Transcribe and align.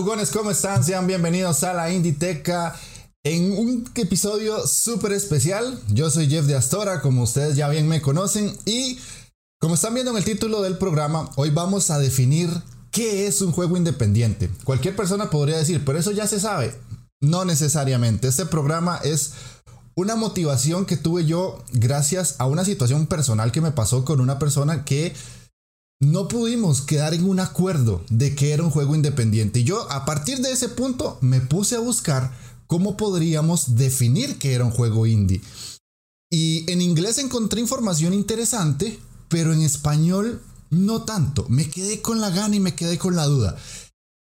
Jugones, 0.00 0.30
¿cómo 0.30 0.50
están? 0.50 0.82
Sean 0.82 1.06
bienvenidos 1.06 1.62
a 1.62 1.74
la 1.74 1.92
Inditeca 1.92 2.74
en 3.22 3.52
un 3.52 3.84
episodio 3.96 4.66
súper 4.66 5.12
especial. 5.12 5.78
Yo 5.88 6.08
soy 6.08 6.26
Jeff 6.26 6.46
de 6.46 6.56
Astora, 6.56 7.02
como 7.02 7.24
ustedes 7.24 7.54
ya 7.54 7.68
bien 7.68 7.86
me 7.86 8.00
conocen, 8.00 8.56
y 8.64 8.98
como 9.60 9.74
están 9.74 9.92
viendo 9.92 10.12
en 10.12 10.16
el 10.16 10.24
título 10.24 10.62
del 10.62 10.78
programa, 10.78 11.28
hoy 11.36 11.50
vamos 11.50 11.90
a 11.90 11.98
definir 11.98 12.48
qué 12.90 13.26
es 13.26 13.42
un 13.42 13.52
juego 13.52 13.76
independiente. 13.76 14.48
Cualquier 14.64 14.96
persona 14.96 15.28
podría 15.28 15.58
decir, 15.58 15.84
pero 15.84 15.98
eso 15.98 16.12
ya 16.12 16.26
se 16.26 16.40
sabe. 16.40 16.74
No 17.20 17.44
necesariamente. 17.44 18.26
Este 18.26 18.46
programa 18.46 18.98
es 19.04 19.32
una 19.96 20.16
motivación 20.16 20.86
que 20.86 20.96
tuve 20.96 21.26
yo 21.26 21.62
gracias 21.72 22.36
a 22.38 22.46
una 22.46 22.64
situación 22.64 23.06
personal 23.06 23.52
que 23.52 23.60
me 23.60 23.72
pasó 23.72 24.06
con 24.06 24.22
una 24.22 24.38
persona 24.38 24.86
que 24.86 25.14
no 26.00 26.28
pudimos 26.28 26.80
quedar 26.80 27.12
en 27.12 27.24
un 27.24 27.40
acuerdo 27.40 28.02
de 28.08 28.34
que 28.34 28.52
era 28.52 28.62
un 28.62 28.70
juego 28.70 28.94
independiente. 28.94 29.60
Y 29.60 29.64
yo 29.64 29.90
a 29.92 30.06
partir 30.06 30.40
de 30.40 30.50
ese 30.50 30.70
punto 30.70 31.18
me 31.20 31.40
puse 31.40 31.76
a 31.76 31.80
buscar 31.80 32.32
cómo 32.66 32.96
podríamos 32.96 33.76
definir 33.76 34.38
que 34.38 34.54
era 34.54 34.64
un 34.64 34.70
juego 34.70 35.06
indie. 35.06 35.42
Y 36.30 36.70
en 36.70 36.80
inglés 36.80 37.18
encontré 37.18 37.60
información 37.60 38.14
interesante, 38.14 38.98
pero 39.28 39.52
en 39.52 39.60
español 39.60 40.40
no 40.70 41.02
tanto. 41.02 41.44
Me 41.48 41.68
quedé 41.68 42.00
con 42.00 42.20
la 42.20 42.30
gana 42.30 42.56
y 42.56 42.60
me 42.60 42.74
quedé 42.74 42.96
con 42.96 43.14
la 43.14 43.26
duda. 43.26 43.58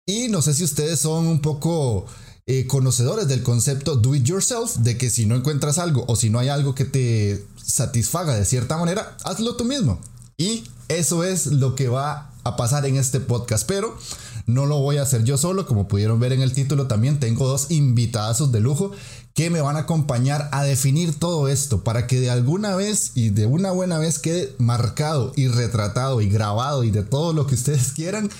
Y 0.05 0.29
no 0.29 0.41
sé 0.41 0.53
si 0.53 0.63
ustedes 0.63 0.99
son 0.99 1.27
un 1.27 1.41
poco 1.41 2.05
eh, 2.45 2.65
conocedores 2.65 3.27
del 3.27 3.43
concepto 3.43 3.97
do 3.97 4.15
it 4.15 4.23
yourself, 4.23 4.77
de 4.77 4.97
que 4.97 5.09
si 5.09 5.25
no 5.25 5.35
encuentras 5.35 5.79
algo 5.79 6.05
o 6.07 6.15
si 6.15 6.29
no 6.29 6.39
hay 6.39 6.47
algo 6.47 6.75
que 6.75 6.85
te 6.85 7.45
satisfaga 7.61 8.35
de 8.35 8.45
cierta 8.45 8.77
manera, 8.77 9.17
hazlo 9.25 9.57
tú 9.57 9.65
mismo. 9.65 9.99
Y 10.37 10.63
eso 10.87 11.23
es 11.23 11.47
lo 11.47 11.75
que 11.75 11.89
va 11.89 12.31
a 12.43 12.55
pasar 12.55 12.85
en 12.85 12.95
este 12.95 13.19
podcast, 13.19 13.67
pero 13.67 13.97
no 14.45 14.65
lo 14.65 14.79
voy 14.79 14.97
a 14.97 15.01
hacer 15.01 15.23
yo 15.25 15.37
solo, 15.37 15.65
como 15.65 15.87
pudieron 15.87 16.19
ver 16.19 16.31
en 16.31 16.41
el 16.41 16.53
título 16.53 16.87
también 16.87 17.19
tengo 17.19 17.47
dos 17.47 17.69
invitadazos 17.69 18.51
de 18.51 18.61
lujo 18.61 18.91
que 19.33 19.49
me 19.49 19.61
van 19.61 19.75
a 19.75 19.81
acompañar 19.81 20.49
a 20.51 20.63
definir 20.63 21.13
todo 21.13 21.47
esto 21.49 21.83
para 21.83 22.07
que 22.07 22.19
de 22.19 22.29
alguna 22.29 22.75
vez 22.75 23.11
y 23.13 23.29
de 23.29 23.45
una 23.45 23.71
buena 23.71 23.99
vez 23.99 24.17
quede 24.17 24.55
marcado 24.57 25.33
y 25.35 25.47
retratado 25.47 26.21
y 26.21 26.29
grabado 26.29 26.83
y 26.83 26.91
de 26.91 27.03
todo 27.03 27.33
lo 27.33 27.45
que 27.45 27.55
ustedes 27.55 27.91
quieran 27.91 28.31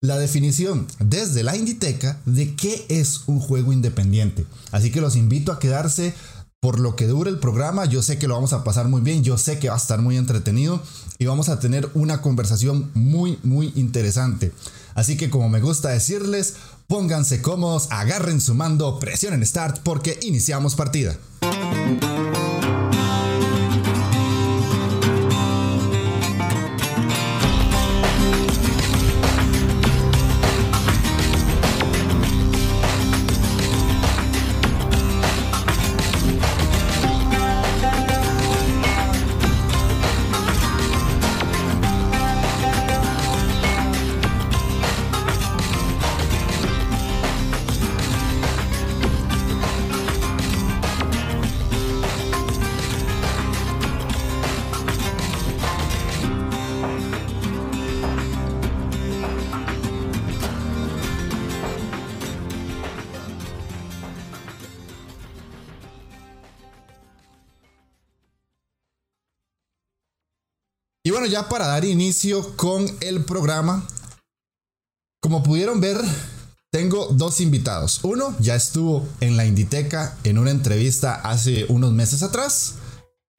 la 0.00 0.16
definición 0.16 0.86
desde 0.98 1.42
la 1.42 1.56
Inditeca 1.56 2.18
de 2.24 2.54
qué 2.54 2.86
es 2.88 3.24
un 3.26 3.38
juego 3.38 3.72
independiente. 3.72 4.46
Así 4.70 4.90
que 4.90 5.02
los 5.02 5.14
invito 5.14 5.52
a 5.52 5.58
quedarse 5.58 6.14
por 6.60 6.78
lo 6.78 6.94
que 6.94 7.06
dure 7.06 7.30
el 7.30 7.38
programa. 7.38 7.86
Yo 7.86 8.02
sé 8.02 8.18
que 8.18 8.28
lo 8.28 8.34
vamos 8.34 8.52
a 8.52 8.62
pasar 8.62 8.86
muy 8.88 9.00
bien, 9.00 9.24
yo 9.24 9.38
sé 9.38 9.58
que 9.58 9.68
va 9.68 9.74
a 9.74 9.78
estar 9.78 10.00
muy 10.00 10.16
entretenido 10.16 10.80
y 11.18 11.26
vamos 11.26 11.48
a 11.48 11.58
tener 11.58 11.90
una 11.94 12.20
conversación 12.20 12.90
muy, 12.94 13.38
muy 13.42 13.72
interesante. 13.76 14.52
Así 14.94 15.16
que 15.16 15.30
como 15.30 15.48
me 15.48 15.60
gusta 15.60 15.88
decirles, 15.88 16.54
pónganse 16.86 17.40
cómodos, 17.40 17.88
agarren 17.90 18.40
su 18.40 18.54
mando, 18.54 18.98
presionen 18.98 19.44
start 19.44 19.78
porque 19.82 20.18
iniciamos 20.22 20.74
partida. 20.74 21.16
Bueno, 71.20 71.34
ya 71.34 71.50
para 71.50 71.66
dar 71.66 71.84
inicio 71.84 72.56
con 72.56 72.86
el 73.02 73.26
programa, 73.26 73.86
como 75.20 75.42
pudieron 75.42 75.78
ver, 75.78 75.98
tengo 76.72 77.08
dos 77.08 77.42
invitados. 77.42 78.00
Uno 78.04 78.34
ya 78.38 78.54
estuvo 78.54 79.06
en 79.20 79.36
la 79.36 79.44
Inditeca 79.44 80.16
en 80.24 80.38
una 80.38 80.50
entrevista 80.50 81.14
hace 81.16 81.66
unos 81.68 81.92
meses 81.92 82.22
atrás, 82.22 82.76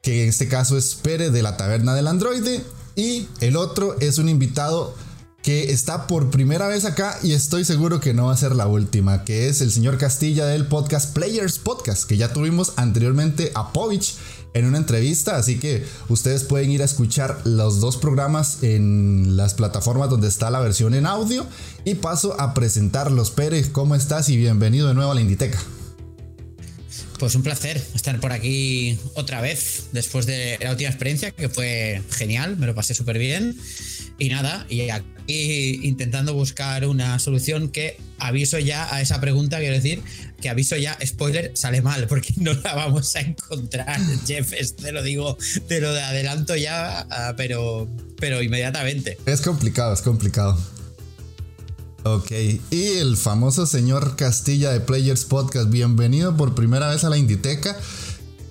que 0.03 0.21
en 0.21 0.29
este 0.29 0.47
caso 0.47 0.77
es 0.77 0.93
Pere 0.93 1.31
de 1.31 1.41
la 1.41 1.57
Taberna 1.57 1.95
del 1.95 2.05
Androide. 2.05 2.63
Y 2.95 3.27
el 3.39 3.55
otro 3.55 3.95
es 3.99 4.19
un 4.19 4.29
invitado 4.29 4.93
que 5.41 5.71
está 5.71 6.05
por 6.05 6.29
primera 6.29 6.67
vez 6.67 6.85
acá 6.85 7.17
y 7.23 7.33
estoy 7.33 7.65
seguro 7.65 7.99
que 7.99 8.13
no 8.13 8.25
va 8.25 8.33
a 8.33 8.37
ser 8.37 8.55
la 8.55 8.67
última, 8.67 9.23
que 9.23 9.47
es 9.47 9.61
el 9.61 9.71
señor 9.71 9.97
Castilla 9.97 10.45
del 10.45 10.67
podcast 10.67 11.15
Players 11.15 11.57
Podcast, 11.57 12.03
que 12.03 12.17
ya 12.17 12.31
tuvimos 12.31 12.73
anteriormente 12.75 13.51
a 13.55 13.73
Povich 13.73 14.17
en 14.53 14.65
una 14.65 14.77
entrevista, 14.77 15.37
así 15.37 15.59
que 15.59 15.85
ustedes 16.09 16.43
pueden 16.43 16.71
ir 16.71 16.81
a 16.81 16.85
escuchar 16.85 17.41
los 17.45 17.79
dos 17.79 17.97
programas 17.97 18.63
en 18.63 19.37
las 19.37 19.53
plataformas 19.53 20.09
donde 20.09 20.27
está 20.27 20.49
la 20.49 20.59
versión 20.59 20.93
en 20.93 21.05
audio 21.05 21.45
y 21.85 21.95
paso 21.95 22.39
a 22.39 22.53
presentarlos. 22.53 23.31
Pérez, 23.31 23.69
¿cómo 23.69 23.95
estás? 23.95 24.29
Y 24.29 24.37
bienvenido 24.37 24.87
de 24.87 24.93
nuevo 24.93 25.11
a 25.11 25.15
la 25.15 25.21
Inditeca. 25.21 25.59
Pues 27.21 27.35
un 27.35 27.43
placer 27.43 27.79
estar 27.93 28.19
por 28.19 28.31
aquí 28.31 28.97
otra 29.13 29.41
vez 29.41 29.89
después 29.91 30.25
de 30.25 30.57
la 30.59 30.71
última 30.71 30.89
experiencia 30.89 31.29
que 31.29 31.49
fue 31.49 32.01
genial, 32.09 32.57
me 32.57 32.65
lo 32.65 32.73
pasé 32.73 32.95
súper 32.95 33.19
bien. 33.19 33.55
Y 34.17 34.29
nada, 34.29 34.65
y 34.69 34.89
aquí 34.89 35.81
intentando 35.83 36.33
buscar 36.33 36.87
una 36.87 37.19
solución 37.19 37.69
que 37.69 37.99
aviso 38.17 38.57
ya 38.57 38.91
a 38.91 39.01
esa 39.01 39.21
pregunta, 39.21 39.59
quiero 39.59 39.75
decir, 39.75 40.01
que 40.41 40.49
aviso 40.49 40.77
ya, 40.77 40.97
spoiler, 41.05 41.51
sale 41.53 41.83
mal, 41.83 42.07
porque 42.07 42.33
no 42.37 42.53
la 42.55 42.73
vamos 42.73 43.15
a 43.15 43.19
encontrar, 43.19 43.99
Jeff, 44.25 44.51
te 44.77 44.91
lo 44.91 45.03
digo, 45.03 45.37
te 45.67 45.79
lo 45.79 45.89
adelanto 45.89 46.55
ya, 46.55 47.01
ah, 47.11 47.35
pero, 47.37 47.87
pero 48.19 48.41
inmediatamente. 48.41 49.19
Es 49.27 49.41
complicado, 49.41 49.93
es 49.93 50.01
complicado. 50.01 50.57
Ok, 52.03 52.31
y 52.71 52.83
el 52.97 53.15
famoso 53.15 53.67
señor 53.67 54.15
Castilla 54.15 54.71
de 54.71 54.79
Players 54.79 55.23
Podcast, 55.23 55.69
bienvenido 55.69 56.35
por 56.35 56.55
primera 56.55 56.89
vez 56.89 57.03
a 57.03 57.11
la 57.11 57.17
Inditeca. 57.17 57.77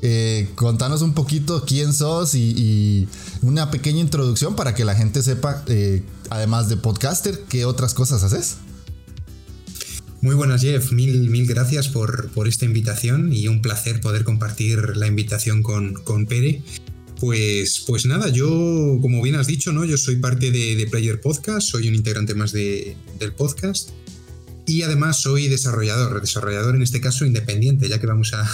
Eh, 0.02 0.48
contanos 0.54 1.02
un 1.02 1.14
poquito 1.14 1.64
quién 1.66 1.92
sos 1.92 2.36
y, 2.36 3.08
una 3.42 3.72
pequeña 3.72 3.98
introducción 3.98 4.54
para 4.54 4.72
que 4.76 4.84
la 4.84 4.94
gente 4.94 5.20
sepa, 5.24 5.64
eh, 5.66 6.04
además 6.30 6.68
de 6.68 6.76
podcaster, 6.76 7.40
qué 7.48 7.64
otras 7.64 7.92
cosas 7.92 8.22
haces. 8.22 8.58
Muy 10.20 10.36
buenas, 10.36 10.60
Jeff. 10.62 10.92
Mil, 10.92 11.28
mil 11.28 11.48
gracias 11.48 11.88
por, 11.88 12.30
por, 12.30 12.46
esta 12.46 12.66
invitación 12.66 13.32
y 13.32 13.48
un 13.48 13.62
placer 13.62 14.00
poder 14.00 14.22
compartir 14.22 14.96
la 14.96 15.08
invitación 15.08 15.64
con, 15.64 15.94
con 15.94 16.26
Pere. 16.26 16.62
Pues, 17.20 17.84
pues 17.86 18.06
nada, 18.06 18.30
yo, 18.30 18.98
como 19.02 19.20
bien 19.22 19.34
has 19.34 19.46
dicho, 19.46 19.72
¿no? 19.72 19.84
Yo 19.84 19.98
soy 19.98 20.16
parte 20.16 20.50
de, 20.50 20.88
Player 20.90 21.20
Podcast, 21.20 21.68
soy 21.68 21.86
un 21.86 21.94
integrante 21.94 22.34
más 22.34 22.50
de, 22.50 22.96
del 23.18 23.34
podcast. 23.34 23.90
Y 24.66 24.82
además 24.82 25.20
soy 25.20 25.48
desarrollador, 25.48 26.20
desarrollador 26.20 26.76
en 26.76 26.82
este 26.82 27.00
caso 27.00 27.26
independiente, 27.26 27.88
ya 27.88 28.00
que 28.00 28.06
vamos 28.06 28.32
a, 28.32 28.48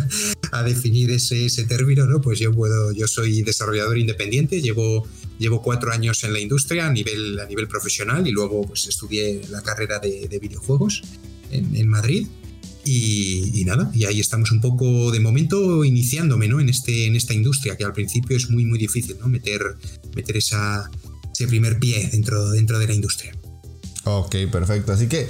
a 0.52 0.62
definir 0.62 1.10
ese, 1.10 1.44
ese, 1.44 1.64
término, 1.64 2.06
¿no? 2.06 2.22
Pues 2.22 2.38
yo 2.38 2.52
puedo, 2.52 2.92
yo 2.92 3.06
soy 3.06 3.42
desarrollador 3.42 3.98
independiente, 3.98 4.62
llevo, 4.62 5.06
llevo 5.38 5.60
cuatro 5.60 5.92
años 5.92 6.24
en 6.24 6.32
la 6.32 6.40
industria 6.40 6.86
a 6.86 6.92
nivel, 6.92 7.38
a 7.38 7.46
nivel 7.46 7.68
profesional 7.68 8.26
y 8.26 8.30
luego 8.30 8.66
pues 8.66 8.86
estudié 8.86 9.42
la 9.50 9.62
carrera 9.62 9.98
de, 9.98 10.28
de 10.28 10.38
videojuegos 10.38 11.02
en 11.50 11.88
Madrid. 11.88 12.26
Y, 12.88 13.64
nada, 13.66 13.90
y 13.92 14.04
ahí 14.04 14.20
estamos 14.20 14.52
un 14.52 14.60
poco 14.60 15.10
de 15.10 15.18
momento 15.18 15.84
iniciándome 15.84 16.46
¿no? 16.46 16.60
en, 16.60 16.68
este, 16.68 17.06
en 17.06 17.16
esta 17.16 17.34
industria, 17.34 17.76
que 17.76 17.84
al 17.84 17.92
principio 17.92 18.36
es 18.36 18.48
muy, 18.48 18.64
muy 18.64 18.78
difícil 18.78 19.16
¿no? 19.20 19.26
meter, 19.26 19.60
meter 20.14 20.36
ese 20.36 20.56
primer 21.48 21.80
pie 21.80 22.08
dentro, 22.12 22.50
dentro 22.50 22.78
de 22.78 22.86
la 22.86 22.94
industria. 22.94 23.34
Ok, 24.04 24.36
perfecto. 24.52 24.92
Así 24.92 25.08
que 25.08 25.28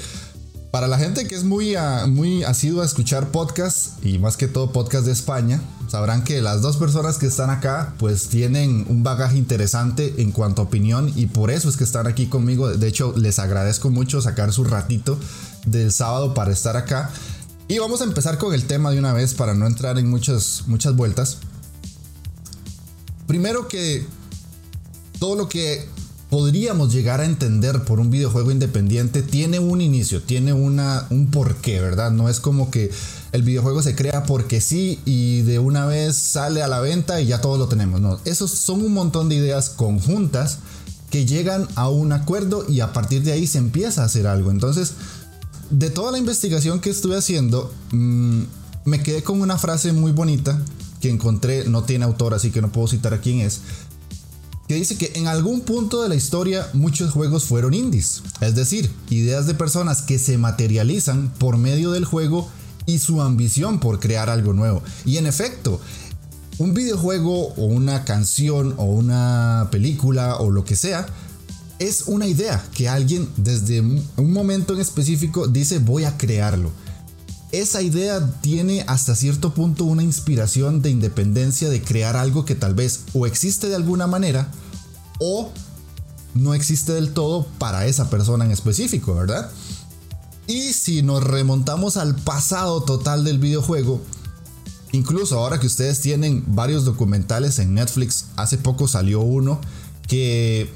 Para 0.70 0.88
la 0.88 0.99
gente 0.99 1.26
que 1.26 1.35
es 1.35 1.44
muy, 1.44 1.75
uh, 1.75 2.06
muy 2.06 2.44
asiduo 2.44 2.82
a 2.82 2.85
escuchar 2.85 3.31
podcasts 3.31 3.94
y 4.03 4.19
más 4.19 4.37
que 4.37 4.47
todo 4.47 4.73
podcast 4.73 5.06
de 5.06 5.12
España, 5.12 5.62
sabrán 5.88 6.23
que 6.23 6.43
las 6.43 6.61
dos 6.61 6.76
personas 6.76 7.17
que 7.17 7.26
están 7.26 7.49
acá 7.49 7.94
pues 7.99 8.29
tienen 8.29 8.85
un 8.88 9.03
bagaje 9.03 9.38
interesante 9.38 10.17
en 10.19 10.32
cuanto 10.32 10.61
a 10.61 10.64
opinión 10.67 11.11
y 11.17 11.26
por 11.26 11.50
eso 11.50 11.70
es 11.70 11.79
que 11.79 11.85
están 11.85 12.06
aquí 12.06 12.26
conmigo. 12.26 12.69
De 12.69 12.88
hecho, 12.88 13.14
les 13.17 13.38
agradezco 13.38 13.88
mucho 13.88 14.20
sacar 14.20 14.53
su 14.53 14.64
ratito 14.64 15.19
del 15.64 15.93
sábado 15.93 16.35
para 16.35 16.53
estar 16.53 16.76
acá. 16.76 17.11
Y 17.68 17.78
vamos 17.78 18.00
a 18.00 18.04
empezar 18.04 18.38
con 18.38 18.54
el 18.54 18.64
tema 18.64 18.92
de 18.92 18.98
una 18.98 19.12
vez 19.12 19.34
para 19.34 19.54
no 19.54 19.66
entrar 19.66 19.98
en 19.98 20.08
muchas, 20.08 20.64
muchas 20.66 20.94
vueltas. 20.94 21.38
Primero 23.26 23.66
que 23.66 24.06
todo 25.18 25.34
lo 25.34 25.48
que 25.48 25.88
podríamos 26.30 26.92
llegar 26.92 27.20
a 27.20 27.24
entender 27.24 27.82
por 27.82 27.98
un 27.98 28.10
videojuego 28.10 28.52
independiente 28.52 29.22
tiene 29.22 29.58
un 29.58 29.80
inicio, 29.80 30.22
tiene 30.22 30.52
una, 30.52 31.06
un 31.10 31.30
porqué, 31.32 31.80
¿verdad? 31.80 32.12
No 32.12 32.28
es 32.28 32.38
como 32.38 32.70
que 32.70 32.92
el 33.32 33.42
videojuego 33.42 33.82
se 33.82 33.96
crea 33.96 34.22
porque 34.24 34.60
sí 34.60 35.00
y 35.04 35.42
de 35.42 35.58
una 35.58 35.86
vez 35.86 36.16
sale 36.16 36.62
a 36.62 36.69
la 36.69 36.78
venta 36.78 37.20
y 37.20 37.26
ya 37.26 37.40
todo 37.40 37.58
lo 37.58 37.66
tenemos. 37.66 38.00
No, 38.00 38.20
esos 38.24 38.52
son 38.52 38.82
un 38.82 38.92
montón 38.92 39.28
de 39.28 39.36
ideas 39.36 39.70
conjuntas 39.70 40.58
que 41.10 41.26
llegan 41.26 41.66
a 41.74 41.88
un 41.88 42.12
acuerdo 42.12 42.64
y 42.69 42.78
a 42.78 42.92
partir 42.92 43.22
de 43.24 43.32
ahí 43.32 43.48
se 43.48 43.58
empieza 43.58 44.02
a 44.02 44.06
hacer 44.06 44.28
algo. 44.28 44.52
Entonces, 44.52 44.92
de 45.70 45.90
toda 45.90 46.12
la 46.12 46.18
investigación 46.18 46.80
que 46.80 46.90
estuve 46.90 47.16
haciendo, 47.16 47.72
mmm, 47.92 48.42
me 48.84 49.02
quedé 49.02 49.22
con 49.22 49.40
una 49.40 49.58
frase 49.58 49.92
muy 49.92 50.12
bonita 50.12 50.60
que 51.00 51.10
encontré, 51.10 51.68
no 51.68 51.82
tiene 51.82 52.04
autor, 52.04 52.34
así 52.34 52.50
que 52.50 52.62
no 52.62 52.72
puedo 52.72 52.88
citar 52.88 53.14
a 53.14 53.20
quién 53.20 53.40
es, 53.40 53.60
que 54.68 54.74
dice 54.74 54.96
que 54.96 55.12
en 55.14 55.28
algún 55.28 55.60
punto 55.60 56.02
de 56.02 56.08
la 56.08 56.14
historia 56.14 56.68
muchos 56.72 57.12
juegos 57.12 57.44
fueron 57.44 57.74
indies, 57.74 58.22
es 58.40 58.54
decir, 58.54 58.90
ideas 59.10 59.46
de 59.46 59.54
personas 59.54 60.02
que 60.02 60.18
se 60.18 60.38
materializan 60.38 61.32
por 61.38 61.56
medio 61.56 61.92
del 61.92 62.04
juego 62.04 62.48
y 62.84 62.98
su 62.98 63.20
ambición 63.20 63.80
por 63.80 64.00
crear 64.00 64.30
algo 64.30 64.52
nuevo. 64.52 64.82
Y 65.04 65.19
en 65.19 65.26
efecto, 65.26 65.80
un 66.58 66.74
videojuego 66.74 67.54
o 67.54 67.64
una 67.66 68.04
canción 68.04 68.74
o 68.76 68.84
una 68.84 69.69
película 69.70 70.36
o 70.36 70.50
lo 70.50 70.64
que 70.64 70.76
sea, 70.76 71.06
es 71.78 72.05
una 72.06 72.26
idea 72.26 72.64
que 72.75 72.88
alguien 72.88 73.28
desde 73.37 73.81
un 73.81 74.32
momento 74.32 74.75
en 74.75 74.81
específico 74.81 75.46
dice 75.49 75.78
voy 75.78 76.05
a 76.05 76.17
crearlo. 76.17 76.70
Esa 77.52 77.81
idea 77.81 78.40
tiene 78.40 78.84
hasta 78.87 79.14
cierto 79.14 79.55
punto 79.55 79.84
una 79.84 80.02
inspiración 80.02 80.82
de 80.82 80.90
independencia 80.90 81.69
de 81.69 81.82
crear 81.82 82.17
algo 82.17 82.44
que 82.44 82.55
tal 82.55 82.75
vez 82.75 83.00
o 83.14 83.26
existe 83.26 83.69
de 83.69 83.76
alguna 83.76 84.06
manera 84.06 84.50
o 85.20 85.50
no 86.34 86.55
existe 86.55 86.93
del 86.93 87.12
todo 87.12 87.46
para 87.58 87.87
esa 87.87 88.11
persona 88.11 88.44
en 88.44 88.50
específico, 88.50 89.14
¿verdad? 89.14 89.50
Y 90.46 90.72
si 90.75 91.02
nos 91.02 91.25
remontamos 91.25 91.96
al 91.96 92.14
pasado 92.14 92.82
total 92.82 93.25
del 93.25 93.38
videojuego, 93.38 94.00
incluso 94.93 95.38
ahora 95.38 95.58
que 95.58 95.67
ustedes 95.67 96.00
tienen 96.00 96.44
varios 96.46 96.84
documentales 96.84 97.58
en 97.58 97.75
Netflix, 97.75 98.26
hace 98.37 98.58
poco 98.58 98.87
salió 98.87 99.20
uno 99.20 99.61
que 100.06 100.70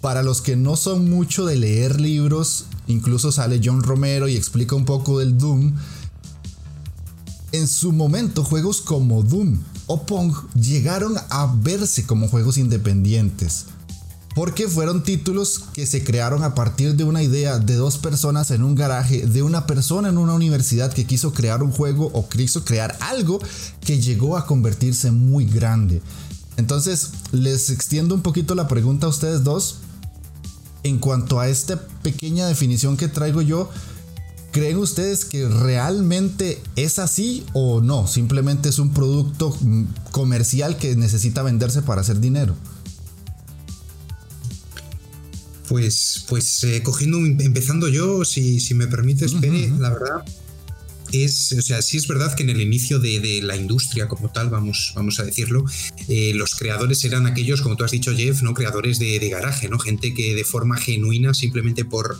para 0.00 0.22
los 0.22 0.40
que 0.40 0.56
no 0.56 0.76
son 0.76 1.10
mucho 1.10 1.44
de 1.44 1.56
leer 1.56 2.00
libros, 2.00 2.66
incluso 2.86 3.32
sale 3.32 3.60
John 3.62 3.82
Romero 3.82 4.28
y 4.28 4.36
explica 4.36 4.74
un 4.74 4.84
poco 4.84 5.18
del 5.18 5.36
Doom. 5.36 5.74
En 7.52 7.68
su 7.68 7.92
momento, 7.92 8.44
juegos 8.44 8.80
como 8.80 9.22
Doom 9.22 9.58
o 9.86 10.06
Pong 10.06 10.32
llegaron 10.54 11.16
a 11.30 11.52
verse 11.62 12.06
como 12.06 12.28
juegos 12.28 12.56
independientes. 12.56 13.66
Porque 14.34 14.68
fueron 14.68 15.02
títulos 15.02 15.64
que 15.74 15.86
se 15.86 16.04
crearon 16.04 16.44
a 16.44 16.54
partir 16.54 16.94
de 16.94 17.02
una 17.02 17.22
idea 17.22 17.58
de 17.58 17.74
dos 17.74 17.98
personas 17.98 18.52
en 18.52 18.62
un 18.62 18.76
garaje, 18.76 19.26
de 19.26 19.42
una 19.42 19.66
persona 19.66 20.08
en 20.08 20.18
una 20.18 20.34
universidad 20.34 20.92
que 20.92 21.04
quiso 21.04 21.34
crear 21.34 21.64
un 21.64 21.72
juego 21.72 22.10
o 22.14 22.28
quiso 22.28 22.64
crear 22.64 22.96
algo 23.00 23.40
que 23.84 24.00
llegó 24.00 24.36
a 24.36 24.46
convertirse 24.46 25.10
muy 25.10 25.44
grande. 25.44 26.00
Entonces, 26.56 27.10
les 27.32 27.70
extiendo 27.70 28.14
un 28.14 28.22
poquito 28.22 28.54
la 28.54 28.68
pregunta 28.68 29.06
a 29.06 29.10
ustedes 29.10 29.42
dos 29.42 29.78
en 30.82 30.98
cuanto 30.98 31.40
a 31.40 31.48
esta 31.48 31.80
pequeña 32.02 32.46
definición 32.46 32.96
que 32.96 33.08
traigo 33.08 33.42
yo, 33.42 33.70
¿creen 34.52 34.78
ustedes 34.78 35.24
que 35.24 35.48
realmente 35.48 36.60
es 36.76 36.98
así 36.98 37.44
o 37.52 37.80
no? 37.80 38.06
Simplemente 38.06 38.68
es 38.68 38.78
un 38.78 38.92
producto 38.92 39.56
mm, 39.60 39.84
comercial 40.10 40.76
que 40.76 40.96
necesita 40.96 41.42
venderse 41.42 41.82
para 41.82 42.00
hacer 42.00 42.20
dinero. 42.20 42.54
Pues, 45.68 46.24
pues 46.28 46.64
eh, 46.64 46.82
cogiendo, 46.82 47.18
empezando 47.18 47.88
yo, 47.88 48.24
si, 48.24 48.58
si 48.58 48.74
me 48.74 48.88
permites, 48.88 49.32
uh 49.32 49.36
-huh. 49.36 49.40
Pere, 49.40 49.70
la 49.78 49.90
verdad, 49.90 50.24
es, 51.12 51.52
o 51.52 51.62
sea, 51.62 51.82
sí 51.82 51.96
es 51.96 52.06
verdad 52.06 52.34
que 52.34 52.42
en 52.42 52.50
el 52.50 52.60
inicio 52.60 52.98
de, 52.98 53.20
de 53.20 53.42
la 53.42 53.56
industria 53.56 54.08
como 54.08 54.30
tal, 54.30 54.50
vamos, 54.50 54.92
vamos 54.94 55.20
a 55.20 55.24
decirlo, 55.24 55.64
eh, 56.08 56.32
los 56.34 56.54
creadores 56.54 57.04
eran 57.04 57.26
aquellos, 57.26 57.62
como 57.62 57.76
tú 57.76 57.84
has 57.84 57.90
dicho, 57.90 58.14
Jeff, 58.14 58.42
¿no? 58.42 58.54
Creadores 58.54 58.98
de, 58.98 59.18
de, 59.18 59.28
garaje, 59.28 59.68
¿no? 59.68 59.78
Gente 59.78 60.14
que 60.14 60.34
de 60.34 60.44
forma 60.44 60.76
genuina, 60.76 61.34
simplemente 61.34 61.84
por 61.84 62.18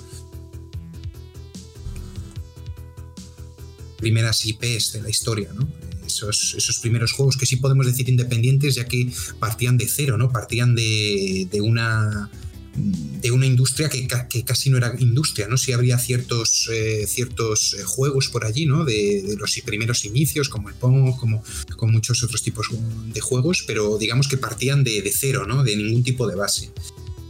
primeras 3.99 4.45
IPs 4.45 4.93
de 4.93 5.03
la 5.03 5.11
historia, 5.11 5.51
¿no? 5.55 5.69
Esos, 6.05 6.55
esos, 6.57 6.79
primeros 6.79 7.13
juegos 7.13 7.37
que 7.37 7.47
sí 7.47 7.57
podemos 7.57 7.87
decir 7.87 8.09
independientes, 8.09 8.75
ya 8.75 8.85
que 8.85 9.13
partían 9.39 9.77
de 9.79 9.87
cero, 9.87 10.19
¿no? 10.19 10.31
Partían 10.31 10.75
de, 10.75 11.47
de 11.51 11.61
una 11.61 12.31
de 12.75 13.31
una 13.31 13.47
industria 13.47 13.89
que, 13.89 14.07
casi 14.45 14.71
no 14.71 14.77
era 14.77 14.95
industria, 14.99 15.49
¿no? 15.49 15.57
Sí 15.57 15.73
habría 15.73 15.99
ciertos, 15.99 16.69
eh, 16.73 17.07
ciertos 17.07 17.77
juegos 17.85 18.29
por 18.29 18.45
allí, 18.45 18.67
¿no? 18.67 18.85
De, 18.85 19.37
los 19.39 19.61
primeros 19.65 20.05
inicios, 20.05 20.49
como 20.49 20.69
el 20.69 20.75
Pong, 20.75 21.17
como 21.19 21.43
con 21.77 21.93
muchos 21.93 22.23
otros 22.23 22.43
tipos 22.43 22.69
de 23.13 23.21
juegos, 23.21 23.65
pero 23.67 23.99
digamos 23.99 24.29
que 24.29 24.37
partían 24.37 24.85
de, 24.85 25.03
de, 25.03 25.13
cero, 25.13 25.47
¿no? 25.47 25.63
De 25.63 25.77
ningún 25.77 26.03
tipo 26.03 26.27
de 26.27 26.37
base. 26.37 26.71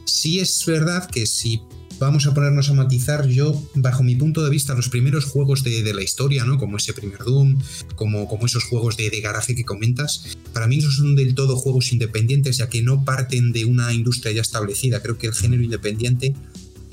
Sí 0.05 0.41
es 0.41 0.65
verdad 0.67 1.09
que 1.11 1.27
si 1.27 1.61
vamos 2.01 2.27
a 2.27 2.35
ponernos 2.35 2.71
a 2.71 2.75
matizar, 2.75 3.29
yo, 3.29 3.63
bajo 3.75 4.03
mi 4.03 4.17
punto 4.17 4.43
de 4.43 4.51
vista, 4.51 4.75
los 4.75 4.89
primeros 4.89 5.27
juegos 5.27 5.63
de, 5.63 5.83
de 5.83 5.95
la 5.95 6.03
historia, 6.03 6.45
¿no? 6.45 6.59
Como 6.59 6.79
ese 6.79 6.95
primer 6.95 7.19
Doom, 7.19 7.59
como, 7.95 8.27
como 8.27 8.47
esos 8.47 8.65
juegos 8.65 8.97
de, 8.97 9.11
de, 9.11 9.21
garaje 9.21 9.55
que 9.55 9.65
comentas, 9.65 10.37
para 10.53 10.67
mí 10.67 10.79
no 10.79 10.91
son 10.91 11.15
del 11.15 11.35
todo 11.35 11.57
juegos 11.57 11.93
independientes, 11.93 12.57
ya 12.57 12.69
que 12.69 12.83
no 12.83 13.05
parten 13.05 13.53
de 13.53 13.67
una 13.67 13.93
industria 13.93 14.33
ya 14.33 14.41
establecida. 14.41 15.03
Creo 15.03 15.19
que 15.19 15.27
el 15.27 15.35
género 15.35 15.63
independiente, 15.63 16.35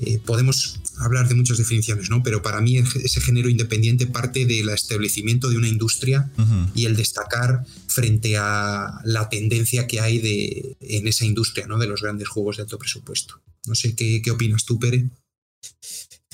eh, 0.00 0.20
podemos 0.24 0.78
hablar 0.98 1.26
de 1.26 1.34
muchas 1.34 1.58
definiciones, 1.58 2.10
¿no? 2.10 2.22
Pero 2.22 2.42
para 2.42 2.60
mí 2.60 2.76
ese 2.76 3.20
género 3.20 3.48
independiente 3.48 4.06
parte 4.06 4.44
del 4.44 4.68
establecimiento 4.68 5.48
de 5.48 5.56
una 5.56 5.68
industria 5.68 6.30
uh 6.36 6.42
-huh. 6.42 6.70
y 6.74 6.84
el 6.84 6.96
destacar 6.96 7.64
frente 7.86 8.36
a 8.36 9.00
la 9.04 9.28
tendencia 9.28 9.86
que 9.86 10.00
hay 10.00 10.18
de, 10.18 10.76
en 10.80 11.08
esa 11.08 11.24
industria, 11.24 11.66
¿no? 11.66 11.78
De 11.78 11.86
los 11.86 12.02
grandes 12.02 12.28
juegos 12.28 12.58
de 12.58 12.64
alto 12.64 12.78
presupuesto. 12.78 13.40
No 13.68 13.74
sé 13.74 13.94
qué, 13.94 14.20
qué 14.22 14.30
opinas 14.30 14.64
tú, 14.64 14.78
Pere. 14.78 15.10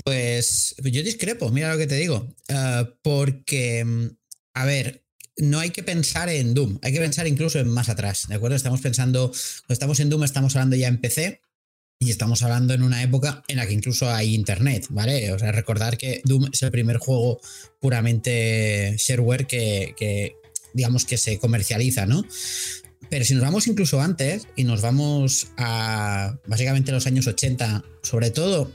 Pues 0.04 0.74
yo 0.78 1.02
discrepo, 1.02 1.50
mira 1.50 1.72
lo 1.72 1.78
que 1.78 1.86
te 1.86 1.96
digo. 1.96 2.34
Uh, 2.48 2.86
porque, 3.02 4.10
a 4.54 4.64
ver, 4.64 5.04
no 5.36 5.58
hay 5.58 5.70
que 5.70 5.82
pensar 5.82 6.28
en 6.28 6.54
Doom, 6.54 6.78
hay 6.82 6.92
que 6.92 7.00
pensar 7.00 7.26
incluso 7.26 7.58
en 7.58 7.68
más 7.68 7.88
atrás, 7.88 8.28
¿de 8.28 8.34
acuerdo? 8.34 8.56
Estamos 8.56 8.80
pensando, 8.80 9.28
cuando 9.28 9.72
estamos 9.72 10.00
en 10.00 10.10
Doom, 10.10 10.24
estamos 10.24 10.54
hablando 10.56 10.76
ya 10.76 10.88
en 10.88 11.00
PC 11.00 11.40
y 11.98 12.10
estamos 12.10 12.42
hablando 12.42 12.74
en 12.74 12.82
una 12.82 13.02
época 13.02 13.42
en 13.48 13.56
la 13.56 13.66
que 13.66 13.72
incluso 13.72 14.12
hay 14.12 14.34
internet, 14.34 14.86
¿vale? 14.90 15.32
O 15.32 15.38
sea, 15.38 15.52
recordar 15.52 15.96
que 15.96 16.20
Doom 16.24 16.50
es 16.52 16.62
el 16.62 16.70
primer 16.70 16.98
juego 16.98 17.40
puramente 17.80 18.94
shareware 18.98 19.46
que, 19.46 19.94
que 19.96 20.36
digamos 20.72 21.04
que 21.04 21.16
se 21.16 21.38
comercializa, 21.38 22.06
¿no? 22.06 22.24
Pero 23.10 23.24
si 23.24 23.34
nos 23.34 23.42
vamos 23.42 23.66
incluso 23.66 24.00
antes 24.00 24.46
y 24.56 24.64
nos 24.64 24.80
vamos 24.80 25.48
a 25.56 26.38
básicamente 26.46 26.92
los 26.92 27.06
años 27.06 27.26
80, 27.26 27.84
sobre 28.02 28.30
todo, 28.30 28.70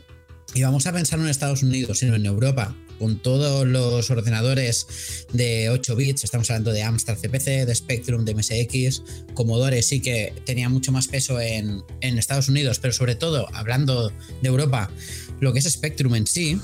y 0.54 0.62
vamos 0.64 0.88
a 0.88 0.94
pensar 0.94 1.20
en 1.20 1.28
Estados 1.28 1.64
Unidos, 1.64 2.00
sino 2.00 2.16
en 2.16 2.26
Europa, 2.26 2.76
con 3.00 3.18
todos 3.18 3.66
los 3.66 4.10
ordenadores 4.10 5.26
de 5.32 5.70
8 5.70 5.96
bits, 5.96 6.24
estamos 6.26 6.50
hablando 6.50 6.72
de 6.72 6.84
Amstrad 6.84 7.18
CPC, 7.18 7.66
de 7.66 7.74
Spectrum, 7.74 8.26
de 8.26 8.36
MSX, 8.36 9.04
Commodore 9.34 9.82
sí 9.82 10.02
que 10.02 10.34
tenía 10.46 10.70
mucho 10.70 10.92
más 10.92 11.08
peso 11.08 11.40
en, 11.40 11.84
en 12.02 12.18
Estados 12.18 12.50
Unidos, 12.50 12.80
pero 12.80 12.94
sobre 12.94 13.16
todo, 13.16 13.48
hablando 13.54 14.10
de 14.42 14.48
Europa, 14.48 14.92
lo 15.40 15.54
que 15.54 15.60
es 15.60 15.66
Spectrum 15.66 16.16
en 16.16 16.28
sí, 16.28 16.60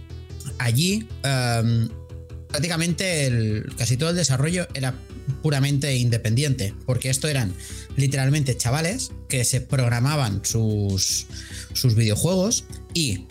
allí 0.58 1.08
um, 1.24 1.88
prácticamente 2.50 3.26
el, 3.26 3.72
casi 3.76 3.96
todo 3.96 4.10
el 4.10 4.16
desarrollo 4.16 4.66
era 4.74 4.94
puramente 5.42 5.96
independiente, 5.96 6.74
porque 6.86 7.10
esto 7.10 7.28
eran 7.28 7.52
literalmente 7.96 8.56
chavales 8.56 9.12
que 9.28 9.44
se 9.44 9.60
programaban 9.60 10.44
sus, 10.44 11.26
sus 11.72 11.94
videojuegos 11.94 12.64
y 12.94 13.26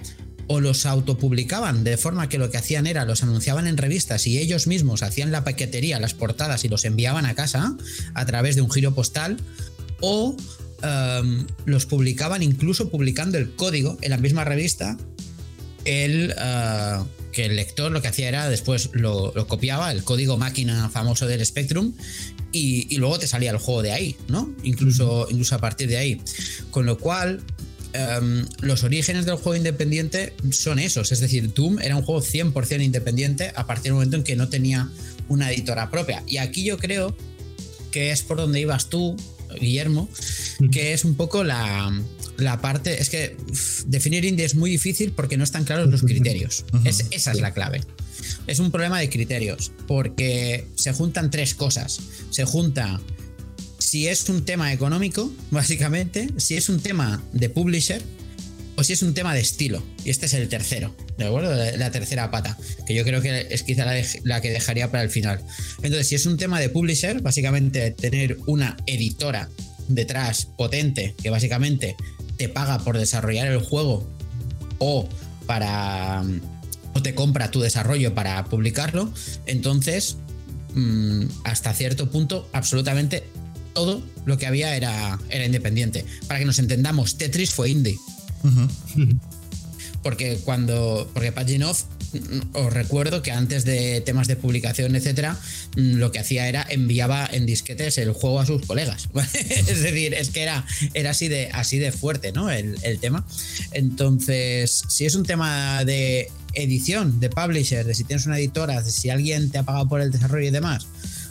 o 0.48 0.60
los 0.60 0.88
autopublicaban 0.88 1.84
de 1.84 1.96
forma 1.98 2.28
que 2.28 2.40
lo 2.40 2.50
que 2.50 2.58
hacían 2.58 2.88
era 2.88 3.06
los 3.06 3.22
anunciaban 3.22 3.68
en 3.68 3.78
revistas 3.78 4.26
y 4.26 4.40
ellos 4.40 4.66
mismos 4.66 5.04
hacían 5.04 5.32
la 5.32 5.44
paquetería, 5.44 6.00
las 6.00 6.16
portadas 6.16 6.66
y 6.66 6.70
los 6.70 6.86
enviaban 6.86 7.28
a 7.28 7.36
casa 7.36 7.78
a 8.16 8.26
través 8.26 8.56
de 8.56 8.64
un 8.64 8.72
giro 8.72 8.96
postal 8.96 9.38
o 10.02 10.36
um, 10.82 11.46
los 11.66 11.86
publicaban 11.86 12.42
incluso 12.42 12.90
publicando 12.90 13.38
el 13.38 13.56
código 13.56 14.00
en 14.02 14.10
la 14.10 14.18
misma 14.18 14.44
revista 14.44 14.98
el, 15.86 16.34
uh, 16.36 17.06
que 17.31 17.45
el 17.45 17.55
lector 17.55 17.91
lo 17.91 18.01
que 18.01 18.07
hacía 18.07 18.27
era 18.27 18.50
después 18.50 18.89
lo, 18.93 19.33
copiaba, 19.48 19.91
el 19.91 20.03
código 20.03 20.38
máquina 20.38 20.89
famoso 20.89 21.27
del 21.27 21.45
Spectrum, 21.45 21.93
y, 22.51 22.95
luego 22.98 23.19
te 23.19 23.27
salía 23.27 23.51
el 23.51 23.57
juego 23.57 23.83
de 23.83 23.91
ahí, 23.91 24.15
¿no? 24.27 24.53
Incluso, 24.63 25.27
incluso 25.29 25.55
a 25.55 25.59
partir 25.59 25.88
de 25.88 25.98
ahí. 25.98 26.21
Con 26.71 26.88
lo 26.88 26.98
cual, 26.98 27.41
em, 27.93 28.45
los 28.62 28.83
orígenes 28.83 29.25
del 29.25 29.36
juego 29.36 29.55
independiente 29.55 30.33
son 30.51 30.79
esos. 30.79 31.12
Es 31.12 31.19
decir, 31.19 31.53
Doom 31.53 31.79
era 31.79 31.95
un 31.95 32.01
juego 32.01 32.21
100% 32.21 32.83
independiente 32.83 33.51
a 33.55 33.67
partir 33.67 33.83
del 33.86 33.93
momento 33.93 34.17
en 34.17 34.24
que 34.24 34.36
no 34.36 34.50
tenía 34.50 34.89
una 35.27 35.51
editora 35.51 35.91
propia. 35.91 36.24
Y 36.25 36.38
aquí 36.38 36.63
yo 36.63 36.79
creo 36.79 37.15
que 37.91 38.12
es 38.12 38.24
por 38.24 38.38
donde 38.38 38.59
ibas 38.59 38.89
tú, 38.89 39.15
Guillermo, 39.59 40.09
que 40.71 40.93
es 40.93 41.05
un 41.05 41.15
poco 41.15 41.43
la, 41.43 41.91
la 42.41 42.62
parte. 42.62 43.01
Es 43.01 43.10
que 43.10 43.36
definir 43.88 44.25
indie 44.25 44.46
es 44.46 44.55
muy 44.55 44.69
difícil 44.69 45.12
porque 45.12 45.38
no 45.38 45.43
están 45.43 45.63
claros 45.65 45.89
los 45.89 46.01
criterios. 46.01 46.65
esa 46.84 47.31
es 47.31 47.39
la 47.39 47.53
clave. 47.53 47.81
Es 48.48 48.60
un 48.60 48.72
problema 48.72 49.00
de 49.00 49.10
criterios 49.10 49.72
porque 49.88 50.65
se 50.75 50.91
juntan 50.93 51.31
tres 51.31 51.55
cosas. 51.55 52.00
Se 52.29 52.46
junta 52.46 53.00
si 53.77 54.08
es 54.08 54.27
un 54.29 54.46
tema 54.46 54.74
económico, 54.74 55.31
básicamente, 55.51 56.29
si 56.38 56.55
es 56.55 56.69
un 56.69 56.79
tema 56.79 57.24
de 57.34 57.50
publisher 57.50 58.01
o 58.75 58.84
si 58.84 58.93
es 58.93 59.01
un 59.01 59.13
tema 59.13 59.34
de 59.34 59.41
estilo. 59.41 59.84
Y 60.05 60.10
este 60.10 60.27
es 60.27 60.34
el 60.34 60.48
tercero, 60.48 60.96
¿de 61.17 61.25
acuerdo? 61.25 61.53
La, 61.77 61.91
tercera 61.91 62.31
pata, 62.31 62.58
que 62.88 62.93
yo 62.93 63.03
creo 63.03 63.22
que 63.22 63.48
es 63.50 63.63
quizá 63.63 63.86
la, 63.86 64.01
la, 64.24 64.41
que 64.41 64.51
dejaría 64.51 64.89
para 64.89 65.03
el 65.03 65.10
final. 65.10 65.43
Entonces, 65.81 66.08
si 66.08 66.15
es 66.15 66.25
un 66.25 66.38
tema 66.38 66.60
de 66.60 66.69
publisher, 66.69 67.22
básicamente 67.22 67.91
tener 67.91 68.38
una 68.46 68.77
editora 68.86 69.50
detrás 69.89 70.46
potente 70.46 71.15
que 71.22 71.29
básicamente 71.29 71.98
te 72.39 72.48
paga 72.48 72.79
por 72.79 72.98
desarrollar 72.98 73.48
el 73.48 73.60
juego 73.60 74.08
o 74.79 75.08
para 75.46 76.24
o 76.93 77.01
te 77.01 77.13
compra 77.13 77.51
tu 77.51 77.60
desarrollo 77.60 78.15
para 78.15 78.46
publicarlo, 78.46 79.12
entonces 79.46 80.17
mm, 80.74 81.25
hasta 81.43 81.74
cierto 81.74 82.10
punto 82.10 82.50
absolutamente 82.53 83.25
todo 83.74 84.01
lo 84.25 84.38
que 84.38 84.48
había 84.48 84.75
era, 84.75 85.19
era 85.29 85.46
independiente. 85.46 86.05
Para 86.27 86.39
que 86.39 86.46
nos 86.46 86.60
entendamos, 86.60 87.17
Tetris 87.17 87.51
fue 87.51 87.69
indie. 87.69 87.98
Porque 90.03 90.39
cuando. 90.44 91.10
Porque 91.13 91.32
Paginov 91.32 91.75
os 92.53 92.74
recuerdo 92.74 93.22
que 93.22 93.32
antes 93.32 93.65
de 93.65 94.01
temas 94.01 94.27
de 94.27 94.36
publicación, 94.36 94.96
etcétera, 94.96 95.38
mm, 95.75 95.96
lo 95.96 96.12
que 96.12 96.20
hacía 96.20 96.48
era 96.48 96.65
enviaba 96.70 97.27
en 97.32 97.46
disquetes 97.46 97.98
el 97.98 98.13
juego 98.13 98.39
a 98.39 98.46
sus 98.46 98.65
colegas. 98.65 99.10
es 99.34 99.82
decir, 99.82 100.13
es 100.13 100.29
que 100.29 100.41
era, 100.41 100.65
era 100.94 101.12
así, 101.12 101.27
de, 101.27 101.50
así 101.53 101.77
de 101.77 101.91
fuerte, 101.91 102.32
¿no? 102.32 102.50
El, 102.50 102.77
tema. 103.00 103.25
Entonces, 103.72 104.84
si 104.89 105.06
es 105.06 105.15
un 105.15 105.24
tema 105.24 105.86
de 105.86 106.29
edición, 106.53 107.20
de 107.20 107.29
publisher, 107.29 107.86
de 107.86 107.94
si 107.94 108.03
tienes 108.03 108.25
una 108.25 108.38
editora, 108.38 108.82
de 108.82 108.91
si 108.91 109.10
alguien 109.10 109.51
te 109.51 109.60
ha 109.60 109.63
pagado 109.63 109.88
por 109.88 110.01
el 110.01 110.12
desarrollo 110.12 110.48
y 110.48 110.51
demás, 110.51 110.88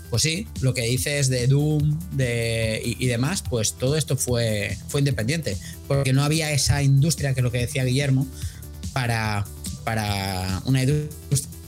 pues 0.08 0.22
sí, 0.22 0.46
lo 0.60 0.72
que 0.72 0.82
dices 0.82 1.28
de 1.28 1.46
Doom 1.46 1.98
de, 2.12 2.80
y, 2.82 3.04
y, 3.04 3.06
demás, 3.08 3.42
pues 3.42 3.75
todo 3.75 3.96
esto 3.96 4.16
fue, 4.16 4.78
fue 4.88 5.00
independiente, 5.00 5.58
porque 5.87 6.14
no 6.14 6.22
había 6.22 6.50
esa 6.52 6.82
industria, 6.82 7.34
que 7.34 7.40
es 7.40 7.44
lo 7.44 7.52
que 7.52 7.58
decía 7.58 7.84
Guillermo, 7.84 8.26
para, 8.98 9.44
para 9.84 10.60
una 10.64 10.80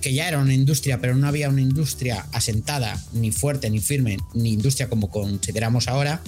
que 0.01 0.13
ya 0.13 0.27
era 0.27 0.41
una 0.41 0.53
industria, 0.53 1.01
pero 1.01 1.15
no 1.15 1.29
había 1.29 1.49
una 1.49 1.61
industria 1.61 2.27
asentada, 2.33 3.01
ni 3.13 3.31
fuerte, 3.31 3.71
ni 3.71 3.79
firme, 3.79 4.17
ni 4.35 4.53
industria 4.55 4.89
como 4.89 5.11
consideramos 5.11 5.87
ahora, 5.87 6.21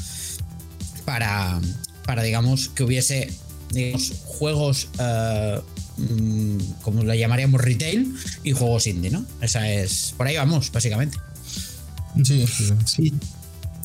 para, 1.04 1.60
para 2.06 2.22
digamos, 2.22 2.68
que 2.68 2.84
hubiese 2.84 3.32
juegos, 4.26 4.90
eh, 5.00 5.60
mm, 5.96 6.58
como 6.82 7.02
lo 7.02 7.14
llamaríamos 7.14 7.60
retail, 7.60 8.14
y 8.44 8.52
juegos 8.52 8.86
indie, 8.86 9.10
¿no? 9.10 9.26
Esa 9.40 9.68
es, 9.68 10.14
por 10.16 10.28
ahí 10.28 10.36
vamos, 10.36 10.70
básicamente. 10.70 11.18
Sí, 12.22 12.46
sí. 12.86 13.12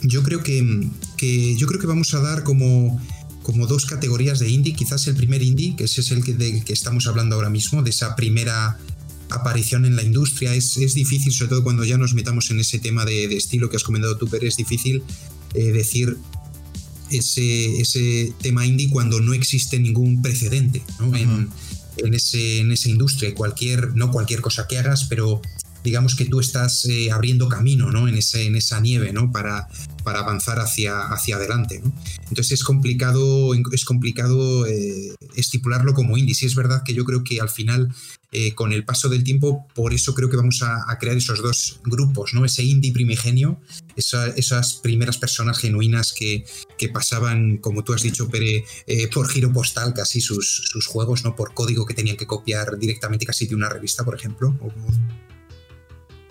Yo 0.04 0.22
creo 0.22 0.44
que, 0.44 0.88
que, 1.18 1.56
yo 1.56 1.66
creo 1.66 1.82
que 1.82 1.88
vamos 1.88 2.14
a 2.14 2.20
dar 2.20 2.44
como 2.44 3.02
como 3.48 3.66
dos 3.66 3.86
categorías 3.86 4.40
de 4.40 4.50
indie. 4.50 4.74
Quizás 4.74 5.08
el 5.08 5.16
primer 5.16 5.42
indie, 5.42 5.74
que 5.78 5.86
ese 5.86 6.02
es 6.02 6.12
el 6.12 6.22
que, 6.22 6.34
del 6.34 6.66
que 6.66 6.74
estamos 6.74 7.08
hablando 7.08 7.38
ahora 7.38 7.50
mismo, 7.50 7.82
de 7.82 7.92
esa 7.92 8.14
primera 8.18 8.78
aparición 9.30 9.86
en 9.86 9.96
la 9.96 10.04
industria. 10.04 10.54
Es, 10.54 10.76
es 10.76 10.94
difícil, 10.96 11.32
sobre 11.32 11.52
todo 11.52 11.64
cuando 11.64 11.86
ya 11.86 11.98
nos 11.98 12.14
metamos 12.14 12.52
en 12.52 12.60
ese 12.60 12.78
tema 12.80 13.06
de, 13.06 13.24
estilo 13.38 13.70
que 13.70 13.78
has 13.78 13.86
comentado 13.86 14.18
tú, 14.18 14.28
pero 14.28 14.46
es 14.46 14.58
difícil 14.58 15.02
eh, 15.54 15.72
decir 15.72 16.18
ese, 17.10 17.80
ese, 17.80 18.34
tema 18.42 18.66
indie 18.66 18.90
cuando 18.90 19.22
no 19.22 19.34
existe 19.34 19.80
ningún 19.80 20.22
precedente 20.22 20.84
en, 21.00 21.50
en, 22.04 22.14
ese, 22.14 22.60
en 22.60 22.74
esa 22.74 22.90
industria. 22.90 23.34
Cualquier, 23.34 23.96
no 23.96 24.12
cualquier 24.12 24.42
cosa 24.42 24.68
que 24.68 24.78
hagas, 24.78 25.06
pero 25.06 25.42
digamos 25.88 26.16
que 26.16 26.26
tú 26.26 26.42
estás 26.42 26.84
eh, 26.86 27.12
abriendo 27.12 27.48
camino 27.48 27.90
¿no? 27.92 28.10
en, 28.10 28.16
ese, 28.16 28.46
en 28.46 28.58
esa 28.58 28.82
nieve 28.82 29.14
¿no? 29.14 29.32
para, 29.32 29.70
para 30.04 30.20
avanzar 30.20 30.60
hacia, 30.60 31.00
hacia 31.14 31.38
adelante. 31.38 31.82
Entonces 32.24 32.52
es 32.52 32.64
complicado, 32.66 33.54
es 33.72 33.86
complicado 33.86 34.68
eh, 34.68 35.16
estipularlo 35.38 35.94
como 35.94 36.18
indie. 36.18 36.36
Sí 36.36 36.46
es 36.46 36.56
verdad 36.56 36.84
que 36.84 36.94
yo 36.94 37.06
creo 37.06 37.24
que 37.24 37.40
al 37.40 37.48
final, 37.48 37.88
eh, 38.34 38.54
con 38.54 38.74
el 38.74 38.84
paso 38.84 39.08
del 39.08 39.24
tiempo, 39.24 39.66
por 39.74 39.94
eso 39.94 40.14
creo 40.14 40.30
que 40.30 40.36
vamos 40.36 40.62
a, 40.62 40.98
crear 41.00 41.16
esos 41.16 41.42
dos 41.42 41.80
grupos, 41.86 42.34
¿no? 42.34 42.44
ese 42.44 42.64
indie 42.64 42.92
primigenio, 42.92 43.62
esas 43.96 44.74
primeras 44.84 45.18
personas 45.18 45.58
genuinas 45.58 46.12
que, 46.12 46.44
que, 46.78 46.90
pasaban, 46.90 47.60
como 47.60 47.86
tú 47.86 47.94
has 47.94 48.02
dicho, 48.02 48.28
Pere, 48.28 48.66
por 49.14 49.30
giro 49.30 49.54
postal 49.54 49.94
casi 49.94 50.20
sus, 50.20 50.64
sus 50.66 50.86
juegos, 50.86 51.24
¿no? 51.24 51.34
por 51.34 51.54
código 51.54 51.86
que 51.86 51.94
tenían 51.94 52.18
que 52.18 52.28
copiar 52.28 52.78
directamente 52.78 53.26
casi 53.26 53.48
de 53.48 53.56
una 53.56 53.70
revista, 53.70 54.04
por 54.04 54.16
ejemplo. 54.16 54.58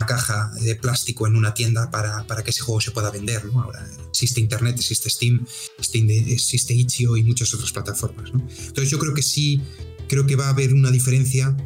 Caja 0.05 0.51
de 0.61 0.77
plástico 0.77 1.27
en 1.27 1.37
una 1.37 1.55
tienda 1.55 1.91
para, 1.91 2.25
que 2.45 2.51
ese 2.51 2.63
juego 2.63 2.81
se 2.81 2.91
pueda 2.91 3.11
vender. 3.11 3.45
¿no? 3.47 3.63
Ahora 3.63 3.87
existe 4.09 4.41
Internet, 4.41 4.77
existe 4.79 5.09
Steam, 5.09 5.47
existe 5.79 6.75
Itch.io 6.75 7.17
y 7.17 7.23
muchas 7.23 7.53
otras 7.55 7.73
plataformas. 7.73 8.31
Entonces 8.31 8.91
yo 8.91 8.99
creo 8.99 9.15
que 9.15 9.23
sí, 9.23 9.63
creo 10.09 10.27
que 10.27 10.37
va 10.37 10.47
a 10.47 10.51
haber 10.51 10.75
una 10.75 10.91
diferencia, 10.91 11.57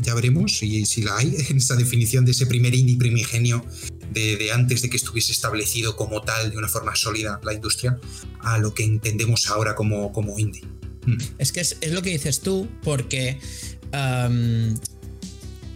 ya 0.00 0.14
veremos 0.14 0.58
si, 0.58 0.84
si 0.84 1.02
la 1.02 1.16
hay, 1.16 1.34
en 1.48 1.56
esa 1.56 1.76
definición 1.76 2.24
de 2.24 2.32
ese 2.32 2.46
primer 2.46 2.74
indie 2.74 2.96
primigenio 2.96 3.64
de, 4.12 4.50
antes 4.52 4.82
de 4.82 4.90
que 4.90 4.96
estuviese 4.96 5.32
establecido 5.32 5.96
como 5.96 6.22
tal, 6.22 6.50
de 6.50 6.58
una 6.58 6.68
forma 6.68 6.94
sólida, 6.94 7.40
la 7.42 7.54
industria, 7.54 7.98
a 8.40 8.58
lo 8.58 8.74
que 8.74 8.84
entendemos 8.84 9.48
ahora 9.48 9.74
como, 9.74 10.12
como 10.12 10.38
indie. 10.38 10.64
Mm. 11.06 11.16
Es 11.38 11.52
que 11.52 11.60
es, 11.60 11.76
lo 11.90 12.02
que 12.02 12.10
dices 12.10 12.40
tú, 12.40 12.68
porque 12.82 13.38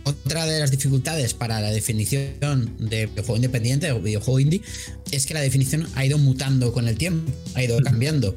otra 0.05 0.47
de 0.47 0.61
las 0.61 0.71
dificultades 0.71 1.35
para 1.35 1.61
la 1.61 1.71
definición 1.71 2.77
de 2.79 3.07
videojuego 3.07 3.37
independiente 3.37 3.91
o 3.93 4.01
videojuego 4.01 4.41
indie 4.41 4.63
es 5.11 5.27
que 5.27 5.35
la 5.35 5.41
definición 5.41 5.89
ha 5.95 6.05
ido 6.05 6.19
mutando 6.19 6.73
con 6.73 6.89
el 6.89 6.97
tiempo, 6.97 7.33
ha 7.55 7.63
ido 7.63 7.79
cambiando. 7.81 8.37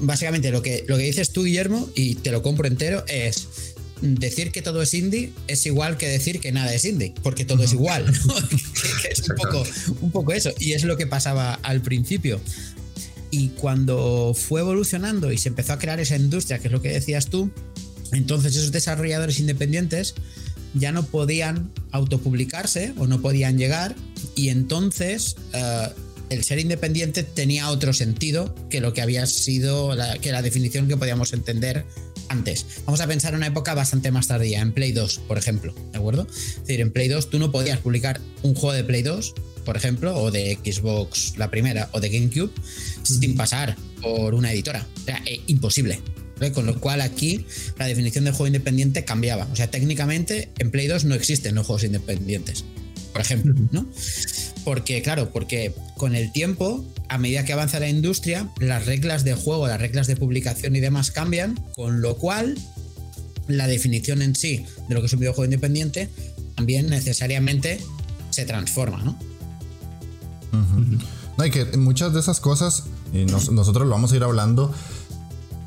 Básicamente 0.00 0.50
lo 0.50 0.60
que, 0.62 0.84
lo 0.88 0.96
que 0.96 1.04
dices 1.04 1.30
tú, 1.30 1.44
Guillermo, 1.44 1.88
y 1.94 2.16
te 2.16 2.32
lo 2.32 2.42
compro 2.42 2.66
entero, 2.66 3.04
es 3.06 3.48
decir 4.00 4.52
que 4.52 4.60
todo 4.60 4.82
es 4.82 4.92
indie 4.92 5.32
es 5.46 5.64
igual 5.66 5.96
que 5.96 6.08
decir 6.08 6.40
que 6.40 6.52
nada 6.52 6.74
es 6.74 6.84
indie, 6.84 7.14
porque 7.22 7.44
todo 7.44 7.62
es 7.62 7.72
igual. 7.72 8.04
es 9.10 9.28
un 9.28 9.36
poco, 9.36 9.64
un 10.00 10.10
poco 10.10 10.32
eso. 10.32 10.52
Y 10.58 10.72
es 10.72 10.84
lo 10.84 10.96
que 10.96 11.06
pasaba 11.06 11.54
al 11.62 11.80
principio. 11.80 12.40
Y 13.30 13.48
cuando 13.48 14.34
fue 14.34 14.60
evolucionando 14.60 15.32
y 15.32 15.38
se 15.38 15.48
empezó 15.48 15.72
a 15.72 15.78
crear 15.78 16.00
esa 16.00 16.16
industria, 16.16 16.58
que 16.58 16.68
es 16.68 16.72
lo 16.72 16.82
que 16.82 16.90
decías 16.90 17.26
tú, 17.26 17.50
entonces 18.12 18.54
esos 18.54 18.70
desarrolladores 18.70 19.40
independientes 19.40 20.14
ya 20.74 20.92
no 20.92 21.04
podían 21.06 21.70
autopublicarse 21.92 22.92
o 22.98 23.06
no 23.06 23.20
podían 23.20 23.58
llegar 23.58 23.94
y 24.34 24.48
entonces 24.48 25.36
eh, 25.52 25.88
el 26.30 26.44
ser 26.44 26.58
independiente 26.58 27.22
tenía 27.22 27.70
otro 27.70 27.92
sentido 27.92 28.54
que 28.68 28.80
lo 28.80 28.92
que 28.92 29.02
había 29.02 29.26
sido 29.26 29.94
la, 29.94 30.18
que 30.18 30.32
la 30.32 30.42
definición 30.42 30.88
que 30.88 30.96
podíamos 30.96 31.32
entender 31.32 31.84
antes. 32.28 32.66
Vamos 32.86 33.00
a 33.00 33.06
pensar 33.06 33.32
en 33.32 33.38
una 33.38 33.46
época 33.48 33.74
bastante 33.74 34.10
más 34.10 34.28
tardía, 34.28 34.60
en 34.60 34.72
Play 34.72 34.92
2, 34.92 35.20
por 35.28 35.38
ejemplo, 35.38 35.74
¿de 35.92 35.98
acuerdo? 35.98 36.26
Es 36.30 36.60
decir, 36.60 36.80
en 36.80 36.90
Play 36.90 37.08
2 37.08 37.30
tú 37.30 37.38
no 37.38 37.52
podías 37.52 37.78
publicar 37.78 38.20
un 38.42 38.54
juego 38.54 38.72
de 38.72 38.84
Play 38.84 39.02
2, 39.02 39.34
por 39.64 39.76
ejemplo, 39.76 40.16
o 40.16 40.30
de 40.30 40.58
Xbox 40.64 41.34
la 41.36 41.50
primera 41.50 41.88
o 41.92 42.00
de 42.00 42.08
GameCube 42.10 42.50
sin 43.02 43.36
pasar 43.36 43.76
por 44.02 44.34
una 44.34 44.52
editora. 44.52 44.86
Era 45.06 45.22
eh, 45.26 45.40
imposible. 45.46 46.00
Con 46.52 46.66
lo 46.66 46.78
cual 46.78 47.00
aquí 47.00 47.46
la 47.78 47.86
definición 47.86 48.24
de 48.24 48.32
juego 48.32 48.48
independiente 48.48 49.04
cambiaba. 49.04 49.48
O 49.52 49.56
sea, 49.56 49.70
técnicamente 49.70 50.50
en 50.58 50.70
Play 50.70 50.88
2 50.88 51.04
no 51.04 51.14
existen 51.14 51.54
los 51.54 51.66
juegos 51.66 51.84
independientes, 51.84 52.64
por 53.12 53.22
ejemplo, 53.22 53.54
¿no? 53.70 53.86
Porque, 54.64 55.00
claro, 55.02 55.30
porque 55.30 55.74
con 55.96 56.14
el 56.14 56.32
tiempo, 56.32 56.84
a 57.08 57.18
medida 57.18 57.44
que 57.44 57.52
avanza 57.52 57.80
la 57.80 57.88
industria, 57.88 58.50
las 58.58 58.86
reglas 58.86 59.24
de 59.24 59.34
juego, 59.34 59.68
las 59.68 59.80
reglas 59.80 60.06
de 60.06 60.16
publicación 60.16 60.74
y 60.74 60.80
demás 60.80 61.10
cambian, 61.10 61.58
con 61.74 62.00
lo 62.00 62.16
cual 62.16 62.58
la 63.46 63.66
definición 63.66 64.22
en 64.22 64.34
sí 64.34 64.64
de 64.88 64.94
lo 64.94 65.00
que 65.00 65.06
es 65.06 65.12
un 65.12 65.20
videojuego 65.20 65.44
independiente 65.44 66.08
también 66.56 66.88
necesariamente 66.88 67.80
se 68.30 68.44
transforma, 68.44 69.02
¿no? 69.02 69.18
No, 71.36 71.44
y 71.44 71.50
que 71.50 71.64
muchas 71.76 72.14
de 72.14 72.20
esas 72.20 72.40
cosas, 72.40 72.84
y 73.12 73.24
nosotros 73.24 73.86
lo 73.86 73.90
vamos 73.90 74.12
a 74.12 74.16
ir 74.16 74.22
hablando, 74.22 74.72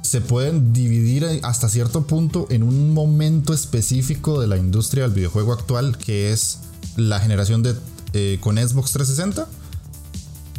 se 0.08 0.22
pueden 0.22 0.72
dividir 0.72 1.28
hasta 1.44 1.68
cierto 1.68 2.08
punto 2.08 2.48
en 2.50 2.64
un 2.64 2.94
momento 2.94 3.54
específico 3.54 4.40
de 4.40 4.48
la 4.48 4.58
industria 4.58 5.04
del 5.04 5.12
videojuego 5.12 5.52
actual, 5.52 5.98
que 5.98 6.32
es 6.32 6.60
la 6.96 7.20
generación 7.20 7.62
de 7.62 7.76
eh, 8.14 8.38
con 8.40 8.56
Xbox 8.56 8.92
360. 8.94 9.48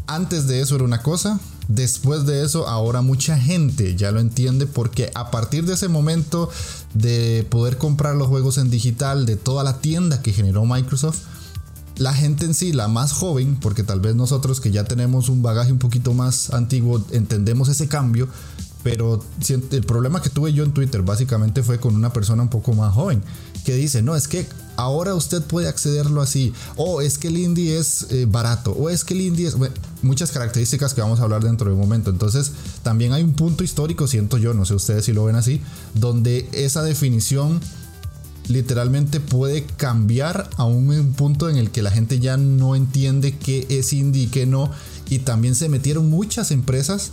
Antes 0.06 0.46
de 0.46 0.60
eso 0.60 0.74
era 0.74 0.84
una 0.84 1.02
cosa, 1.02 1.40
después 1.66 2.26
de 2.26 2.44
eso 2.44 2.68
ahora 2.68 3.00
mucha 3.00 3.38
gente 3.38 3.96
ya 3.96 4.12
lo 4.12 4.20
entiende 4.20 4.66
porque 4.66 5.10
a 5.14 5.30
partir 5.30 5.64
de 5.64 5.74
ese 5.74 5.88
momento 5.88 6.50
de 6.92 7.46
poder 7.48 7.78
comprar 7.78 8.16
los 8.16 8.28
juegos 8.28 8.58
en 8.58 8.70
digital 8.70 9.24
de 9.24 9.36
toda 9.36 9.64
la 9.64 9.80
tienda 9.80 10.20
que 10.20 10.32
generó 10.32 10.64
Microsoft, 10.66 11.20
la 11.96 12.14
gente 12.14 12.44
en 12.44 12.54
sí, 12.54 12.72
la 12.72 12.88
más 12.88 13.12
joven, 13.12 13.56
porque 13.56 13.82
tal 13.82 14.00
vez 14.00 14.14
nosotros 14.14 14.60
que 14.60 14.70
ya 14.70 14.84
tenemos 14.84 15.28
un 15.28 15.42
bagaje 15.42 15.72
un 15.72 15.78
poquito 15.78 16.14
más 16.14 16.50
antiguo, 16.50 17.04
entendemos 17.10 17.68
ese 17.68 17.88
cambio, 17.88 18.28
pero 18.90 19.22
el 19.70 19.84
problema 19.84 20.22
que 20.22 20.30
tuve 20.30 20.52
yo 20.52 20.64
en 20.64 20.72
Twitter 20.72 21.02
básicamente 21.02 21.62
fue 21.62 21.78
con 21.78 21.94
una 21.94 22.10
persona 22.10 22.42
un 22.42 22.48
poco 22.48 22.72
más 22.72 22.94
joven 22.94 23.22
que 23.64 23.74
dice, 23.74 24.00
no, 24.00 24.16
es 24.16 24.28
que 24.28 24.46
ahora 24.76 25.14
usted 25.14 25.42
puede 25.42 25.68
accederlo 25.68 26.22
así, 26.22 26.54
o 26.76 27.02
es 27.02 27.18
que 27.18 27.28
el 27.28 27.36
indie 27.36 27.78
es 27.78 28.06
eh, 28.10 28.26
barato, 28.26 28.72
o 28.72 28.88
es 28.88 29.04
que 29.04 29.12
el 29.12 29.20
indie 29.20 29.46
es... 29.46 29.56
muchas 30.00 30.30
características 30.30 30.94
que 30.94 31.02
vamos 31.02 31.20
a 31.20 31.24
hablar 31.24 31.44
dentro 31.44 31.68
de 31.68 31.74
un 31.74 31.80
momento. 31.80 32.10
Entonces, 32.10 32.52
también 32.82 33.12
hay 33.12 33.22
un 33.22 33.34
punto 33.34 33.62
histórico, 33.62 34.06
siento 34.06 34.38
yo, 34.38 34.54
no 34.54 34.64
sé 34.64 34.74
ustedes 34.74 35.04
si 35.04 35.12
lo 35.12 35.24
ven 35.24 35.36
así, 35.36 35.60
donde 35.94 36.48
esa 36.52 36.82
definición 36.82 37.60
literalmente 38.46 39.20
puede 39.20 39.64
cambiar 39.64 40.48
a 40.56 40.64
un 40.64 41.12
punto 41.12 41.50
en 41.50 41.56
el 41.58 41.70
que 41.70 41.82
la 41.82 41.90
gente 41.90 42.18
ya 42.18 42.38
no 42.38 42.74
entiende 42.74 43.36
qué 43.36 43.66
es 43.68 43.92
indie 43.92 44.24
y 44.24 44.26
qué 44.28 44.46
no. 44.46 44.70
Y 45.10 45.20
también 45.20 45.54
se 45.54 45.68
metieron 45.68 46.08
muchas 46.08 46.50
empresas 46.50 47.12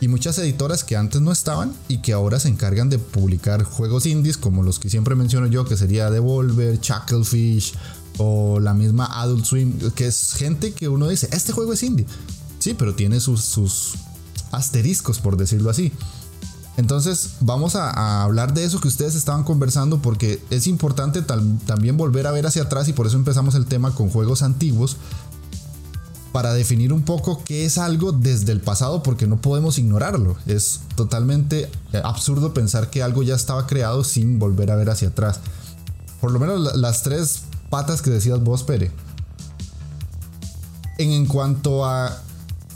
y 0.00 0.08
muchas 0.08 0.38
editoras 0.38 0.84
que 0.84 0.96
antes 0.96 1.20
no 1.20 1.32
estaban 1.32 1.72
y 1.88 1.98
que 1.98 2.12
ahora 2.12 2.40
se 2.40 2.48
encargan 2.48 2.88
de 2.88 2.98
publicar 2.98 3.64
juegos 3.64 4.06
indies 4.06 4.36
como 4.36 4.62
los 4.62 4.78
que 4.78 4.90
siempre 4.90 5.14
menciono 5.14 5.46
yo, 5.46 5.64
que 5.64 5.76
sería 5.76 6.10
Devolver, 6.10 6.80
Chucklefish 6.80 7.74
o 8.18 8.60
la 8.60 8.74
misma 8.74 9.06
Adult 9.20 9.44
Swim, 9.44 9.78
que 9.92 10.06
es 10.06 10.32
gente 10.32 10.72
que 10.72 10.88
uno 10.88 11.08
dice, 11.08 11.28
este 11.32 11.52
juego 11.52 11.72
es 11.72 11.82
indie. 11.82 12.06
Sí, 12.58 12.74
pero 12.74 12.94
tiene 12.94 13.20
sus, 13.20 13.44
sus 13.44 13.94
asteriscos, 14.52 15.18
por 15.18 15.36
decirlo 15.36 15.70
así. 15.70 15.92
Entonces 16.76 17.32
vamos 17.40 17.74
a, 17.76 18.22
hablar 18.22 18.54
de 18.54 18.64
eso 18.64 18.80
que 18.80 18.88
ustedes 18.88 19.14
estaban 19.14 19.44
conversando 19.44 20.00
porque 20.00 20.42
es 20.50 20.66
importante 20.66 21.20
también 21.22 21.96
volver 21.96 22.26
a 22.26 22.30
ver 22.30 22.46
hacia 22.46 22.62
atrás 22.62 22.88
y 22.88 22.92
por 22.92 23.06
eso 23.06 23.16
empezamos 23.16 23.54
el 23.54 23.66
tema 23.66 23.94
con 23.94 24.08
juegos 24.08 24.42
antiguos 24.42 24.96
para 26.32 26.52
definir 26.52 26.92
un 26.92 27.02
poco 27.02 27.42
qué 27.44 27.64
es 27.64 27.78
algo 27.78 28.12
desde 28.12 28.52
el 28.52 28.60
pasado 28.60 29.02
porque 29.02 29.26
no 29.26 29.40
podemos 29.40 29.78
ignorarlo. 29.78 30.36
Es 30.46 30.80
totalmente 30.94 31.70
absurdo 32.04 32.54
pensar 32.54 32.90
que 32.90 33.02
algo 33.02 33.22
ya 33.22 33.34
estaba 33.34 33.66
creado 33.66 34.04
sin 34.04 34.38
volver 34.38 34.70
a 34.70 34.76
ver 34.76 34.90
hacia 34.90 35.08
atrás. 35.08 35.40
Por 36.20 36.30
lo 36.32 36.38
menos 36.38 36.76
las 36.76 37.02
tres 37.02 37.42
patas 37.70 38.02
que 38.02 38.10
decías 38.10 38.42
vos, 38.42 38.62
Pere. 38.62 38.90
En, 40.98 41.10
en 41.10 41.26
cuanto 41.26 41.84
a 41.84 42.22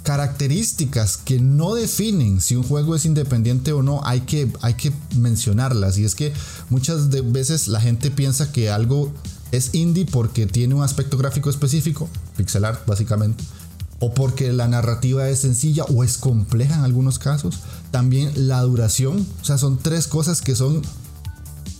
características 0.04 1.16
que 1.16 1.40
no 1.40 1.74
definen 1.74 2.40
si 2.40 2.56
un 2.56 2.62
juego 2.62 2.94
es 2.94 3.06
independiente 3.06 3.72
o 3.72 3.82
no, 3.82 4.00
hay 4.04 4.20
que, 4.20 4.52
hay 4.60 4.74
que 4.74 4.92
mencionarlas. 5.16 5.98
Y 5.98 6.04
es 6.04 6.14
que 6.14 6.32
muchas 6.70 7.08
veces 7.32 7.68
la 7.68 7.80
gente 7.80 8.10
piensa 8.10 8.52
que 8.52 8.70
algo 8.70 9.12
es 9.56 9.74
indie 9.74 10.06
porque 10.06 10.46
tiene 10.46 10.74
un 10.74 10.82
aspecto 10.82 11.16
gráfico 11.16 11.50
específico, 11.50 12.08
pixel 12.36 12.64
art 12.64 12.86
básicamente, 12.86 13.44
o 14.00 14.12
porque 14.12 14.52
la 14.52 14.68
narrativa 14.68 15.28
es 15.28 15.40
sencilla 15.40 15.84
o 15.84 16.04
es 16.04 16.18
compleja 16.18 16.74
en 16.74 16.82
algunos 16.82 17.18
casos. 17.18 17.60
También 17.90 18.32
la 18.48 18.60
duración, 18.62 19.26
o 19.40 19.44
sea, 19.44 19.58
son 19.58 19.78
tres 19.78 20.06
cosas 20.06 20.42
que 20.42 20.54
son 20.54 20.82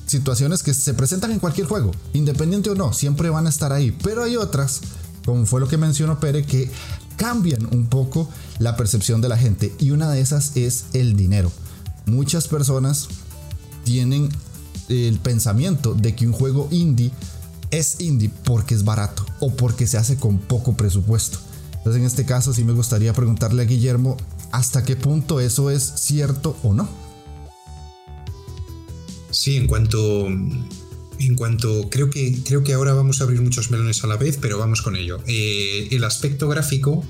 situaciones 0.07 0.63
que 0.63 0.75
se 0.75 0.95
presentan 0.95 1.33
en 1.33 1.39
cualquier 1.39 1.67
juego, 1.67 1.91
independiente 2.13 2.71
o 2.71 2.75
no, 2.75 2.93
siempre 2.93 3.31
van 3.31 3.47
a 3.47 3.51
estar 3.51 3.73
ahí. 3.73 3.97
Pero 4.03 4.23
hay 4.23 4.37
otras, 4.37 4.81
como 5.25 5.47
fue 5.47 5.61
lo 5.61 5.69
que 5.69 5.77
mencionó 5.77 6.21
Pere, 6.21 6.45
que 6.45 6.71
cambian 7.17 7.67
un 7.75 7.87
poco 7.87 8.29
la 8.59 8.77
percepción 8.77 9.21
de 9.21 9.29
la 9.29 9.39
gente 9.39 9.75
y 9.79 9.91
una 9.91 10.11
de 10.11 10.21
esas 10.21 10.57
es 10.57 10.87
el 10.93 11.17
dinero. 11.17 11.51
Muchas 12.07 12.49
personas 12.49 13.09
tienen 13.85 14.29
el 14.89 15.19
pensamiento 15.19 15.95
de 15.95 16.15
que 16.15 16.27
un 16.27 16.33
juego 16.33 16.69
indie 16.71 17.11
es 17.79 18.01
indie 18.01 18.31
porque 18.45 18.75
es 18.75 18.85
barato 18.85 19.25
o 19.41 19.55
porque 19.55 19.87
se 19.87 19.99
hace 19.99 20.17
con 20.17 20.39
poco 20.39 20.77
presupuesto. 20.77 21.39
Entonces 21.77 22.01
en 22.01 22.07
este 22.07 22.25
caso 22.25 22.53
sí 22.53 22.65
me 22.65 22.73
gustaría 22.73 23.13
preguntarle 23.13 23.63
a 23.63 23.67
Guillermo 23.67 24.17
hasta 24.53 24.85
qué 24.85 24.97
punto 24.97 25.41
eso 25.41 25.71
es 25.71 25.83
cierto 25.97 26.57
o 26.63 26.73
no. 26.73 26.89
Sí, 29.31 29.57
en 29.57 29.67
cuanto 29.67 30.27
en 30.27 31.35
cuanto 31.37 31.89
creo 31.91 32.11
que 32.11 32.43
creo 32.45 32.63
que 32.63 32.73
ahora 32.73 32.95
vamos 32.95 33.21
a 33.21 33.25
abrir 33.25 33.41
muchos 33.41 33.71
melones 33.71 34.03
a 34.05 34.07
la 34.07 34.17
vez, 34.17 34.39
pero 34.41 34.59
vamos 34.59 34.81
con 34.81 34.97
ello. 34.97 35.21
Eh, 35.27 35.89
el 35.91 36.05
aspecto 36.05 36.49
gráfico 36.49 37.05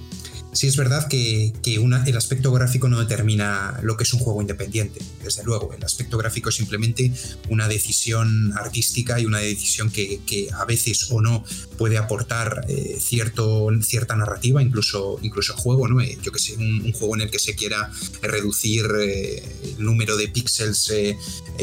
Sí 0.55 0.69
es 0.69 0.77
verdad 0.77 1.09
que, 1.09 1.53
el 1.65 2.17
aspecto 2.17 2.53
gráfico 2.53 2.89
no 2.89 3.01
determina 3.01 3.81
lo 3.83 3.97
que 3.97 4.05
es 4.05 4.15
un 4.15 4.21
juego 4.21 4.41
independiente, 4.41 5.01
desde 5.23 5.43
luego. 5.43 5.73
El 5.75 5.83
aspecto 5.83 6.17
gráfico 6.17 6.49
es 6.49 6.55
simplemente 6.55 7.13
una 7.49 7.67
decisión 7.67 8.53
artística 8.57 9.19
y 9.19 9.27
una 9.27 9.41
decisión 9.41 9.91
que, 9.91 10.49
a 10.53 10.65
veces 10.65 11.11
o 11.11 11.21
no 11.21 11.45
puede 11.77 11.99
aportar 11.99 12.67
eh, 12.69 12.99
cierta 13.01 14.17
narrativa, 14.17 14.63
incluso, 14.63 15.19
incluso 15.23 15.57
juego, 15.57 15.89
¿no? 15.89 16.01
Eh, 16.01 16.17
yo 16.23 16.31
que 16.31 16.39
sé, 16.39 16.55
un, 16.57 16.93
juego 16.93 17.17
en 17.17 17.23
el 17.23 17.31
que 17.31 17.41
se 17.41 17.57
quiera 17.57 17.91
reducir 18.23 18.87
eh, 19.01 19.43
el 19.77 19.85
número 19.85 20.17
de 20.17 20.29
píxeles 20.29 20.93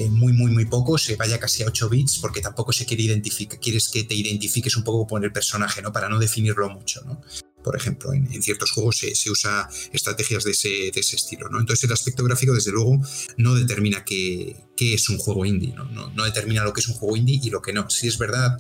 muy, 0.10 0.34
muy, 0.34 0.52
muy 0.52 0.66
poco, 0.66 0.98
se 0.98 1.16
vaya 1.16 1.40
casi 1.40 1.64
a 1.64 1.68
8 1.68 1.90
bits, 1.90 2.18
porque 2.18 2.42
tampoco 2.42 2.74
se 2.74 2.86
quiere 2.86 3.04
identificar, 3.04 3.60
quieres 3.60 3.88
que 3.88 4.04
te 4.04 4.16
identifiques 4.16 4.76
un 4.76 4.84
poco 4.84 5.08
con 5.08 5.24
el 5.24 5.32
personaje, 5.32 5.82
¿no? 5.82 5.94
Para 5.94 6.10
no 6.10 6.20
definirlo 6.20 6.70
mucho, 6.70 7.02
¿no? 7.06 7.22
Por 7.64 7.76
ejemplo, 7.76 8.14
en, 8.14 8.42
ciertos 8.42 8.72
juegos 8.72 8.98
se, 8.98 9.30
usa 9.30 9.70
estrategias 9.92 10.44
de 10.44 10.52
ese, 10.52 10.90
estilo. 10.90 11.50
¿no? 11.50 11.60
Entonces 11.60 11.84
el 11.84 11.94
aspecto 11.94 12.24
gráfico, 12.24 12.54
desde 12.54 12.72
luego, 12.72 13.00
no 13.38 13.56
determina 13.56 14.04
qué, 14.04 14.56
es 14.78 15.10
un 15.10 15.18
juego 15.18 15.46
indie, 15.46 15.74
¿no? 15.76 15.86
¿no? 15.86 16.26
determina 16.26 16.64
lo 16.64 16.74
que 16.74 16.82
es 16.82 16.88
un 16.88 16.96
juego 16.96 17.16
indie 17.16 17.40
y 17.44 17.50
lo 17.50 17.62
que 17.62 17.74
no. 17.74 17.90
Si 17.90 18.08
es 18.08 18.18
verdad 18.18 18.58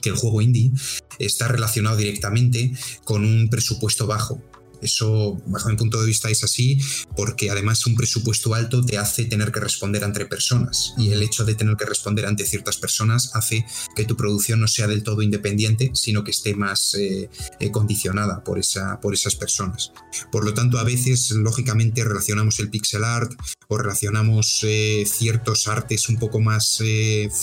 que 0.00 0.10
el 0.10 0.16
juego 0.16 0.40
indie 0.40 0.72
está 1.18 1.48
relacionado 1.48 1.96
directamente 1.96 2.72
con 3.04 3.24
un 3.24 3.48
presupuesto 3.48 4.06
bajo. 4.06 4.42
Eso, 4.82 5.40
bajo 5.46 5.68
mi 5.68 5.76
punto 5.76 6.00
de 6.00 6.06
vista, 6.06 6.30
es 6.30 6.44
así 6.44 6.78
porque 7.16 7.50
además 7.50 7.86
un 7.86 7.94
presupuesto 7.94 8.54
alto 8.54 8.84
te 8.84 8.98
hace 8.98 9.24
tener 9.24 9.52
que 9.52 9.60
responder 9.60 10.04
ante 10.04 10.26
personas 10.26 10.94
y 10.96 11.12
el 11.12 11.22
hecho 11.22 11.44
de 11.44 11.54
tener 11.54 11.76
que 11.76 11.84
responder 11.84 12.26
ante 12.26 12.46
ciertas 12.46 12.76
personas 12.76 13.30
hace 13.34 13.64
que 13.94 14.04
tu 14.04 14.16
producción 14.16 14.60
no 14.60 14.68
sea 14.68 14.86
del 14.86 15.02
todo 15.02 15.22
independiente, 15.22 15.90
sino 15.94 16.24
que 16.24 16.30
esté 16.30 16.54
más 16.54 16.94
eh, 16.94 17.30
eh, 17.58 17.70
condicionada 17.70 18.42
por, 18.44 18.58
esa, 18.58 19.00
por 19.00 19.14
esas 19.14 19.36
personas. 19.36 19.92
Por 20.30 20.44
lo 20.44 20.54
tanto, 20.54 20.78
a 20.78 20.84
veces, 20.84 21.30
lógicamente, 21.32 22.04
relacionamos 22.04 22.58
el 22.60 22.70
pixel 22.70 23.04
art 23.04 23.32
o 23.68 23.78
relacionamos 23.78 24.60
eh, 24.62 25.04
ciertos 25.06 25.68
artes 25.68 26.08
un 26.08 26.18
poco 26.18 26.40
más 26.40 26.82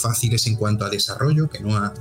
fáciles 0.02 0.48
en 0.48 0.56
cuanto 0.56 0.86
a 0.86 0.90
desarrollo, 0.90 1.50
que 1.50 1.60
no 1.60 1.78
a 1.78 1.94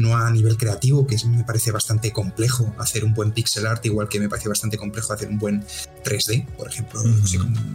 no 0.00 0.16
a 0.16 0.30
nivel 0.30 0.56
creativo, 0.56 1.06
que 1.06 1.16
me 1.26 1.44
parece 1.44 1.70
bastante 1.70 2.12
complejo 2.12 2.74
hacer 2.78 3.04
un 3.04 3.14
buen 3.14 3.32
pixel 3.32 3.66
art, 3.66 3.84
igual 3.86 4.08
que 4.08 4.18
me 4.18 4.28
parece 4.28 4.48
bastante 4.48 4.78
complejo 4.78 5.12
hacer 5.12 5.28
un 5.28 5.38
buen 5.38 5.64
3D, 6.02 6.46
por 6.56 6.68
ejemplo, 6.68 7.02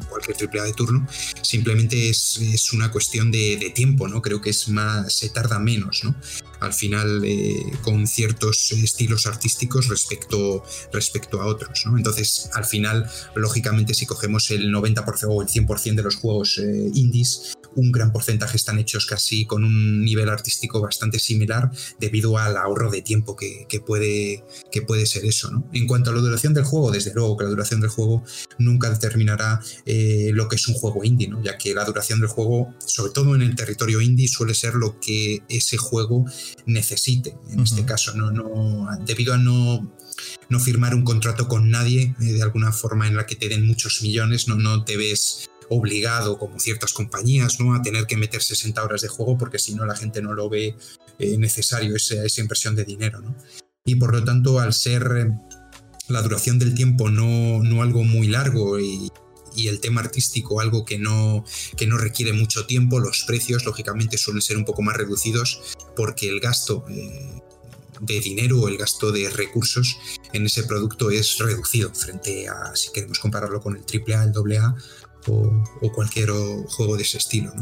cualquier 0.10 0.36
triple 0.36 0.62
A 0.62 0.64
de 0.64 0.74
turno. 0.74 1.08
Simplemente 1.42 2.10
es, 2.10 2.74
una 2.74 2.92
cuestión 2.92 3.32
de, 3.32 3.72
tiempo, 3.76 4.08
¿no? 4.08 4.22
Creo 4.22 4.42
que 4.42 4.50
es 4.50 4.68
más, 4.70 5.14
se 5.14 5.30
tarda 5.30 5.60
menos, 5.60 6.04
¿no? 6.04 6.16
Al 6.60 6.74
final, 6.74 7.22
eh, 7.24 7.60
con 7.82 8.08
ciertos 8.08 8.72
estilos 8.72 9.28
artísticos 9.28 9.88
respecto, 9.88 10.64
respecto 10.92 11.42
a 11.42 11.46
otros, 11.46 11.84
¿no? 11.86 11.98
Entonces, 11.98 12.50
al 12.54 12.66
final, 12.66 13.10
lógicamente, 13.36 13.94
si 13.94 14.06
cogemos 14.06 14.50
el 14.52 14.74
90% 14.74 15.28
o 15.30 15.42
el 15.42 15.48
100% 15.48 15.96
de 15.96 16.04
los 16.04 16.16
juegos 16.16 16.58
eh, 16.58 16.90
indies, 16.94 17.56
un 17.76 17.92
gran 17.92 18.12
porcentaje 18.12 18.58
están 18.58 18.80
hechos 18.80 19.06
casi 19.06 19.46
con 19.46 19.64
un 19.64 20.04
nivel 20.04 20.30
artístico 20.30 20.82
bastante 20.82 21.20
similar 21.20 21.72
debido 22.00 22.38
al 22.38 22.58
ahorro 22.58 22.90
de 22.90 23.02
tiempo 23.02 23.36
que, 23.36 23.68
puede, 23.86 24.44
que 24.72 24.82
puede 24.82 25.06
ser 25.06 25.26
eso. 25.26 25.52
¿no? 25.52 25.70
En 25.74 25.88
cuanto 25.88 26.10
a 26.10 26.14
la 26.14 26.22
duración 26.22 26.54
del 26.54 26.64
juego, 26.64 26.92
desde 26.92 27.14
luego 27.14 27.38
que 27.38 27.44
la 27.44 27.50
duración 27.50 27.82
del 27.82 27.90
juego 27.90 28.24
nunca 28.58 28.90
determinará 28.90 29.62
eh, 29.86 30.32
lo 30.34 30.48
que 30.48 30.56
es 30.56 30.68
un 30.68 30.76
juego 30.76 31.04
indie, 31.04 31.28
¿no? 31.28 31.44
ya 31.44 31.58
que 31.58 31.74
la 31.74 31.86
duración 31.86 32.20
del 32.20 32.30
juego, 32.30 32.74
sobre 32.86 33.12
todo 33.12 33.36
en 33.36 33.42
el 33.42 33.56
territorio 33.56 34.02
indie, 34.02 34.28
suele 34.28 34.54
ser 34.54 34.76
lo 34.76 35.00
que 35.00 35.44
ese 35.50 35.78
juego 35.78 36.26
necesite. 36.66 37.36
En 37.52 37.60
este 37.60 37.86
caso, 37.86 38.14
no, 38.16 38.32
no, 38.32 38.88
debido 39.06 39.34
a 39.34 39.38
no 39.38 39.92
no 40.50 40.60
firmar 40.60 40.96
un 40.96 41.04
contrato 41.04 41.48
con 41.48 41.70
nadie 41.70 42.16
eh, 42.22 42.34
de 42.34 42.42
alguna 42.42 42.72
forma 42.72 43.08
en 43.08 43.16
la 43.16 43.26
que 43.26 43.36
te 43.36 43.50
den 43.50 43.66
muchos 43.66 44.02
millones, 44.02 44.48
no, 44.48 44.56
no 44.56 44.84
te 44.84 44.98
ves 44.98 45.50
obligado, 45.70 46.38
como 46.38 46.60
ciertas 46.60 46.94
compañías, 46.94 47.60
¿no? 47.60 47.74
a 47.74 47.82
tener 47.82 48.06
que 48.06 48.18
meter 48.18 48.42
60 48.42 48.84
horas 48.84 49.02
de 49.02 49.08
juego 49.08 49.38
porque 49.38 49.60
si 49.60 49.74
no 49.74 49.86
la 49.86 49.96
gente 49.96 50.22
no 50.22 50.34
lo 50.34 50.50
ve 50.50 50.76
eh, 51.20 51.38
necesario, 51.38 51.96
esa, 51.96 52.24
esa, 52.24 52.42
inversión 52.42 52.76
de 52.76 52.86
dinero. 52.86 53.22
¿no? 53.22 53.36
Y 53.86 53.96
por 53.96 54.14
lo 54.14 54.24
tanto, 54.24 54.60
al 54.60 54.74
ser 54.74 55.04
eh, 55.18 55.30
la 56.08 56.22
duración 56.22 56.60
del 56.60 56.76
tiempo 56.76 57.10
no, 57.10 57.64
no 57.64 57.82
algo 57.82 58.04
muy 58.04 58.28
largo 58.28 58.80
y, 58.80 59.10
y 59.56 59.68
el 59.68 59.80
tema 59.80 60.02
artístico 60.02 60.60
algo 60.60 60.86
que 60.86 61.00
no, 61.00 61.46
que 61.78 61.88
no 61.88 61.98
requiere 61.98 62.34
mucho 62.34 62.66
tiempo, 62.66 63.00
los 63.00 63.24
precios 63.24 63.66
lógicamente 63.66 64.18
suelen 64.18 64.42
ser 64.42 64.58
un 64.58 64.66
poco 64.66 64.82
más 64.82 64.96
reducidos 64.98 65.62
porque 65.96 66.30
el 66.30 66.40
gasto 66.40 66.86
eh, 66.90 67.42
de 68.02 68.20
dinero 68.20 68.62
o 68.62 68.68
el 68.68 68.78
gasto 68.78 69.12
de 69.12 69.30
recursos 69.30 69.98
en 70.34 70.46
ese 70.46 70.64
producto 70.64 71.12
es 71.12 71.38
reducido 71.38 71.94
frente 71.94 72.48
a 72.50 72.76
si 72.76 72.92
queremos 72.92 73.20
compararlo 73.20 73.62
con 73.62 73.78
el 73.78 73.84
AAA, 73.84 74.26
el 74.26 74.58
AA 74.58 74.76
o, 75.28 75.92
cualquier 75.94 76.30
juego 76.68 76.98
de 76.98 77.04
ese 77.04 77.18
estilo. 77.18 77.54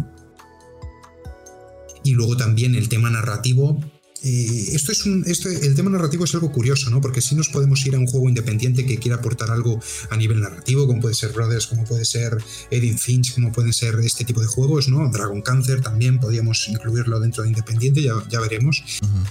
Y 2.03 2.11
luego 2.11 2.35
también 2.35 2.75
el 2.75 2.89
tema 2.89 3.09
narrativo 3.09 3.79
eh, 4.23 4.69
esto 4.71 4.93
es 4.93 5.05
un, 5.05 5.25
esto, 5.27 5.49
el 5.49 5.75
tema 5.75 5.89
narrativo 5.89 6.23
es 6.23 6.33
algo 6.33 6.49
curioso, 6.49 6.89
¿no? 6.89 7.01
Porque 7.01 7.19
si 7.19 7.35
nos 7.35 7.49
podemos 7.49 7.85
ir 7.85 7.93
a 7.95 7.99
un 7.99 8.07
juego 8.07 8.29
independiente 8.29 8.85
que 8.85 8.97
quiera 8.97 9.17
aportar 9.17 9.51
algo 9.51 9.81
a 10.09 10.15
nivel 10.15 10.39
narrativo, 10.39 10.87
como 10.87 11.01
puede 11.01 11.13
ser 11.13 11.33
Brothers, 11.33 11.67
como 11.67 11.83
puede 11.83 12.05
ser 12.05 12.37
Edith 12.71 12.99
Finch, 12.99 13.33
como 13.33 13.51
pueden 13.51 13.73
ser 13.73 13.95
este 13.99 14.23
tipo 14.23 14.39
de 14.39 14.47
juegos, 14.47 14.87
¿no? 14.87 15.09
Dragon 15.11 15.41
Cancer 15.41 15.81
también 15.81 16.19
podríamos 16.19 16.69
incluirlo 16.69 17.19
dentro 17.19 17.43
de 17.43 17.49
independiente, 17.49 18.01
ya, 18.01 18.13
ya 18.29 18.39
veremos. 18.39 18.83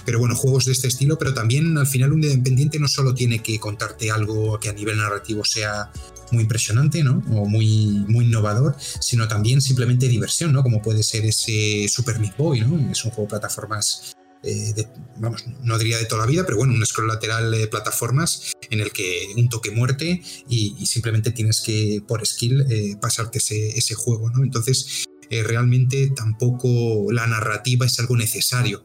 Pero 0.05 0.19
bueno, 0.19 0.35
juegos 0.35 0.65
de 0.65 0.73
este 0.73 0.87
estilo, 0.87 1.17
pero 1.17 1.33
también 1.33 1.75
al 1.75 1.87
final 1.87 2.13
un 2.13 2.23
independiente 2.23 2.77
no 2.77 2.87
solo 2.87 3.15
tiene 3.15 3.39
que 3.41 3.59
contarte 3.59 4.11
algo 4.11 4.59
que 4.59 4.69
a 4.69 4.73
nivel 4.73 4.97
narrativo 4.97 5.43
sea 5.43 5.91
muy 6.31 6.43
impresionante, 6.43 7.03
¿no? 7.03 7.23
O 7.31 7.47
muy, 7.47 8.05
muy 8.07 8.25
innovador, 8.25 8.75
sino 8.79 9.27
también 9.27 9.59
simplemente 9.59 10.07
diversión, 10.07 10.53
¿no? 10.53 10.61
Como 10.61 10.83
puede 10.83 11.01
ser 11.01 11.25
ese 11.25 11.87
Super 11.89 12.19
Meat 12.19 12.37
Boy, 12.37 12.61
¿no? 12.61 12.91
Es 12.91 13.03
un 13.05 13.11
juego 13.11 13.23
de 13.23 13.29
plataformas 13.29 14.15
eh, 14.43 14.73
vamos, 15.17 15.45
no 15.61 15.77
diría 15.77 15.97
de 15.97 16.05
toda 16.05 16.25
la 16.25 16.31
vida, 16.31 16.43
pero 16.45 16.57
bueno, 16.57 16.73
un 16.73 16.85
scroll 16.85 17.07
lateral 17.07 17.49
de 17.51 17.67
plataformas 17.67 18.51
en 18.69 18.81
el 18.81 18.91
que 18.91 19.33
un 19.37 19.47
toque 19.47 19.71
muerte 19.71 20.21
y, 20.49 20.85
simplemente 20.85 21.31
tienes 21.31 21.61
que, 21.61 22.03
por 22.05 22.25
skill, 22.25 22.65
eh, 22.69 22.97
pasarte 23.01 23.39
ese, 23.39 23.95
juego, 23.95 24.29
¿no? 24.29 24.43
Entonces, 24.43 25.05
eh, 25.29 25.43
realmente 25.43 26.11
tampoco 26.15 27.11
la 27.11 27.25
narrativa 27.25 27.85
es 27.85 27.99
algo 27.99 28.17
necesario. 28.17 28.83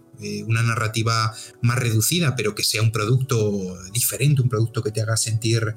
una 0.49 0.62
narrativa 0.64 1.33
más 1.62 1.79
reducida, 1.79 2.35
pero 2.35 2.53
que 2.53 2.64
sea 2.64 2.83
un 2.83 2.90
producto 2.90 3.79
diferente, 3.92 4.42
un 4.42 4.49
producto 4.49 4.83
que 4.83 4.90
te 4.90 5.01
haga 5.01 5.16
sentir 5.16 5.77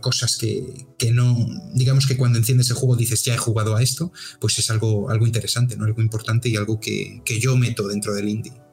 cosas 0.00 0.36
que, 0.36 1.10
no, 1.10 1.36
digamos 1.74 2.06
que 2.06 2.16
cuando 2.16 2.38
enciendes 2.38 2.70
el 2.70 2.76
juego 2.76 2.94
dices 2.94 3.24
ya 3.24 3.34
he 3.34 3.38
jugado 3.38 3.74
a 3.74 3.82
esto, 3.82 4.12
pues 4.40 4.60
es 4.60 4.70
algo, 4.70 5.10
algo 5.10 5.26
interesante, 5.26 5.76
¿no? 5.76 5.86
algo 5.86 6.00
importante 6.02 6.48
y 6.48 6.54
algo 6.54 6.78
que, 6.78 7.20
que 7.24 7.40
yo 7.40 7.56
meto 7.56 7.88
dentro 7.88 8.14
del 8.14 8.28
indie. 8.28 8.63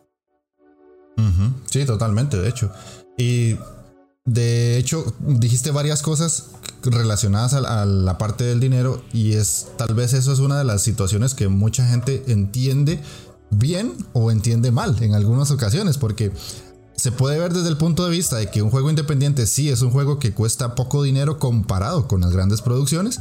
Sí, 1.69 1.85
totalmente, 1.85 2.37
de 2.37 2.49
hecho. 2.49 2.71
Y 3.17 3.55
de 4.25 4.77
hecho, 4.77 5.13
dijiste 5.19 5.71
varias 5.71 6.01
cosas 6.01 6.47
relacionadas 6.83 7.53
a, 7.53 7.85
la 7.85 8.17
parte 8.17 8.43
del 8.43 8.59
dinero 8.59 9.03
y 9.13 9.33
es 9.33 9.67
tal 9.77 9.93
vez 9.93 10.13
eso 10.13 10.31
es 10.31 10.39
una 10.39 10.57
de 10.57 10.63
las 10.63 10.81
situaciones 10.81 11.33
que 11.33 11.47
mucha 11.47 11.87
gente 11.87 12.23
entiende 12.27 12.99
bien 13.51 13.93
o 14.13 14.31
entiende 14.31 14.71
mal 14.71 14.95
en 15.01 15.13
algunas 15.13 15.51
ocasiones 15.51 15.97
porque 15.97 16.31
se 16.95 17.11
puede 17.11 17.39
ver 17.39 17.53
desde 17.53 17.69
el 17.69 17.77
punto 17.77 18.05
de 18.05 18.11
vista 18.11 18.37
de 18.37 18.49
que 18.49 18.61
un 18.61 18.69
juego 18.69 18.89
independiente 18.89 19.45
sí 19.47 19.69
es 19.69 19.81
un 19.81 19.91
juego 19.91 20.19
que 20.19 20.33
cuesta 20.33 20.75
poco 20.75 21.03
dinero 21.03 21.39
comparado 21.39 22.07
con 22.07 22.21
las 22.21 22.31
grandes 22.31 22.61
producciones, 22.61 23.19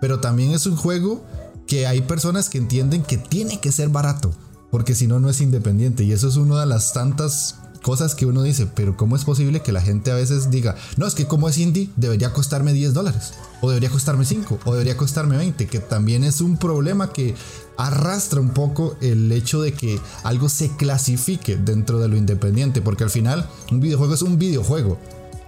pero 0.00 0.20
también 0.20 0.52
es 0.52 0.66
un 0.66 0.76
juego 0.76 1.24
que 1.66 1.86
hay 1.86 2.02
personas 2.02 2.48
que 2.48 2.58
entienden 2.58 3.02
que 3.02 3.16
tiene 3.16 3.60
que 3.60 3.72
ser 3.72 3.88
barato 3.88 4.34
porque 4.74 4.96
si 4.96 5.06
no, 5.06 5.20
no 5.20 5.30
es 5.30 5.40
independiente. 5.40 6.02
Y 6.02 6.10
eso 6.10 6.26
es 6.26 6.34
una 6.34 6.58
de 6.58 6.66
las 6.66 6.92
tantas 6.92 7.60
cosas 7.80 8.16
que 8.16 8.26
uno 8.26 8.42
dice, 8.42 8.66
pero 8.66 8.96
¿cómo 8.96 9.14
es 9.14 9.22
posible 9.22 9.62
que 9.62 9.70
la 9.70 9.80
gente 9.80 10.10
a 10.10 10.16
veces 10.16 10.50
diga, 10.50 10.74
no, 10.96 11.06
es 11.06 11.14
que 11.14 11.26
como 11.26 11.48
es 11.48 11.58
indie, 11.58 11.90
debería 11.94 12.32
costarme 12.32 12.72
10 12.72 12.92
dólares, 12.92 13.34
o 13.60 13.68
debería 13.68 13.88
costarme 13.88 14.24
5, 14.24 14.58
o 14.64 14.72
debería 14.72 14.96
costarme 14.96 15.36
20, 15.36 15.68
que 15.68 15.78
también 15.78 16.24
es 16.24 16.40
un 16.40 16.56
problema 16.56 17.12
que 17.12 17.36
arrastra 17.76 18.40
un 18.40 18.50
poco 18.50 18.96
el 19.00 19.30
hecho 19.30 19.62
de 19.62 19.74
que 19.74 20.00
algo 20.24 20.48
se 20.48 20.70
clasifique 20.70 21.54
dentro 21.54 22.00
de 22.00 22.08
lo 22.08 22.16
independiente, 22.16 22.82
porque 22.82 23.04
al 23.04 23.10
final 23.10 23.48
un 23.70 23.78
videojuego 23.78 24.14
es 24.14 24.22
un 24.22 24.40
videojuego. 24.40 24.98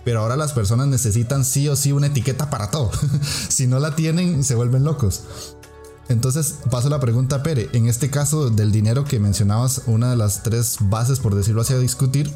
Pero 0.04 0.20
ahora 0.20 0.36
las 0.36 0.52
personas 0.52 0.86
necesitan 0.86 1.44
sí 1.44 1.68
o 1.68 1.74
sí 1.74 1.90
una 1.90 2.06
etiqueta 2.06 2.48
para 2.48 2.70
todo. 2.70 2.92
si 3.48 3.66
no 3.66 3.80
la 3.80 3.96
tienen, 3.96 4.44
se 4.44 4.54
vuelven 4.54 4.84
locos. 4.84 5.24
Entonces 6.08 6.56
paso 6.70 6.88
la 6.88 7.00
pregunta, 7.00 7.42
Pere. 7.42 7.68
En 7.72 7.88
este 7.88 8.10
caso 8.10 8.50
del 8.50 8.70
dinero 8.70 9.04
que 9.04 9.18
mencionabas, 9.18 9.82
una 9.86 10.10
de 10.10 10.16
las 10.16 10.42
tres 10.42 10.76
bases, 10.80 11.18
por 11.18 11.34
decirlo 11.34 11.62
así, 11.62 11.72
a 11.72 11.78
discutir, 11.78 12.30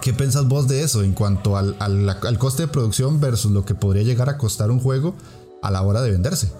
¿qué 0.00 0.12
pensás 0.12 0.46
vos 0.46 0.68
de 0.68 0.82
eso 0.82 1.02
en 1.02 1.12
cuanto 1.12 1.56
al, 1.56 1.76
coste 2.38 2.62
de 2.62 2.68
producción 2.68 3.20
versus 3.20 3.50
lo 3.50 3.64
que 3.64 3.74
podría 3.74 4.04
llegar 4.04 4.28
a 4.28 4.38
costar 4.38 4.70
un 4.70 4.78
juego 4.78 5.16
a 5.62 5.70
la 5.70 5.82
hora 5.82 6.02
de 6.02 6.12
venderse? 6.12 6.52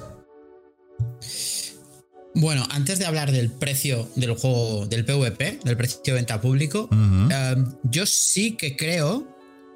Bueno, 2.34 2.66
antes 2.70 2.98
de 2.98 3.06
hablar 3.06 3.32
del 3.32 3.50
precio 3.50 4.08
del 4.16 4.36
juego, 4.36 4.86
del 4.86 5.04
PvP, 5.04 5.60
del 5.64 5.76
precio 5.76 6.00
de 6.04 6.12
venta 6.12 6.40
público, 6.40 6.88
eh, 7.30 7.64
yo 7.84 8.04
sí 8.04 8.56
que 8.56 8.76
creo 8.76 9.26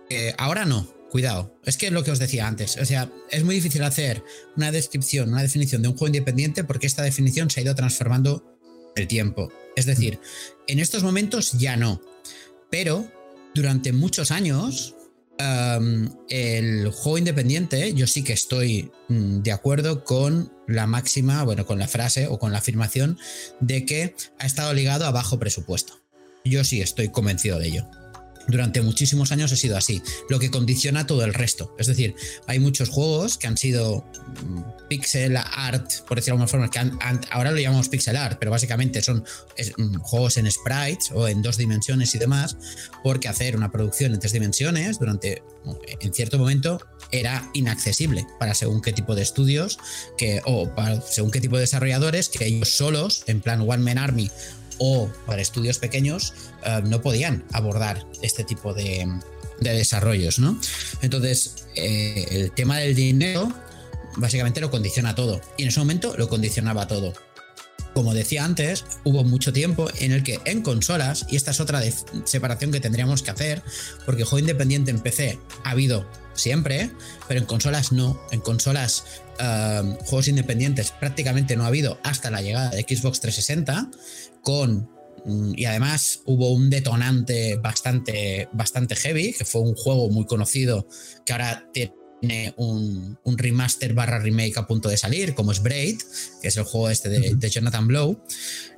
que 0.09 0.35
ahora 0.37 0.67
no, 0.67 0.87
cuidado, 1.11 1.61
es 1.65 1.77
que 1.77 1.87
es 1.87 1.93
lo 1.93 2.03
que 2.03 2.11
os 2.11 2.19
decía 2.19 2.47
antes, 2.47 2.77
o 2.79 2.85
sea, 2.85 3.11
es 3.31 3.45
muy 3.45 3.57
difícil 3.57 3.83
hacer 3.83 4.25
una 4.57 4.73
descripción, 4.73 5.31
una 5.31 5.43
definición 5.43 5.83
de 5.83 5.89
un 5.89 5.95
juego 5.95 6.09
independiente 6.09 6.65
porque 6.65 6.87
esta 6.87 7.03
definición 7.03 7.51
se 7.51 7.61
ha 7.61 7.65
ido 7.65 7.75
transformando 7.75 8.59
el 8.97 9.07
tiempo. 9.07 9.53
Es 9.77 9.87
decir, 9.87 10.21
en 10.67 10.79
estos 10.79 11.03
momentos 11.03 11.53
ya 11.53 11.77
no, 11.77 12.01
pero 12.71 13.11
durante 13.55 13.93
muchos 13.93 14.31
años 14.31 14.95
el 16.29 16.91
juego 16.91 17.17
independiente, 17.17 17.95
yo 17.95 18.07
sí 18.07 18.23
que 18.23 18.35
estoy 18.35 18.91
mm, 19.09 19.41
de 19.41 19.53
acuerdo 19.53 20.05
con 20.05 20.53
la 20.69 20.87
máxima, 20.87 21.43
bueno, 21.45 21.65
con 21.65 21.79
la 21.79 21.89
frase 21.89 22.27
o 22.27 22.39
con 22.39 22.53
la 22.53 22.59
afirmación 22.59 23.19
de 23.59 23.87
que 23.87 24.15
ha 24.39 24.47
estado 24.47 24.75
ligado 24.75 25.07
a 25.07 25.13
bajo 25.13 25.39
presupuesto. 25.39 25.99
Yo 26.45 26.63
sí 26.63 26.83
estoy 26.83 27.09
convencido 27.09 27.59
de 27.59 27.69
ello 27.69 28.00
durante 28.49 28.83
muchísimos 28.83 29.33
años 29.33 29.53
ha 29.53 29.57
sido 29.57 29.77
así, 29.77 30.03
lo 30.29 30.39
que 30.39 30.51
condiciona 30.51 31.07
todo 31.07 31.25
el 31.25 31.35
resto. 31.35 31.75
Es 31.79 31.87
decir, 31.87 32.15
hay 32.47 32.59
muchos 32.59 32.89
juegos 32.89 33.39
que 33.39 33.47
han 33.47 33.57
sido 33.57 34.05
mm, 34.45 34.89
pixel 34.89 35.37
art, 35.37 35.91
por 36.07 36.17
decirlo 36.17 36.39
de 36.39 36.43
alguna 36.43 36.47
forma, 36.49 36.71
que 36.71 37.27
ahora 37.31 37.53
lo 37.53 37.59
llamamos 37.59 37.89
pixel 37.89 38.17
art, 38.17 38.39
pero 38.39 38.51
básicamente 38.51 39.03
son 39.03 39.25
mm, 39.77 39.97
juegos 39.99 40.37
en 40.37 40.51
sprites 40.51 41.11
o 41.13 41.29
en 41.29 41.43
dos 41.43 41.57
dimensiones 41.57 42.15
y 42.15 42.19
demás, 42.19 42.57
porque 43.03 43.29
hacer 43.29 43.57
una 43.57 43.71
producción 43.71 44.13
en 44.13 44.21
tres 44.21 44.33
dimensiones 44.33 44.99
durante, 44.99 45.43
en 46.01 46.13
cierto 46.13 46.39
momento, 46.39 46.81
era 47.13 47.51
inaccesible 47.55 48.27
para 48.39 48.55
según 48.55 48.81
qué 48.83 48.93
tipo 48.93 49.15
de 49.15 49.23
estudios 49.23 49.79
que, 50.17 50.41
o 50.45 50.75
para 50.75 51.01
según 51.01 51.31
qué 51.31 51.41
tipo 51.41 51.57
de 51.57 51.63
desarrolladores 51.63 52.29
que 52.29 52.47
ellos 52.47 52.69
solos, 52.69 53.25
en 53.27 53.41
plan 53.41 53.61
One 53.61 53.79
Man 53.79 53.99
Army 53.99 54.31
o 54.81 55.09
para 55.27 55.41
estudios 55.43 55.79
pequeños 55.79 56.35
eh, 56.65 56.81
no 56.85 57.01
podían 57.01 57.45
abordar 57.53 58.05
este 58.23 58.43
tipo 58.43 58.75
de, 58.75 59.07
desarrollos, 59.61 60.39
¿no? 60.39 60.59
Entonces, 61.03 61.67
eh, 61.77 62.27
el 62.31 62.51
tema 62.53 62.79
del 62.79 62.95
dinero 62.95 63.53
básicamente 64.17 64.61
lo 64.61 64.71
condiciona 64.71 65.15
todo. 65.15 65.41
Y 65.59 65.63
en 65.63 65.69
ese 65.69 65.81
momento 65.81 66.15
lo 66.17 66.29
condicionaba 66.29 66.89
todo. 66.89 67.13
Como 67.95 68.15
decía 68.15 68.45
antes, 68.45 68.85
hubo 69.05 69.23
mucho 69.25 69.53
tiempo 69.53 69.89
en 69.99 70.13
el 70.13 70.23
que 70.23 70.41
en 70.47 70.63
consolas, 70.63 71.27
y 71.29 71.37
esta 71.37 71.51
es 71.51 71.61
otra 71.61 71.83
separación 72.25 72.73
que 72.73 72.81
tendríamos 72.81 73.23
que 73.23 73.33
hacer, 73.33 73.63
porque 74.07 74.25
juego 74.25 74.39
independiente 74.39 74.91
en 74.91 75.01
PC 75.01 75.39
ha 75.65 75.71
habido 75.71 76.07
siempre, 76.41 76.91
pero 77.29 77.41
en 77.41 77.47
consolas 77.47 77.93
no. 77.93 78.21
En 78.31 78.41
consolas, 78.41 79.05
eh, 79.39 79.97
juegos 80.05 80.29
independientes 80.29 80.93
prácticamente 80.93 81.57
no 81.57 81.65
ha 81.65 81.69
habido 81.69 81.99
hasta 82.03 82.31
la 82.31 82.43
llegada 82.43 82.71
de 82.71 82.83
Xbox 82.83 83.21
360 83.21 83.91
con 84.43 84.91
mm, 85.25 85.53
y 85.57 85.65
además 85.65 86.21
hubo 86.25 86.53
un 86.53 86.71
detonante 86.71 87.57
bastante, 87.57 88.49
bastante 88.53 88.97
heavy, 88.97 89.33
que 89.33 89.45
fue 89.45 89.61
un 89.61 89.75
juego 89.75 90.11
muy 90.11 90.27
conocido 90.27 90.87
que 91.25 91.33
ahora 91.33 91.67
tiene 91.73 91.95
un, 92.57 93.19
remaster 93.25 93.95
barra 93.95 94.19
remake 94.19 94.57
a 94.59 94.67
punto 94.67 94.89
de 94.89 94.97
salir, 94.97 95.35
como 95.35 95.53
es 95.53 95.63
Braid, 95.63 96.01
que 96.43 96.49
es 96.49 96.57
el 96.57 96.65
juego 96.65 96.91
este 96.91 97.09
de, 97.09 97.51
Jonathan 97.51 97.87
Blow, 97.87 98.23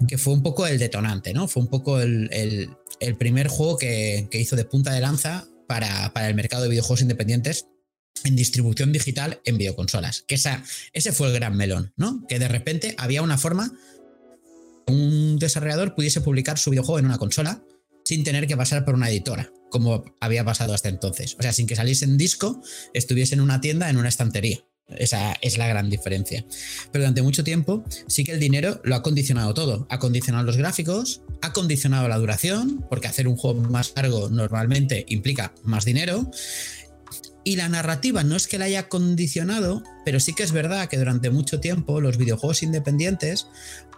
que 0.07 0.18
fue 0.18 0.33
un 0.33 0.42
poco 0.42 0.66
el 0.66 0.79
detonante, 0.79 1.33
¿no? 1.33 1.48
Fue 1.48 1.62
un 1.62 1.68
poco 1.68 2.01
el, 2.01 2.70
primer 3.18 3.48
juego 3.48 3.77
que, 3.77 4.29
hizo 4.33 4.57
de 4.57 4.64
punta 4.64 4.92
de 4.92 5.01
lanza 5.01 5.46
para, 5.66 6.12
para, 6.12 6.29
el 6.29 6.35
mercado 6.35 6.64
de 6.64 6.68
videojuegos 6.68 7.03
independientes 7.03 7.66
en 8.25 8.37
distribución 8.37 8.92
digital 8.92 9.40
en 9.44 9.59
videoconsolas. 9.59 10.25
Que 10.27 10.37
esa, 10.37 10.62
ese 10.92 11.12
fue 11.12 11.29
el 11.29 11.35
gran 11.35 11.57
melón, 11.57 11.92
¿no? 11.96 12.25
Que 12.29 12.38
de 12.38 12.48
repente 12.48 12.94
había 12.98 13.22
una 13.22 13.38
forma 13.38 13.72
un 14.87 15.38
desarrollador 15.38 15.94
pudiese 15.94 16.20
publicar 16.20 16.59
su 16.59 16.70
videojuego 16.70 16.98
en 16.98 17.07
una 17.07 17.18
consola 17.18 17.62
sin 18.05 18.25
tener 18.25 18.46
que 18.46 18.57
pasar 18.57 18.85
por 18.85 18.94
una 18.94 19.09
editora, 19.09 19.53
como 19.70 20.05
había 20.20 20.44
pasado 20.44 20.75
hasta 20.75 20.88
entonces. 20.88 21.37
O 21.38 21.42
sea, 21.42 21.53
sin 21.53 21.66
que 21.66 21.77
saliese 21.77 22.05
en 22.05 22.18
disco, 22.18 22.61
estuviese 22.94 23.35
en 23.35 23.40
una 23.40 23.61
tienda, 23.61 23.88
en 23.90 23.96
una 23.96 24.09
estantería. 24.09 24.64
Esa 24.88 25.35
es 25.40 25.59
la 25.59 25.66
gran 25.66 25.90
diferencia. 25.90 26.45
Pero 26.90 27.03
durante 27.03 27.23
mucho 27.23 27.45
tiempo 27.45 27.85
sí 28.07 28.25
que 28.25 28.33
el 28.33 28.40
dinero 28.40 28.81
lo 28.85 28.95
ha 28.95 29.03
condicionado 29.03 29.55
todo. 29.55 29.87
Ha 29.90 29.99
condicionado 29.99 30.45
los 30.45 30.57
gráficos, 30.57 31.23
ha 31.40 31.53
condicionado 31.53 32.09
la 32.09 32.18
duración, 32.18 32.85
porque 32.88 33.09
hacer 33.09 33.29
un 33.29 33.37
juego 33.37 33.61
más 33.62 33.92
largo 33.97 34.29
normalmente 34.29 35.05
implica 35.09 35.55
más 35.64 35.85
dinero. 35.85 36.31
Y 37.45 37.57
la 37.57 37.68
narrativa 37.68 38.23
no 38.23 38.37
es 38.37 38.47
que 38.47 38.59
la 38.59 38.66
haya 38.66 38.88
condicionado, 38.88 39.83
pero 40.05 40.21
sí 40.21 40.33
que 40.33 40.45
es 40.45 40.53
verdad 40.53 40.88
que 40.88 40.99
durante 40.99 41.31
mucho 41.31 41.59
tiempo 41.59 42.01
los 42.01 42.16
videojuegos 42.16 42.62
independientes, 42.62 43.49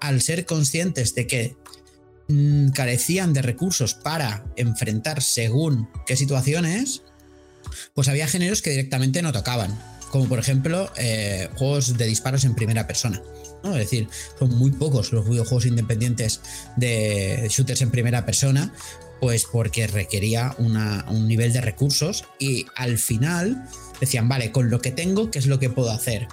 al 0.01 0.23
ser 0.23 0.47
conscientes 0.47 1.15
de 1.15 1.27
que 1.27 1.57
mm, 2.29 2.69
carecían 2.71 3.35
de 3.35 3.43
recursos 3.43 3.95
para 3.95 4.47
enfrentar 4.57 5.23
según 5.23 5.89
qué 6.07 6.17
situaciones, 6.17 7.03
pues 7.93 8.09
había 8.09 8.29
géneros 8.29 8.63
que 8.63 8.71
directamente 8.71 9.21
no 9.21 9.33
tocaban. 9.33 9.79
Como 10.15 10.29
por 10.29 10.39
ejemplo 10.39 10.89
eh, 10.97 11.49
juegos 11.57 11.99
de 11.99 12.07
disparos 12.07 12.45
en 12.45 12.55
primera 12.55 12.87
persona. 12.87 13.21
Es 13.65 13.75
decir, 13.75 14.09
son 14.39 14.55
muy 14.55 14.71
pocos 14.71 15.13
los 15.13 15.29
videojuegos 15.29 15.67
independientes 15.67 16.41
de 16.77 17.49
shooters 17.51 17.83
en 17.83 17.91
primera 17.91 18.25
persona 18.25 18.73
pues 19.19 19.45
porque 19.51 19.89
requería 19.89 20.55
un 20.59 21.27
nivel 21.27 21.53
de 21.53 21.61
recursos 21.61 22.27
y 22.39 22.65
al 22.77 22.97
final 22.99 23.69
decían, 24.01 24.29
vale, 24.29 24.53
con 24.53 24.71
lo 24.71 24.81
que 24.81 24.93
tengo, 24.93 25.33
¿qué 25.33 25.41
es 25.41 25.47
lo 25.47 25.59
que 25.59 25.69
puedo 25.69 25.91
hacer? 25.91 26.29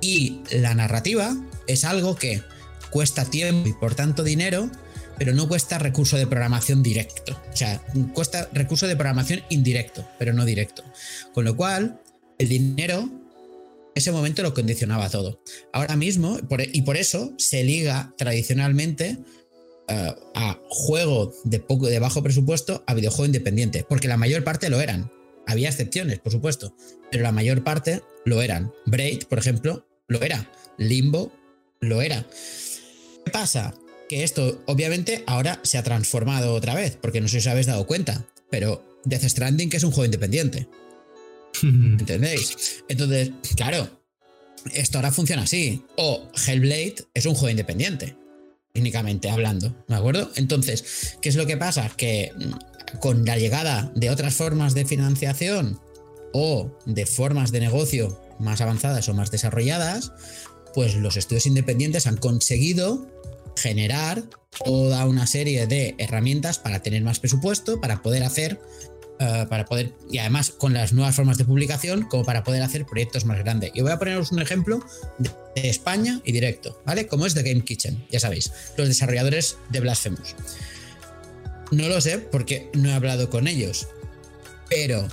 Y 0.00 0.40
la 0.50 0.74
narrativa 0.74 1.36
es 1.68 1.84
algo 1.84 2.16
que 2.16 2.42
cuesta 2.90 3.24
tiempo 3.24 3.68
y 3.68 3.72
por 3.72 3.94
tanto 3.94 4.24
dinero, 4.24 4.68
pero 5.16 5.32
no 5.32 5.46
cuesta 5.46 5.78
recurso 5.78 6.16
de 6.16 6.26
programación 6.26 6.82
directo. 6.82 7.40
O 7.52 7.56
sea, 7.56 7.80
cuesta 8.14 8.48
recurso 8.52 8.88
de 8.88 8.96
programación 8.96 9.42
indirecto, 9.48 10.04
pero 10.18 10.32
no 10.32 10.44
directo. 10.44 10.82
Con 11.32 11.44
lo 11.44 11.54
cual, 11.54 12.00
el 12.38 12.48
dinero, 12.48 13.08
ese 13.94 14.12
momento 14.12 14.42
lo 14.42 14.54
condicionaba 14.54 15.10
todo. 15.10 15.42
Ahora 15.72 15.96
mismo, 15.96 16.38
y 16.72 16.82
por 16.82 16.96
eso 16.96 17.32
se 17.38 17.62
liga 17.64 18.14
tradicionalmente 18.16 19.18
eh, 19.88 20.14
a 20.34 20.58
juego 20.68 21.32
de, 21.44 21.58
poco, 21.58 21.86
de 21.86 21.98
bajo 21.98 22.22
presupuesto 22.22 22.84
a 22.86 22.94
videojuego 22.94 23.26
independiente, 23.26 23.84
porque 23.88 24.08
la 24.08 24.16
mayor 24.16 24.44
parte 24.44 24.70
lo 24.70 24.80
eran. 24.80 25.10
Había 25.46 25.68
excepciones, 25.68 26.20
por 26.20 26.32
supuesto, 26.32 26.74
pero 27.10 27.22
la 27.22 27.32
mayor 27.32 27.64
parte 27.64 28.00
lo 28.24 28.42
eran. 28.42 28.72
Braid, 28.86 29.24
por 29.24 29.38
ejemplo, 29.38 29.86
lo 30.08 30.22
era. 30.22 30.50
Limbo 30.78 31.32
lo 31.80 32.00
era. 32.00 32.24
¿Qué 33.24 33.30
pasa? 33.32 33.74
Que 34.08 34.24
esto 34.24 34.62
obviamente 34.66 35.24
ahora 35.26 35.60
se 35.62 35.78
ha 35.78 35.82
transformado 35.82 36.54
otra 36.54 36.74
vez, 36.74 36.96
porque 37.00 37.20
no 37.20 37.28
sé 37.28 37.40
si 37.40 37.48
os 37.48 37.52
habéis 37.52 37.66
dado 37.66 37.86
cuenta, 37.86 38.26
pero 38.50 39.00
Death 39.04 39.24
Stranding 39.24 39.68
que 39.68 39.78
es 39.78 39.84
un 39.84 39.90
juego 39.90 40.06
independiente. 40.06 40.68
¿Entendéis? 41.62 42.82
Entonces, 42.88 43.30
claro, 43.56 43.88
esto 44.72 44.98
ahora 44.98 45.12
funciona 45.12 45.42
así. 45.42 45.84
O 45.96 46.28
Hellblade 46.46 46.96
es 47.14 47.26
un 47.26 47.34
juego 47.34 47.50
independiente 47.50 48.16
técnicamente 48.72 49.30
hablando, 49.30 49.74
¿de 49.86 49.94
acuerdo? 49.94 50.30
Entonces, 50.36 51.16
¿qué 51.20 51.28
es 51.28 51.36
lo 51.36 51.46
que 51.46 51.56
pasa? 51.56 51.90
Que 51.96 52.32
mm, 52.34 52.98
con 52.98 53.24
la 53.24 53.36
llegada 53.36 53.92
de 53.94 54.10
otras 54.10 54.34
formas 54.34 54.74
de 54.74 54.84
financiación 54.84 55.80
o 56.32 56.78
de 56.86 57.06
formas 57.06 57.52
de 57.52 57.60
negocio 57.60 58.20
más 58.38 58.60
avanzadas 58.60 59.08
o 59.08 59.14
más 59.14 59.30
desarrolladas, 59.30 60.12
pues 60.74 60.94
los 60.96 61.16
estudios 61.16 61.46
independientes 61.46 62.06
han 62.06 62.16
conseguido 62.16 63.06
generar 63.56 64.22
toda 64.64 65.06
una 65.06 65.26
serie 65.26 65.66
de 65.66 65.94
herramientas 65.98 66.58
para 66.58 66.80
tener 66.80 67.02
más 67.02 67.20
presupuesto, 67.20 67.80
para 67.80 68.00
poder 68.00 68.22
hacer 68.22 68.58
eh, 69.18 69.46
para 69.48 69.64
poder, 69.64 69.92
y 70.10 70.18
además 70.18 70.50
con 70.50 70.72
las 70.72 70.92
nuevas 70.92 71.14
formas 71.14 71.38
de 71.38 71.44
publicación, 71.44 72.02
como 72.02 72.24
para 72.24 72.42
poder 72.42 72.62
hacer 72.62 72.84
proyectos 72.84 73.24
más 73.24 73.38
grandes. 73.38 73.70
Y 73.74 73.80
voy 73.82 73.92
a 73.92 73.98
poneros 73.98 74.32
un 74.32 74.40
ejemplo 74.40 74.84
de 75.18 75.68
España 75.68 76.20
y 76.24 76.32
directo, 76.32 76.80
¿vale? 76.84 77.06
Como 77.06 77.26
es 77.26 77.34
The 77.34 77.42
Game 77.42 77.62
Kitchen, 77.64 78.04
ya 78.10 78.20
sabéis, 78.20 78.52
los 78.76 78.88
desarrolladores 78.88 79.58
de 79.70 79.80
Blasphemous. 79.80 80.34
No 81.70 81.88
lo 81.88 82.00
sé 82.00 82.18
porque 82.18 82.70
no 82.74 82.88
he 82.90 82.92
hablado 82.92 83.30
con 83.30 83.46
ellos, 83.46 83.88
pero 84.68 85.06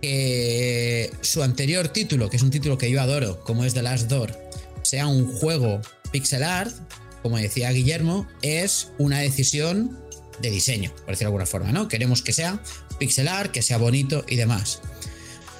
que 0.00 1.10
su 1.20 1.42
anterior 1.42 1.88
título, 1.88 2.30
que 2.30 2.36
es 2.36 2.42
un 2.42 2.50
título 2.50 2.78
que 2.78 2.90
yo 2.90 3.00
adoro, 3.00 3.40
como 3.40 3.64
es 3.64 3.74
The 3.74 3.82
Last 3.82 4.08
Door, 4.08 4.38
sea 4.82 5.06
un 5.06 5.32
juego 5.36 5.80
pixel 6.12 6.42
art, 6.42 6.74
como 7.22 7.38
decía 7.38 7.70
Guillermo, 7.70 8.26
es 8.42 8.92
una 8.98 9.18
decisión 9.18 9.98
de 10.40 10.50
diseño, 10.50 10.90
por 10.90 11.10
decirlo 11.10 11.18
de 11.18 11.24
alguna 11.26 11.46
forma, 11.46 11.72
¿no? 11.72 11.88
Queremos 11.88 12.22
que 12.22 12.32
sea 12.32 12.62
pixel 13.00 13.26
art, 13.26 13.50
que 13.50 13.62
sea 13.62 13.78
bonito 13.78 14.24
y 14.28 14.36
demás. 14.36 14.80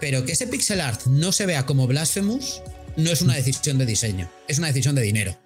Pero 0.01 0.25
que 0.25 0.33
ese 0.33 0.47
pixel 0.47 0.81
art 0.81 1.07
no 1.07 1.33
se 1.33 1.47
vea 1.47 1.67
como 1.67 1.89
Blasphemous 1.89 2.63
no 2.97 3.11
es 3.11 3.23
una 3.23 3.35
decisión 3.35 3.79
de 3.79 3.87
diseño, 3.87 4.31
es 4.47 4.59
una 4.59 4.69
decisión 4.69 4.95
de 4.95 5.03
dinero. 5.03 5.37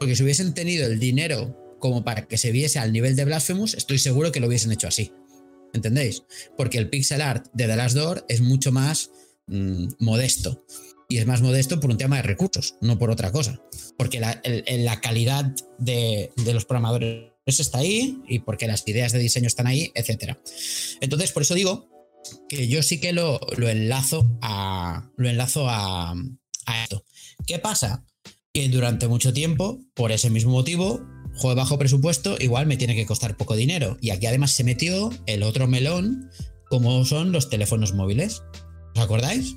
Porque 0.00 0.16
si 0.16 0.24
hubiesen 0.24 0.54
tenido 0.54 0.86
el 0.86 0.98
dinero 0.98 1.76
como 1.78 2.02
para 2.02 2.26
que 2.26 2.38
se 2.38 2.50
viese 2.50 2.78
al 2.78 2.92
nivel 2.92 3.14
de 3.14 3.24
Blasphemous, 3.24 3.74
estoy 3.74 3.98
seguro 3.98 4.32
que 4.32 4.40
lo 4.40 4.48
hubiesen 4.48 4.72
hecho 4.72 4.88
así. 4.88 5.12
¿Entendéis? 5.74 6.24
Porque 6.56 6.78
el 6.78 6.90
pixel 6.90 7.20
art 7.20 7.46
de 7.52 7.66
The 7.66 7.76
Last 7.76 7.96
Door 7.96 8.26
es 8.28 8.40
mucho 8.40 8.72
más 8.72 9.10
mm, 9.46 9.88
modesto. 9.98 10.64
Y 11.08 11.18
es 11.18 11.26
más 11.26 11.42
modesto 11.42 11.78
por 11.78 11.90
un 11.90 11.98
tema 11.98 12.16
de 12.16 12.22
recursos, 12.22 12.76
no 12.80 12.98
por 12.98 13.10
otra 13.10 13.32
cosa. 13.32 13.60
Porque 13.98 14.18
la, 14.18 15.00
calidad 15.02 15.52
de, 15.78 16.32
de 16.36 16.54
los 16.54 16.64
programadores 16.64 17.31
eso 17.44 17.62
está 17.62 17.78
ahí 17.78 18.22
y 18.28 18.40
porque 18.40 18.66
las 18.66 18.86
ideas 18.86 19.12
de 19.12 19.18
diseño 19.18 19.46
están 19.46 19.66
ahí, 19.66 19.90
etc. 19.94 20.36
Entonces, 21.00 21.32
por 21.32 21.42
eso 21.42 21.54
digo 21.54 21.88
que 22.48 22.68
yo 22.68 22.82
sí 22.82 23.00
que 23.00 23.12
lo, 23.12 23.40
enlazo 23.58 24.38
a. 24.40 25.10
Lo 25.16 25.28
enlazo 25.28 25.66
a, 25.68 26.14
esto. 26.84 27.04
¿Qué 27.46 27.58
pasa? 27.58 28.04
Que 28.52 28.68
durante 28.68 29.08
mucho 29.08 29.32
tiempo, 29.32 29.80
por 29.94 30.12
ese 30.12 30.30
mismo 30.30 30.52
motivo, 30.52 31.00
juego 31.34 31.56
bajo 31.56 31.78
presupuesto 31.78 32.36
igual 32.38 32.66
me 32.66 32.76
tiene 32.76 32.94
que 32.94 33.06
costar 33.06 33.36
poco 33.36 33.56
dinero. 33.56 33.98
Y 34.00 34.10
aquí 34.10 34.26
además 34.26 34.52
se 34.52 34.64
metió 34.64 35.10
el 35.26 35.42
otro 35.42 35.66
melón, 35.66 36.30
como 36.70 37.04
son 37.04 37.32
los 37.32 37.50
teléfonos 37.50 37.94
móviles. 37.94 38.42
¿Os 38.94 39.02
acordáis? 39.02 39.56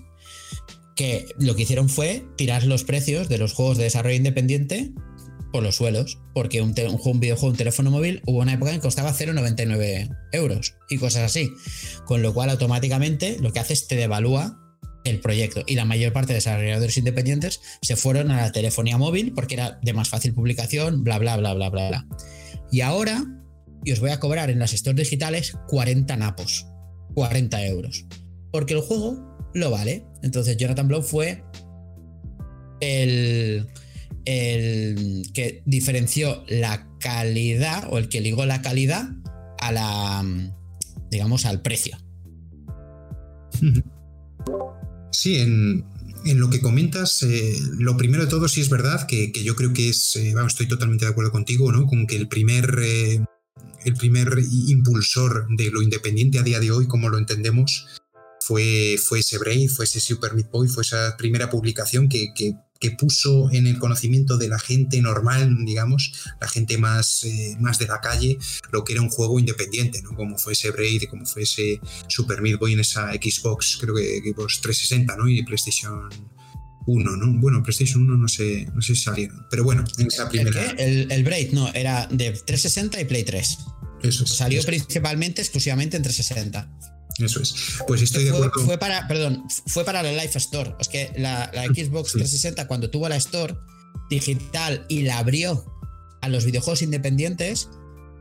Que 0.95 1.27
lo 1.37 1.55
que 1.55 1.63
hicieron 1.63 1.89
fue 1.89 2.25
tirar 2.37 2.65
los 2.65 2.83
precios 2.83 3.29
de 3.29 3.37
los 3.37 3.53
juegos 3.53 3.77
de 3.77 3.83
desarrollo 3.83 4.15
independiente 4.15 4.93
por 5.51 5.63
los 5.63 5.75
suelos, 5.75 6.19
porque 6.33 6.61
un, 6.61 6.75
un, 7.03 7.19
videojuego, 7.19 7.51
un 7.51 7.57
teléfono 7.57 7.91
móvil, 7.91 8.21
hubo 8.25 8.39
una 8.39 8.53
época 8.53 8.71
en 8.71 8.77
que 8.77 8.81
costaba 8.81 9.13
0,99 9.13 10.09
euros 10.33 10.75
y 10.89 10.97
cosas 10.97 11.23
así. 11.23 11.51
Con 12.05 12.21
lo 12.21 12.33
cual, 12.33 12.49
automáticamente 12.49 13.37
lo 13.39 13.53
que 13.53 13.59
hace 13.59 13.73
es 13.73 13.87
te 13.87 13.95
devalúa 13.95 14.59
el 15.05 15.19
proyecto. 15.19 15.63
Y 15.65 15.75
la 15.75 15.85
mayor 15.85 16.11
parte 16.11 16.33
de 16.33 16.35
desarrolladores 16.35 16.97
independientes 16.97 17.61
se 17.81 17.95
fueron 17.95 18.31
a 18.31 18.41
la 18.41 18.51
telefonía 18.51 18.97
móvil 18.97 19.31
porque 19.33 19.53
era 19.53 19.79
de 19.81 19.93
más 19.93 20.09
fácil 20.09 20.33
publicación, 20.33 21.03
bla, 21.03 21.19
bla, 21.19 21.37
bla, 21.37 21.53
bla, 21.53 21.69
bla, 21.69 21.87
bla. 21.87 22.07
Y 22.71 22.81
ahora, 22.81 23.23
y 23.83 23.91
os 23.91 23.99
voy 23.99 24.09
a 24.09 24.19
cobrar 24.19 24.49
en 24.49 24.59
las 24.59 24.71
stores 24.71 24.97
digitales 24.97 25.55
40 25.67 26.17
napos, 26.17 26.67
40 27.13 27.65
euros. 27.67 28.05
Porque 28.51 28.73
el 28.73 28.81
juego 28.81 29.37
lo 29.53 29.71
vale. 29.71 30.05
Entonces, 30.23 30.57
Jonathan 30.57 30.87
Blow 30.87 31.01
fue 31.01 31.43
el 32.81 33.67
el 34.25 35.29
que 35.33 35.61
diferenció 35.65 36.43
la 36.47 36.87
calidad 36.99 37.87
o 37.91 37.97
el 37.97 38.09
que 38.09 38.21
ligó 38.21 38.45
la 38.45 38.61
calidad 38.61 39.09
a 39.59 39.71
la, 39.71 40.25
digamos, 41.11 41.45
al 41.45 41.61
precio. 41.61 41.97
Sí, 45.11 45.37
en, 45.37 45.85
lo 46.25 46.49
que 46.49 46.59
comentas, 46.59 47.21
eh, 47.23 47.57
lo 47.77 47.95
primero 47.97 48.23
de 48.23 48.29
todo 48.29 48.47
sí 48.47 48.61
es 48.61 48.69
verdad 48.69 49.07
que, 49.07 49.31
yo 49.31 49.55
creo 49.55 49.73
que 49.73 49.89
es, 49.89 50.15
eh, 50.15 50.33
estoy 50.45 50.67
totalmente 50.67 51.05
de 51.05 51.11
acuerdo 51.11 51.31
contigo, 51.31 51.71
¿no? 51.71 51.85
Con 51.85 52.07
que 52.07 52.15
el 52.15 52.27
primer, 52.27 52.79
eh, 52.81 53.23
el 53.85 53.93
primer 53.93 54.39
impulsor 54.67 55.47
de 55.55 55.69
lo 55.69 55.81
independiente 55.81 56.39
a 56.39 56.43
día 56.43 56.59
de 56.59 56.71
hoy, 56.71 56.87
como 56.87 57.09
lo 57.09 57.17
entendemos, 57.17 57.87
fue, 58.41 58.97
fue 59.03 59.19
ese 59.19 59.37
Brave, 59.37 59.69
fue 59.69 59.85
ese 59.85 59.99
Super 59.99 60.33
Meat 60.33 60.51
Boy, 60.51 60.67
fue 60.67 60.83
esa 60.83 61.15
primera 61.17 61.49
publicación 61.49 62.09
que, 62.09 62.33
que 62.35 62.55
que 62.79 62.91
puso 62.91 63.49
en 63.51 63.67
el 63.67 63.79
conocimiento 63.79 64.37
de 64.37 64.49
la 64.49 64.59
gente 64.59 65.01
normal, 65.01 65.55
digamos, 65.65 66.11
la 66.39 66.47
gente 66.47 66.77
más, 66.77 67.23
eh, 67.23 67.55
más 67.59 67.79
de 67.79 67.87
la 67.87 68.01
calle, 68.01 68.37
lo 68.71 68.83
que 68.83 68.93
era 68.93 69.01
un 69.01 69.09
juego 69.09 69.39
independiente, 69.39 70.01
¿no? 70.01 70.13
Como 70.15 70.37
fue 70.37 70.53
ese 70.53 70.71
Braid, 70.71 71.03
como 71.09 71.25
fue 71.25 71.43
ese 71.43 71.79
Super 72.07 72.41
Meat 72.41 72.59
Boy 72.59 72.73
en 72.73 72.81
esa 72.81 73.11
Xbox, 73.13 73.77
creo 73.79 73.95
que 73.95 74.19
Xbox 74.19 74.61
360, 74.61 75.15
¿no? 75.15 75.27
Y 75.29 75.43
PlayStation 75.43 76.09
1, 76.85 77.17
¿no? 77.17 77.39
Bueno, 77.39 77.63
PlayStation 77.63 78.03
1 78.03 78.17
no 78.17 78.27
sé, 78.27 78.67
no 78.73 78.81
sé 78.81 78.95
si 78.95 79.01
salieron, 79.01 79.45
pero 79.49 79.63
bueno, 79.63 79.83
en 79.97 80.07
esa 80.07 80.29
primera... 80.29 80.71
¿El, 80.71 81.11
el, 81.11 81.23
Braid, 81.23 81.51
no, 81.53 81.71
era 81.73 82.07
de 82.07 82.31
360 82.31 83.01
y 83.01 83.05
Play 83.05 83.23
3. 83.23 83.57
Eso 84.03 84.27
Salió 84.27 84.61
principalmente, 84.63 85.41
exclusivamente 85.41 85.97
en 85.97 86.03
360. 86.03 86.94
Eso 87.19 87.41
es. 87.41 87.55
Pues 87.87 88.01
estoy 88.01 88.25
de 88.25 88.31
acuerdo. 88.31 88.51
Fue 88.65 88.77
para, 88.77 89.07
perdón, 89.07 89.43
fue 89.67 89.85
para 89.85 90.03
la 90.03 90.11
Life 90.11 90.37
Store. 90.37 90.75
Es 90.79 90.87
que 90.87 91.11
la, 91.17 91.51
Xbox 91.73 92.13
360, 92.13 92.67
cuando 92.67 92.89
tuvo 92.89 93.07
la 93.07 93.15
Store 93.15 93.55
digital 94.09 94.85
y 94.89 95.03
la 95.03 95.19
abrió 95.19 95.65
a 96.21 96.29
los 96.29 96.45
videojuegos 96.45 96.81
independientes, 96.81 97.69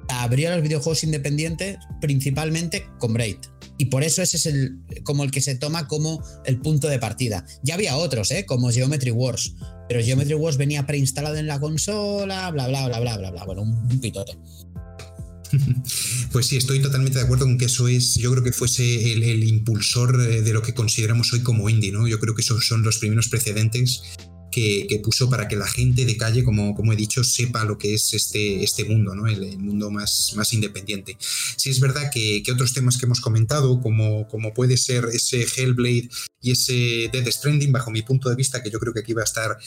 abrió 0.08 0.50
a 0.50 0.54
los 0.54 0.62
videojuegos 0.62 1.04
independientes 1.04 1.78
principalmente 2.00 2.86
con 2.98 3.12
Braid. 3.12 3.38
Y 3.76 3.86
por 3.86 4.04
eso 4.04 4.22
ese 4.22 4.36
es 4.36 4.46
el, 4.46 4.78
como 5.02 5.24
el 5.24 5.30
que 5.30 5.40
se 5.40 5.56
toma 5.56 5.88
como 5.88 6.22
el 6.44 6.60
punto 6.60 6.88
de 6.88 6.98
partida. 6.98 7.44
Ya 7.62 7.74
había 7.74 7.96
otros, 7.96 8.30
¿eh? 8.30 8.46
como 8.46 8.70
Geometry 8.70 9.10
Wars. 9.10 9.54
Pero 9.88 10.02
Geometry 10.02 10.34
Wars 10.34 10.56
venía 10.56 10.86
preinstalado 10.86 11.36
en 11.36 11.46
la 11.46 11.58
consola, 11.58 12.50
bla, 12.50 12.68
bla, 12.68 12.86
bla, 12.86 13.00
bla, 13.00 13.18
bla, 13.18 13.30
bla. 13.30 13.44
Bueno, 13.44 13.62
un, 13.62 14.00
pitote. 14.00 14.38
Pues 16.32 16.46
sí, 16.46 16.56
estoy 16.56 16.80
totalmente 16.80 17.18
de 17.18 17.24
acuerdo 17.24 17.44
con 17.44 17.58
que 17.58 17.66
eso 17.66 17.86
es, 17.86 18.14
yo 18.14 18.32
creo 18.32 18.42
que 18.42 18.52
fuese 18.52 19.12
el, 19.12 19.44
impulsor 19.44 20.20
eh, 20.20 20.42
de 20.42 20.52
lo 20.52 20.62
que 20.62 20.74
consideramos 20.74 21.32
hoy 21.32 21.40
como 21.40 21.68
indie, 21.70 21.92
¿no? 21.92 22.08
Yo 22.08 22.18
creo 22.18 22.34
que 22.34 22.42
esos 22.42 22.66
son 22.66 22.82
los 22.82 22.98
primeros 22.98 23.28
precedentes 23.28 24.02
que, 24.54 25.00
puso 25.02 25.28
para 25.28 25.48
que 25.48 25.56
la 25.56 25.66
gente 25.66 26.04
de 26.04 26.16
calle, 26.16 26.44
como, 26.44 26.76
como 26.76 26.92
he 26.92 26.96
dicho, 26.96 27.24
sepa 27.24 27.64
lo 27.64 27.76
que 27.76 27.94
es 27.94 28.14
este, 28.14 28.62
este 28.62 28.84
mundo, 28.84 29.14
¿no? 29.14 29.26
el, 29.26 29.58
mundo 29.58 29.90
más, 29.90 30.32
más 30.36 30.52
independiente. 30.52 31.16
Sí 31.56 31.70
es 31.70 31.80
verdad 31.80 32.10
que, 32.12 32.42
otros 32.52 32.72
temas 32.72 32.96
que 32.96 33.06
hemos 33.06 33.20
comentado, 33.20 33.80
como, 33.82 34.28
como 34.28 34.54
puede 34.54 34.76
ser 34.76 35.06
ese 35.12 35.44
Hellblade 35.44 36.08
y 36.40 36.52
ese 36.52 37.10
Dead 37.12 37.28
Stranding, 37.28 37.72
bajo 37.72 37.90
mi 37.90 38.02
punto 38.02 38.28
de 38.28 38.36
vista, 38.36 38.62
que 38.62 38.70
yo 38.70 38.78
creo 38.78 38.92
que 38.92 39.00
aquí 39.00 39.12
va 39.12 39.22
a 39.22 39.24
estar 39.24 39.58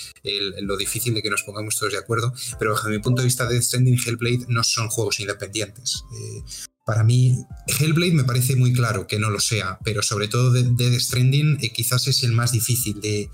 lo 0.62 0.78
difícil 0.78 1.14
de 1.14 1.22
que 1.22 1.30
nos 1.30 1.44
pongamos 1.44 1.78
todos 1.78 1.92
de 1.92 2.00
acuerdo, 2.00 2.34
pero 2.58 2.72
bajo 2.72 2.88
mi 2.88 3.00
punto 3.00 3.22
de 3.22 3.26
vista, 3.26 3.46
Dead 3.46 3.62
Stranding 3.62 3.96
y 3.96 4.10
Hellblade 4.10 4.46
no 4.48 4.64
son 4.64 4.88
juegos 4.88 5.20
independientes. 5.20 6.04
Eh, 6.14 6.44
para 6.88 7.04
mí, 7.04 7.46
Hellblade 7.68 8.14
me 8.14 8.24
parece 8.24 8.56
muy 8.56 8.72
claro 8.72 9.08
que 9.08 9.20
no 9.20 9.30
lo 9.30 9.42
sea, 9.42 9.78
pero 9.84 10.02
sobre 10.02 10.30
todo 10.30 10.54
Dead 10.54 10.98
Stranding 10.98 11.58
eh, 11.62 11.74
quizás 11.74 12.08
es 12.08 12.24
el 12.24 12.32
más 12.32 12.54
difícil 12.54 13.02
de, 13.02 13.30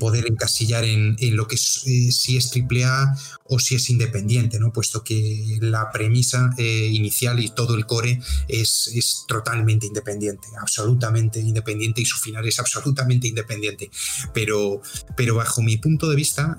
poder 0.00 0.24
encasillar 0.26 0.84
en, 0.84 1.14
lo 1.36 1.46
que 1.46 1.56
es, 1.56 1.82
eh, 1.84 2.10
si 2.10 2.38
es 2.38 2.50
AAA 2.50 3.14
o 3.44 3.58
si 3.58 3.74
es 3.74 3.90
independiente, 3.90 4.58
¿no? 4.58 4.72
puesto 4.72 5.04
que 5.04 5.58
la 5.60 5.90
premisa 5.92 6.48
eh, 6.56 6.88
inicial 6.90 7.40
y 7.40 7.50
todo 7.50 7.74
el 7.74 7.84
core 7.84 8.22
es, 8.48 8.90
es, 8.94 9.24
totalmente 9.28 9.86
independiente, 9.86 10.48
absolutamente 10.58 11.40
independiente 11.40 12.00
y 12.00 12.06
su 12.06 12.16
final 12.16 12.48
es 12.48 12.58
absolutamente 12.58 13.28
independiente. 13.28 13.90
Pero, 14.32 14.80
pero 15.14 15.34
bajo 15.34 15.60
mi 15.60 15.76
punto 15.76 16.08
de 16.08 16.16
vista, 16.16 16.56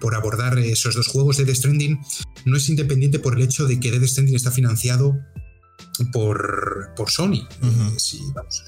por, 0.00 0.14
abordar 0.14 0.58
esos 0.58 0.94
dos 0.94 1.08
juegos 1.08 1.36
de 1.36 1.44
Death 1.44 1.56
Stranding 1.56 2.00
no 2.44 2.56
es 2.56 2.68
independiente 2.68 3.18
por 3.18 3.36
el 3.36 3.42
hecho 3.42 3.66
de 3.66 3.78
que 3.78 3.90
Death 3.90 4.04
Stranding 4.04 4.36
está 4.36 4.50
financiado 4.50 5.18
por, 6.12 6.92
por 6.96 7.10
Sony. 7.10 7.46
Eh, 7.62 7.96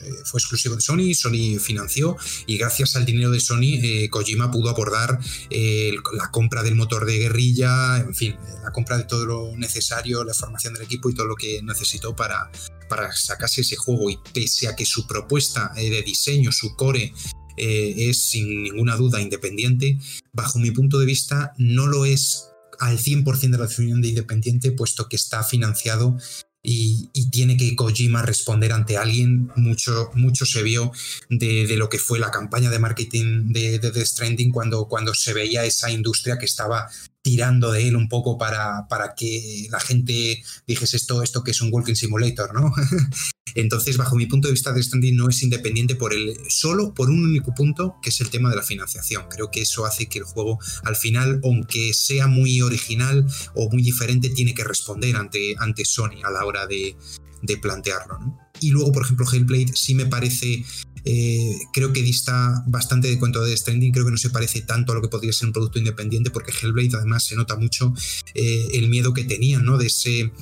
eh, 0.04 0.12
fue 0.24 0.38
exclusivo 0.38 0.74
de 0.74 0.82
Sony, 0.82 1.14
Sony 1.14 1.58
financió 1.58 2.16
y 2.46 2.58
gracias 2.58 2.96
al 2.96 3.06
dinero 3.06 3.30
de 3.30 3.40
Sony, 3.40 3.80
eh, 3.82 4.08
Kojima 4.10 4.50
pudo 4.50 4.68
abordar 4.68 5.18
la 5.50 6.30
compra 6.30 6.62
del 6.62 6.74
motor 6.74 7.06
de 7.06 7.18
guerrilla, 7.18 7.98
en 7.98 8.14
fin, 8.14 8.36
la 8.62 8.70
compra 8.70 8.98
de 8.98 9.04
todo 9.04 9.24
lo 9.24 9.56
necesario, 9.56 10.24
la 10.24 10.34
formación 10.34 10.74
del 10.74 10.82
equipo 10.82 11.08
y 11.08 11.14
todo 11.14 11.26
lo 11.26 11.36
que 11.36 11.62
necesitó 11.62 12.14
para, 12.14 12.50
para 12.88 13.12
sacarse 13.12 13.62
ese 13.62 13.76
juego. 13.76 14.10
Y 14.10 14.18
pese 14.34 14.68
a 14.68 14.76
que 14.76 14.84
su 14.84 15.06
propuesta 15.06 15.72
de 15.74 16.02
diseño, 16.02 16.52
su 16.52 16.76
core, 16.76 17.14
eh, 17.56 17.94
es 17.96 18.22
sin 18.30 18.62
ninguna 18.62 18.96
duda 18.96 19.20
independiente, 19.20 19.98
bajo 20.32 20.58
mi 20.58 20.70
punto 20.70 20.98
de 20.98 21.06
vista 21.06 21.52
no 21.58 21.86
lo 21.86 22.04
es 22.04 22.48
al 22.78 22.98
100% 22.98 23.50
de 23.50 23.58
la 23.58 23.66
definición 23.66 24.02
de 24.02 24.08
independiente, 24.08 24.72
puesto 24.72 25.08
que 25.08 25.16
está 25.16 25.44
financiado 25.44 26.16
y, 26.62 27.08
tiene 27.30 27.56
que 27.56 27.74
Kojima 27.74 28.22
responder 28.22 28.72
ante 28.72 28.96
alguien. 28.96 29.50
Mucho, 29.56 30.10
mucho 30.14 30.44
se 30.46 30.62
vio 30.62 30.92
de, 31.28 31.76
lo 31.76 31.88
que 31.88 31.98
fue 31.98 32.18
la 32.18 32.30
campaña 32.30 32.70
de 32.70 32.78
marketing 32.78 33.52
de, 33.52 33.78
de 33.78 33.90
The 33.90 34.04
Stranding 34.04 34.50
cuando, 34.50 34.86
cuando 34.86 35.14
se 35.14 35.32
veía 35.32 35.64
esa 35.64 35.90
industria 35.90 36.38
que 36.38 36.44
estaba 36.44 36.88
tirando 37.22 37.70
de 37.70 37.88
él 37.88 37.96
un 37.96 38.08
poco 38.08 38.36
para, 38.36 38.86
para 38.88 39.14
que 39.14 39.68
la 39.70 39.80
gente 39.80 40.42
dijese 40.66 40.96
esto, 40.96 41.22
esto 41.22 41.42
que 41.44 41.52
es 41.52 41.60
un 41.60 41.72
walking 41.72 41.94
simulator, 41.94 42.52
¿no? 42.52 42.72
Entonces, 43.54 43.96
bajo 43.96 44.16
mi 44.16 44.26
punto 44.26 44.48
de 44.48 44.52
vista, 44.52 44.74
The 44.74 44.82
Stranding 44.82 45.16
no 45.16 45.28
es 45.28 45.42
independiente 45.42 45.94
por 45.94 46.14
el, 46.14 46.36
solo 46.48 46.94
por 46.94 47.10
un 47.10 47.24
único 47.24 47.54
punto, 47.54 47.96
que 48.02 48.10
es 48.10 48.20
el 48.20 48.30
tema 48.30 48.50
de 48.50 48.56
la 48.56 48.62
financiación. 48.62 49.26
Creo 49.28 49.50
que 49.50 49.62
eso 49.62 49.84
hace 49.84 50.08
que 50.08 50.18
el 50.18 50.24
juego, 50.24 50.58
al 50.84 50.96
final, 50.96 51.40
aunque 51.44 51.92
sea 51.92 52.26
muy 52.26 52.62
original 52.62 53.26
o 53.54 53.68
muy 53.70 53.82
diferente, 53.82 54.30
tiene 54.30 54.54
que 54.54 54.64
responder 54.64 55.16
ante, 55.16 55.54
ante 55.58 55.84
Sony 55.84 56.22
a 56.24 56.30
la 56.30 56.46
hora 56.46 56.66
de, 56.66 56.96
de 57.42 57.56
plantearlo. 57.58 58.18
¿no? 58.18 58.38
Y 58.60 58.70
luego, 58.70 58.92
por 58.92 59.04
ejemplo, 59.04 59.26
Hellblade 59.30 59.72
sí 59.74 59.94
me 59.94 60.06
parece 60.06 60.64
eh, 61.04 61.58
creo 61.72 61.92
que 61.92 62.02
dista 62.02 62.62
bastante 62.66 63.08
de 63.08 63.18
cuento 63.18 63.42
de 63.42 63.56
Stranding, 63.56 63.92
creo 63.92 64.04
que 64.04 64.12
no 64.12 64.16
se 64.16 64.30
parece 64.30 64.62
tanto 64.62 64.92
a 64.92 64.94
lo 64.94 65.02
que 65.02 65.08
podría 65.08 65.32
ser 65.32 65.48
un 65.48 65.52
producto 65.52 65.78
independiente, 65.78 66.30
porque 66.30 66.52
Hellblade 66.52 66.96
además 66.96 67.24
se 67.24 67.34
nota 67.34 67.56
mucho 67.56 67.92
eh, 68.34 68.68
el 68.74 68.88
miedo 68.88 69.12
que 69.12 69.24
tenían, 69.24 69.64
¿no? 69.64 69.78
De 69.78 69.86
ese, 69.86 70.32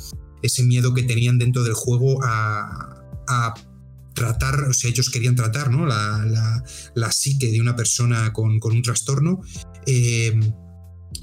ese 0.43 0.63
miedo 0.63 0.93
que 0.93 1.03
tenían 1.03 1.39
dentro 1.39 1.63
del 1.65 1.75
juego 1.75 2.21
a, 2.23 2.97
tratar, 4.13 4.65
o 4.65 4.75
sea, 4.75 4.91
ellos 4.91 5.09
querían 5.09 5.37
tratar, 5.37 5.71
¿no? 5.71 5.87
La, 5.87 6.63
la, 6.95 7.13
psique 7.13 7.51
de 7.51 7.61
una 7.61 7.77
persona 7.77 8.33
con, 8.33 8.59
un 8.61 8.83
trastorno. 8.83 9.41
Eh, 9.87 10.39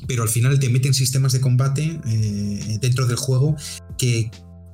pero 0.08 0.24
al 0.24 0.30
final 0.30 0.58
te 0.58 0.70
meten 0.70 0.94
sistemas 0.94 1.34
de 1.34 1.42
combate 1.42 2.00
dentro 2.80 3.06
del 3.06 3.18
juego 3.18 3.56
que, 3.98 4.32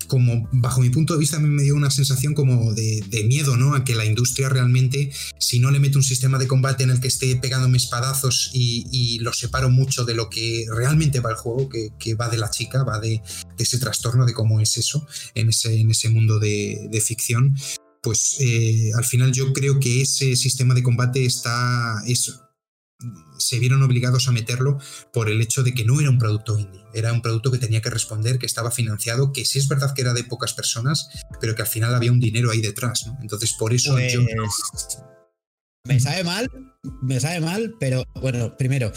como 0.07 0.47
bajo 0.51 0.81
mi 0.81 0.89
punto 0.89 1.13
de 1.13 1.19
vista 1.19 1.37
a 1.37 1.39
mí 1.39 1.47
me 1.47 1.63
dio 1.63 1.75
una 1.75 1.91
sensación 1.91 2.33
como 2.33 2.73
de, 2.73 3.03
miedo, 3.27 3.55
¿no? 3.57 3.73
A 3.73 3.83
que 3.83 3.95
la 3.95 4.05
industria 4.05 4.49
realmente, 4.49 5.11
si 5.39 5.59
no 5.59 5.71
le 5.71 5.79
mete 5.79 5.97
un 5.97 6.03
sistema 6.03 6.37
de 6.37 6.47
combate 6.47 6.83
en 6.83 6.89
el 6.89 6.99
que 6.99 7.07
esté 7.07 7.35
pegándome 7.35 7.77
espadazos 7.77 8.51
y, 8.53 9.19
lo 9.19 9.31
separo 9.31 9.69
mucho 9.69 10.05
de 10.05 10.15
lo 10.15 10.29
que 10.29 10.65
realmente 10.69 11.19
va 11.19 11.29
el 11.29 11.35
juego, 11.37 11.69
que, 11.69 12.15
va 12.15 12.29
de 12.29 12.37
la 12.37 12.49
chica, 12.49 12.83
va 12.83 12.99
de, 12.99 13.21
ese 13.57 13.77
trastorno, 13.77 14.25
de 14.25 14.33
cómo 14.33 14.59
es 14.59 14.77
eso 14.77 15.07
en 15.35 15.49
ese, 15.49 15.79
en 15.79 15.91
ese 15.91 16.09
mundo 16.09 16.39
de, 16.39 17.01
ficción, 17.05 17.55
pues 18.01 18.37
eh, 18.39 18.91
al 18.95 19.05
final 19.05 19.31
yo 19.31 19.53
creo 19.53 19.79
que 19.79 20.01
ese 20.01 20.35
sistema 20.35 20.73
de 20.73 20.83
combate 20.83 21.25
está, 21.25 22.01
es 22.05 22.42
se 23.37 23.59
vieron 23.59 23.83
obligados 23.83 24.27
a 24.27 24.31
meterlo 24.31 24.79
por 25.11 25.29
el 25.29 25.41
hecho 25.41 25.63
de 25.63 25.73
que 25.73 25.85
no 25.85 25.99
era 25.99 26.09
un 26.09 26.17
producto 26.17 26.57
indie, 26.57 26.83
era 26.93 27.13
un 27.13 27.21
producto 27.21 27.51
que 27.51 27.57
tenía 27.57 27.81
que 27.81 27.89
responder, 27.89 28.39
que 28.39 28.45
estaba 28.45 28.71
financiado, 28.71 29.33
que 29.33 29.45
sí 29.45 29.59
es 29.59 29.67
verdad 29.67 29.93
que 29.93 30.01
era 30.01 30.13
de 30.13 30.23
pocas 30.23 30.53
personas, 30.53 31.09
pero 31.39 31.55
que 31.55 31.61
al 31.61 31.67
final 31.67 31.93
había 31.95 32.11
un 32.11 32.19
dinero 32.19 32.51
ahí 32.51 32.61
detrás, 32.61 33.05
Entonces 33.21 33.53
por 33.53 33.73
eso 33.73 33.97
yo... 33.99 34.21
Me 35.85 35.99
sabe 35.99 36.23
mal, 36.23 36.49
me 37.01 37.19
sabe 37.19 37.41
mal, 37.41 37.75
pero 37.77 38.05
bueno, 38.21 38.55
primero, 38.55 38.93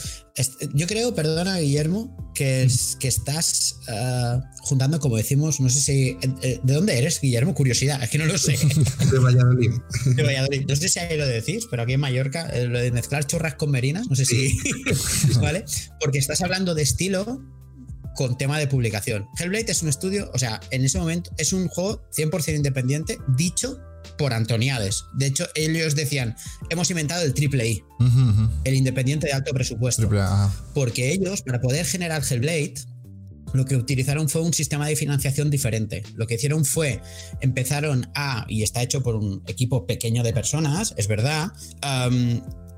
yo 0.73 0.87
creo, 0.87 1.17
perdona 1.17 1.59
Guillermo, 1.59 2.33
que, 2.33 2.63
es, 2.63 2.97
que 3.01 3.09
estás 3.09 3.81
ah, 3.89 4.41
juntando, 4.61 5.01
como 5.01 5.17
decimos, 5.17 5.59
no 5.59 5.69
sé 5.69 5.81
si. 5.81 6.17
Eh, 6.43 6.61
¿De 6.63 6.75
dónde 6.75 6.97
eres, 6.97 7.21
Guillermo? 7.21 7.57
Curiosidad, 7.57 8.01
es 8.01 8.09
que 8.09 8.19
no 8.19 8.27
lo 8.27 8.39
sé. 8.39 8.53
De 9.11 9.19
Valladolid. 9.19 9.73
De 10.15 10.23
Valladolid. 10.23 10.65
No 10.69 10.77
sé 10.77 10.89
si 10.89 11.01
ahí 11.01 11.19
lo 11.19 11.27
decís, 11.27 11.67
pero 11.69 11.83
aquí 11.83 11.95
en 11.95 12.01
Mallorca, 12.01 12.49
eh, 12.51 12.69
lo 12.69 12.79
de 12.79 12.93
mezclar 12.93 13.27
chorras 13.27 13.57
con 13.57 13.73
merinas, 13.73 14.09
no 14.09 14.15
sé 14.15 14.25
si. 14.25 14.57
¿Vale? 15.41 15.65
Porque 16.01 16.19
estás 16.19 16.41
hablando 16.41 16.77
de 16.77 16.83
estilo 16.83 17.43
con 18.15 18.39
tema 18.39 18.61
de 18.61 18.69
publicación. 18.69 19.27
Hellblade 19.41 19.73
es 19.73 19.83
un 19.83 19.89
estudio, 19.89 20.31
o 20.33 20.39
sea, 20.39 20.61
en 20.71 20.85
ese 20.85 21.01
momento 21.01 21.33
es 21.37 21.53
un 21.53 21.67
juego 21.67 22.09
100% 22.17 22.55
independiente, 22.55 23.19
dicho 23.37 23.77
por 24.19 24.33
Antoniades. 24.33 25.05
De 25.15 25.27
hecho, 25.27 25.47
ellos 25.55 25.95
decían, 25.95 26.37
hemos 26.71 26.91
inventado 26.91 27.25
el 27.25 27.35
triple 27.35 27.69
I, 27.69 27.85
el 28.65 28.75
independiente 28.75 29.27
de 29.27 29.33
alto 29.33 29.53
presupuesto. 29.53 30.09
porque 30.75 31.13
ellos, 31.13 31.43
para 31.43 31.61
poder 31.61 31.87
generar 31.87 32.23
Hellblade, 32.29 32.75
lo 33.53 33.65
que 33.65 33.77
utilizaron 33.77 34.29
fue 34.29 34.43
un 34.43 34.53
sistema 34.53 34.87
de 34.87 34.97
financiación 34.97 35.51
diferente. 35.51 36.03
Lo 36.15 36.27
que 36.27 36.35
hicieron 36.35 36.65
fue, 36.65 37.01
empezaron 37.41 38.11
a, 38.15 38.45
y 38.49 38.63
está 38.63 38.83
hecho 38.83 39.03
por 39.03 39.17
un 39.17 39.43
equipo 39.47 39.87
pequeño 39.87 40.23
de 40.23 40.33
personas, 40.33 40.95
es 40.97 41.09
verdad, 41.09 41.53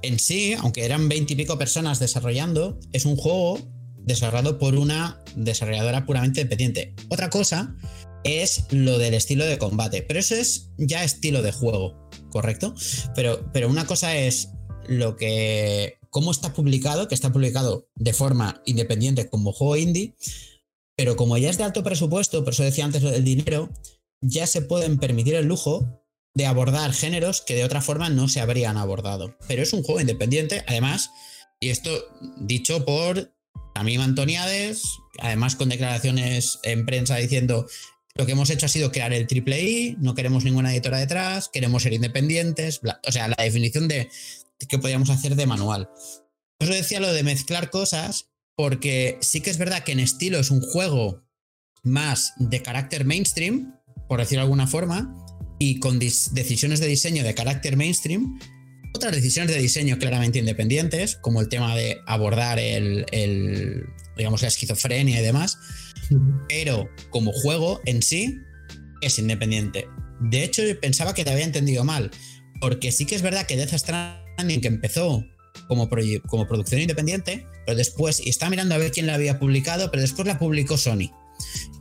en 0.02 0.18
sí, 0.18 0.54
aunque 0.58 0.84
eran 0.84 1.08
20 1.08 1.32
y 1.32 1.36
pico 1.36 1.58
personas 1.58 1.98
desarrollando, 1.98 2.78
es 2.92 3.04
un 3.04 3.16
juego 3.16 3.58
desarrollado 3.98 4.58
por 4.58 4.74
una 4.74 5.22
desarrolladora 5.36 6.06
puramente 6.06 6.40
independiente. 6.40 6.94
Otra 7.08 7.28
cosa 7.28 7.74
es 8.24 8.64
lo 8.70 8.98
del 8.98 9.14
estilo 9.14 9.44
de 9.44 9.58
combate. 9.58 10.02
Pero 10.02 10.20
eso 10.20 10.34
es 10.34 10.70
ya 10.76 11.04
estilo 11.04 11.42
de 11.42 11.52
juego, 11.52 12.08
¿correcto? 12.30 12.74
Pero, 13.14 13.50
pero 13.52 13.68
una 13.68 13.86
cosa 13.86 14.16
es 14.16 14.50
lo 14.86 15.16
que. 15.16 15.98
cómo 16.10 16.30
está 16.30 16.52
publicado, 16.52 17.08
que 17.08 17.14
está 17.14 17.32
publicado 17.32 17.88
de 17.94 18.12
forma 18.12 18.62
independiente 18.66 19.28
como 19.28 19.52
juego 19.52 19.76
indie. 19.76 20.14
Pero 20.96 21.16
como 21.16 21.38
ya 21.38 21.50
es 21.50 21.58
de 21.58 21.64
alto 21.64 21.84
presupuesto, 21.84 22.42
por 22.44 22.52
eso 22.52 22.64
decía 22.64 22.84
antes 22.84 23.02
lo 23.02 23.10
del 23.10 23.24
dinero, 23.24 23.70
ya 24.20 24.46
se 24.46 24.62
pueden 24.62 24.98
permitir 24.98 25.34
el 25.34 25.46
lujo 25.46 26.04
de 26.34 26.46
abordar 26.46 26.92
géneros 26.92 27.40
que 27.40 27.54
de 27.54 27.64
otra 27.64 27.82
forma 27.82 28.10
no 28.10 28.28
se 28.28 28.40
habrían 28.40 28.76
abordado. 28.76 29.36
Pero 29.46 29.62
es 29.62 29.72
un 29.72 29.82
juego 29.82 30.00
independiente, 30.00 30.64
además, 30.66 31.10
y 31.60 31.70
esto 31.70 31.90
dicho 32.40 32.84
por 32.84 33.32
mí 33.84 33.96
Antoniades, 33.96 34.82
además 35.18 35.56
con 35.56 35.68
declaraciones 35.68 36.58
en 36.62 36.86
prensa 36.86 37.16
diciendo 37.16 37.66
lo 38.18 38.26
que 38.26 38.32
hemos 38.32 38.50
hecho 38.50 38.66
ha 38.66 38.68
sido 38.68 38.90
crear 38.90 39.12
el 39.12 39.28
triple 39.28 39.62
I, 39.62 39.96
no 40.00 40.16
queremos 40.16 40.42
ninguna 40.42 40.72
editora 40.72 40.98
detrás, 40.98 41.48
queremos 41.52 41.84
ser 41.84 41.92
independientes, 41.92 42.80
o 43.06 43.12
sea, 43.12 43.28
la 43.28 43.36
definición 43.42 43.86
de, 43.86 44.08
qué 44.68 44.78
podríamos 44.78 45.08
hacer 45.08 45.36
de 45.36 45.46
manual. 45.46 45.88
Os 46.58 46.68
decía 46.68 46.98
lo 46.98 47.12
de 47.12 47.22
mezclar 47.22 47.70
cosas, 47.70 48.30
porque 48.56 49.18
sí 49.20 49.40
que 49.40 49.50
es 49.50 49.58
verdad 49.58 49.84
que 49.84 49.92
en 49.92 50.00
estilo 50.00 50.40
es 50.40 50.50
un 50.50 50.60
juego 50.60 51.22
más 51.84 52.32
de 52.38 52.60
carácter 52.60 53.04
mainstream, 53.04 53.78
por 54.08 54.18
decirlo 54.18 54.40
de 54.40 54.46
alguna 54.46 54.66
forma, 54.66 55.14
y 55.60 55.78
con 55.78 56.00
decisiones 56.00 56.80
de 56.80 56.88
diseño 56.88 57.22
de 57.22 57.36
carácter 57.36 57.76
mainstream, 57.76 58.40
otras 58.96 59.12
decisiones 59.14 59.54
de 59.54 59.62
diseño 59.62 59.96
claramente 59.98 60.40
independientes, 60.40 61.14
como 61.14 61.40
el 61.40 61.48
tema 61.48 61.76
de 61.76 62.00
abordar 62.04 62.58
el, 62.58 63.06
el 63.12 63.84
digamos, 64.16 64.42
la 64.42 64.48
esquizofrenia 64.48 65.20
y 65.20 65.22
demás, 65.22 65.56
pero 66.48 66.88
como 67.10 67.32
juego 67.32 67.80
en 67.84 68.02
sí 68.02 68.38
es 69.00 69.18
independiente. 69.18 69.86
De 70.20 70.44
hecho, 70.44 70.62
yo 70.62 70.78
pensaba 70.80 71.14
que 71.14 71.24
te 71.24 71.30
había 71.30 71.44
entendido 71.44 71.84
mal, 71.84 72.10
porque 72.60 72.92
sí 72.92 73.06
que 73.06 73.14
es 73.14 73.22
verdad 73.22 73.46
que 73.46 73.56
Death 73.56 73.78
Stranding 73.78 74.60
que 74.60 74.68
empezó 74.68 75.24
como, 75.68 75.88
como 76.26 76.46
producción 76.46 76.80
independiente, 76.80 77.46
pero 77.66 77.76
después, 77.76 78.20
y 78.24 78.28
está 78.28 78.50
mirando 78.50 78.74
a 78.74 78.78
ver 78.78 78.90
quién 78.90 79.06
la 79.06 79.14
había 79.14 79.38
publicado, 79.38 79.90
pero 79.90 80.02
después 80.02 80.26
la 80.26 80.38
publicó 80.38 80.76
Sony. 80.76 81.10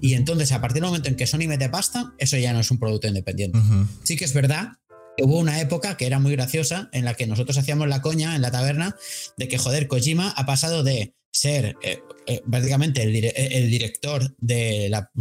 Y 0.01 0.13
entonces, 0.13 0.51
a 0.51 0.61
partir 0.61 0.81
del 0.81 0.89
momento 0.89 1.09
en 1.09 1.15
que 1.15 1.25
Sony 1.25 1.47
mete 1.47 1.69
pasta, 1.69 2.13
eso 2.19 2.37
ya 2.37 2.53
no 2.53 2.59
es 2.59 2.69
un 2.69 2.77
producto 2.77 3.07
independiente. 3.07 3.59
Sí 4.03 4.15
que 4.15 4.25
es 4.25 4.33
verdad 4.33 4.73
que 5.15 5.23
hubo 5.23 5.39
una 5.39 5.59
época 5.59 5.97
que 5.97 6.05
era 6.05 6.19
muy 6.19 6.33
graciosa 6.33 6.89
en 6.91 7.05
la 7.05 7.15
que 7.15 7.25
nosotros 7.25 7.57
hacíamos 7.57 7.87
la 7.87 8.01
coña 8.01 8.35
en 8.35 8.43
la 8.43 8.51
taberna 8.51 8.95
de 9.37 9.47
que, 9.47 9.57
joder, 9.57 9.87
Kojima 9.87 10.29
ha 10.29 10.45
pasado 10.45 10.83
de 10.83 11.15
ser 11.37 11.75
eh, 11.81 11.99
eh, 12.25 12.41
prácticamente 12.49 13.03
el, 13.03 13.69
director 13.69 14.35
de 14.39 14.89
la 14.89 15.11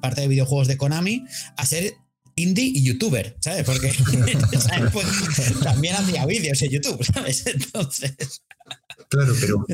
parte 0.00 0.22
de 0.22 0.28
videojuegos 0.28 0.68
de 0.68 0.76
Konami 0.76 1.24
a 1.56 1.66
ser 1.66 1.94
indie 2.34 2.64
y 2.64 2.82
youtuber, 2.82 3.36
¿sabes? 3.40 3.64
Porque 3.64 3.92
pues, 4.92 5.06
también 5.62 5.94
hacía 5.94 6.26
vídeos 6.26 6.60
en 6.62 6.70
YouTube, 6.70 7.04
¿sabes? 7.04 7.46
Entonces. 7.54 8.42
Claro, 9.08 9.34
pero. 9.40 9.64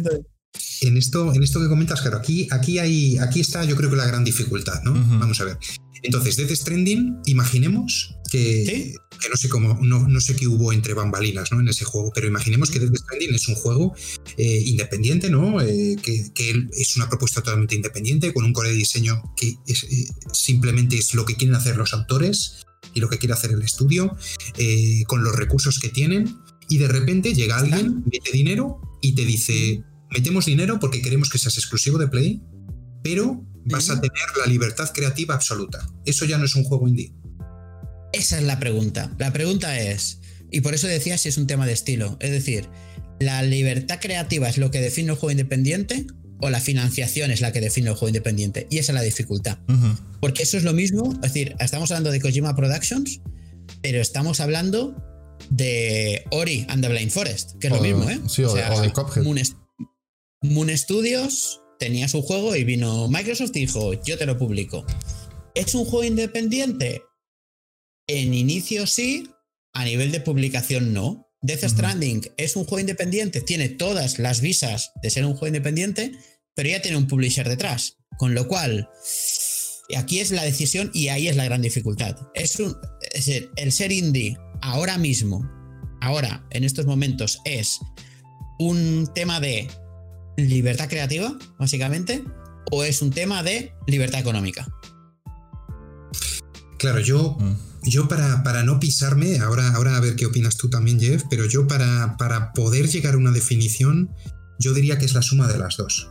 en 0.82 0.96
esto, 0.96 1.32
en 1.34 1.42
esto 1.42 1.60
que 1.60 1.68
comentas, 1.68 2.00
claro, 2.00 2.18
aquí, 2.18 2.48
aquí, 2.50 2.78
hay, 2.78 3.18
aquí 3.18 3.40
está 3.40 3.64
yo 3.64 3.76
creo 3.76 3.90
que 3.90 3.96
la 3.96 4.06
gran 4.06 4.24
dificultad, 4.24 4.82
¿no? 4.82 4.92
Vamos 5.18 5.40
a 5.40 5.44
ver. 5.44 5.58
Entonces, 6.02 6.36
Death 6.36 6.50
Stranding, 6.50 7.22
imaginemos 7.26 8.17
que, 8.30 8.94
no 9.28 9.36
sé 9.36 9.48
cómo, 9.48 9.78
no, 9.82 10.20
sé 10.20 10.36
qué 10.36 10.46
hubo 10.46 10.72
entre 10.72 10.94
bambalinas 10.94 11.50
¿no? 11.52 11.60
en 11.60 11.68
ese 11.68 11.84
juego, 11.84 12.12
pero 12.14 12.26
imaginemos 12.26 12.70
que 12.70 12.78
Death 12.78 12.96
Stranding 12.96 13.34
es 13.34 13.48
un 13.48 13.54
juego 13.54 13.94
eh, 14.36 14.62
independiente, 14.66 15.30
¿no? 15.30 15.60
Eh, 15.60 15.96
que, 16.02 16.30
es 16.76 16.96
una 16.96 17.08
propuesta 17.08 17.42
totalmente 17.42 17.74
independiente, 17.74 18.32
con 18.32 18.44
un 18.44 18.52
core 18.52 18.70
de 18.70 18.76
diseño 18.76 19.22
que 19.36 19.48
eh, 19.48 20.08
simplemente 20.32 20.96
es 20.96 21.14
lo 21.14 21.24
que 21.24 21.36
quieren 21.36 21.56
hacer 21.56 21.76
los 21.76 21.92
autores 21.92 22.64
y 22.94 23.00
lo 23.00 23.08
que 23.08 23.18
quiere 23.18 23.34
hacer 23.34 23.50
el 23.50 23.62
estudio, 23.62 24.16
con 25.06 25.22
los 25.22 25.34
recursos 25.34 25.78
que 25.78 25.88
tienen, 25.88 26.38
y 26.68 26.78
de 26.78 26.88
repente 26.88 27.34
llega 27.34 27.58
alguien, 27.58 28.04
mete 28.10 28.32
dinero 28.32 28.80
y 29.02 29.14
te 29.14 29.24
dice, 29.24 29.82
metemos 30.10 30.46
dinero 30.46 30.78
porque 30.80 31.02
queremos 31.02 31.30
que 31.30 31.38
seas 31.38 31.58
exclusivo 31.58 31.98
de 31.98 32.08
Play, 32.08 32.42
pero 33.02 33.44
vas 33.66 33.90
a 33.90 34.00
tener 34.00 34.24
la 34.38 34.46
libertad 34.46 34.90
creativa 34.92 35.34
absoluta. 35.34 35.86
Eso 36.04 36.24
ya 36.24 36.38
no 36.38 36.44
es 36.44 36.54
un 36.54 36.64
juego 36.64 36.88
indie. 36.88 37.12
Esa 38.12 38.38
es 38.38 38.44
la 38.44 38.58
pregunta. 38.58 39.14
La 39.18 39.32
pregunta 39.32 39.78
es, 39.80 40.20
y 40.50 40.60
por 40.60 40.74
eso 40.74 40.86
decía 40.86 41.18
si 41.18 41.28
es 41.28 41.36
un 41.36 41.46
tema 41.46 41.66
de 41.66 41.72
estilo, 41.72 42.16
es 42.20 42.30
decir, 42.30 42.68
¿la 43.20 43.42
libertad 43.42 43.98
creativa 44.00 44.48
es 44.48 44.58
lo 44.58 44.70
que 44.70 44.80
define 44.80 45.10
el 45.10 45.16
juego 45.16 45.32
independiente 45.32 46.06
o 46.40 46.50
la 46.50 46.60
financiación 46.60 47.30
es 47.30 47.40
la 47.40 47.52
que 47.52 47.60
define 47.60 47.88
el 47.88 47.94
juego 47.94 48.08
independiente? 48.08 48.66
Y 48.70 48.78
esa 48.78 48.92
es 48.92 48.94
la 48.94 49.02
dificultad. 49.02 49.58
Porque 50.20 50.42
eso 50.42 50.56
es 50.56 50.64
lo 50.64 50.72
mismo, 50.72 51.12
es 51.14 51.32
decir, 51.32 51.54
estamos 51.60 51.90
hablando 51.90 52.10
de 52.10 52.20
Kojima 52.20 52.56
Productions, 52.56 53.20
pero 53.82 54.00
estamos 54.00 54.40
hablando 54.40 54.96
de 55.50 56.24
Ori 56.30 56.66
and 56.68 56.82
the 56.82 56.88
Blind 56.88 57.10
Forest, 57.10 57.58
que 57.58 57.68
es 57.68 57.72
lo 57.72 57.80
mismo, 57.80 58.08
¿eh? 58.08 58.18
Sí, 58.28 58.42
o, 58.44 58.54
de 58.54 58.92
Cuphead. 58.92 59.24
Moon 60.42 60.76
Studios 60.76 61.60
tenía 61.78 62.08
su 62.08 62.22
juego 62.22 62.54
y 62.54 62.64
vino 62.64 63.08
Microsoft 63.08 63.50
y 63.54 63.60
dijo, 63.60 63.94
yo 64.02 64.18
te 64.18 64.26
lo 64.26 64.38
publico. 64.38 64.84
¿Es 65.54 65.74
un 65.74 65.84
juego 65.84 66.04
independiente? 66.04 67.02
En 68.08 68.34
inicio 68.34 68.86
sí, 68.86 69.28
a 69.74 69.84
nivel 69.84 70.10
de 70.12 70.20
publicación 70.20 70.92
no. 70.92 71.26
Death 71.40 71.68
Stranding 71.68 72.32
es 72.36 72.56
un 72.56 72.64
juego 72.64 72.80
independiente, 72.80 73.40
tiene 73.40 73.68
todas 73.68 74.18
las 74.18 74.40
visas 74.40 74.90
de 75.02 75.10
ser 75.10 75.24
un 75.24 75.34
juego 75.34 75.48
independiente, 75.48 76.12
pero 76.56 76.68
ya 76.68 76.82
tiene 76.82 76.96
un 76.96 77.06
publisher 77.06 77.48
detrás. 77.48 77.98
Con 78.16 78.34
lo 78.34 78.48
cual, 78.48 78.88
aquí 79.96 80.18
es 80.18 80.32
la 80.32 80.42
decisión 80.42 80.90
y 80.92 81.08
ahí 81.08 81.28
es 81.28 81.36
la 81.36 81.44
gran 81.44 81.62
dificultad. 81.62 82.16
Es, 82.34 82.58
un, 82.58 82.76
el 83.56 83.72
ser 83.72 83.92
indie 83.92 84.36
ahora 84.62 84.98
mismo, 84.98 85.48
ahora, 86.00 86.44
en 86.50 86.64
estos 86.64 86.86
momentos, 86.86 87.38
es 87.44 87.78
un 88.58 89.08
tema 89.14 89.38
de 89.38 89.68
libertad 90.36 90.88
creativa, 90.88 91.36
básicamente, 91.58 92.24
o 92.70 92.84
es 92.84 93.02
un 93.02 93.10
tema 93.10 93.42
de 93.42 93.72
libertad 93.86 94.20
económica? 94.20 94.66
Claro, 96.78 97.00
yo, 97.00 97.36
mm. 97.38 97.67
Yo 97.88 98.08
para, 98.08 98.42
para, 98.42 98.62
no 98.62 98.80
pisarme, 98.80 99.38
ahora, 99.38 99.68
ahora 99.74 99.96
a 99.96 100.00
ver 100.00 100.16
qué 100.16 100.26
opinas 100.26 100.56
tú 100.56 100.68
también, 100.68 101.00
Jeff, 101.00 101.24
pero 101.30 101.46
yo 101.46 101.66
para, 101.66 102.16
para 102.16 102.52
poder 102.52 102.88
llegar 102.88 103.14
a 103.14 103.18
una 103.18 103.30
definición, 103.30 104.10
yo 104.58 104.74
diría 104.74 104.98
que 104.98 105.04
es 105.04 105.14
la 105.14 105.22
suma 105.22 105.48
de 105.48 105.58
las 105.58 105.76
dos. 105.76 106.10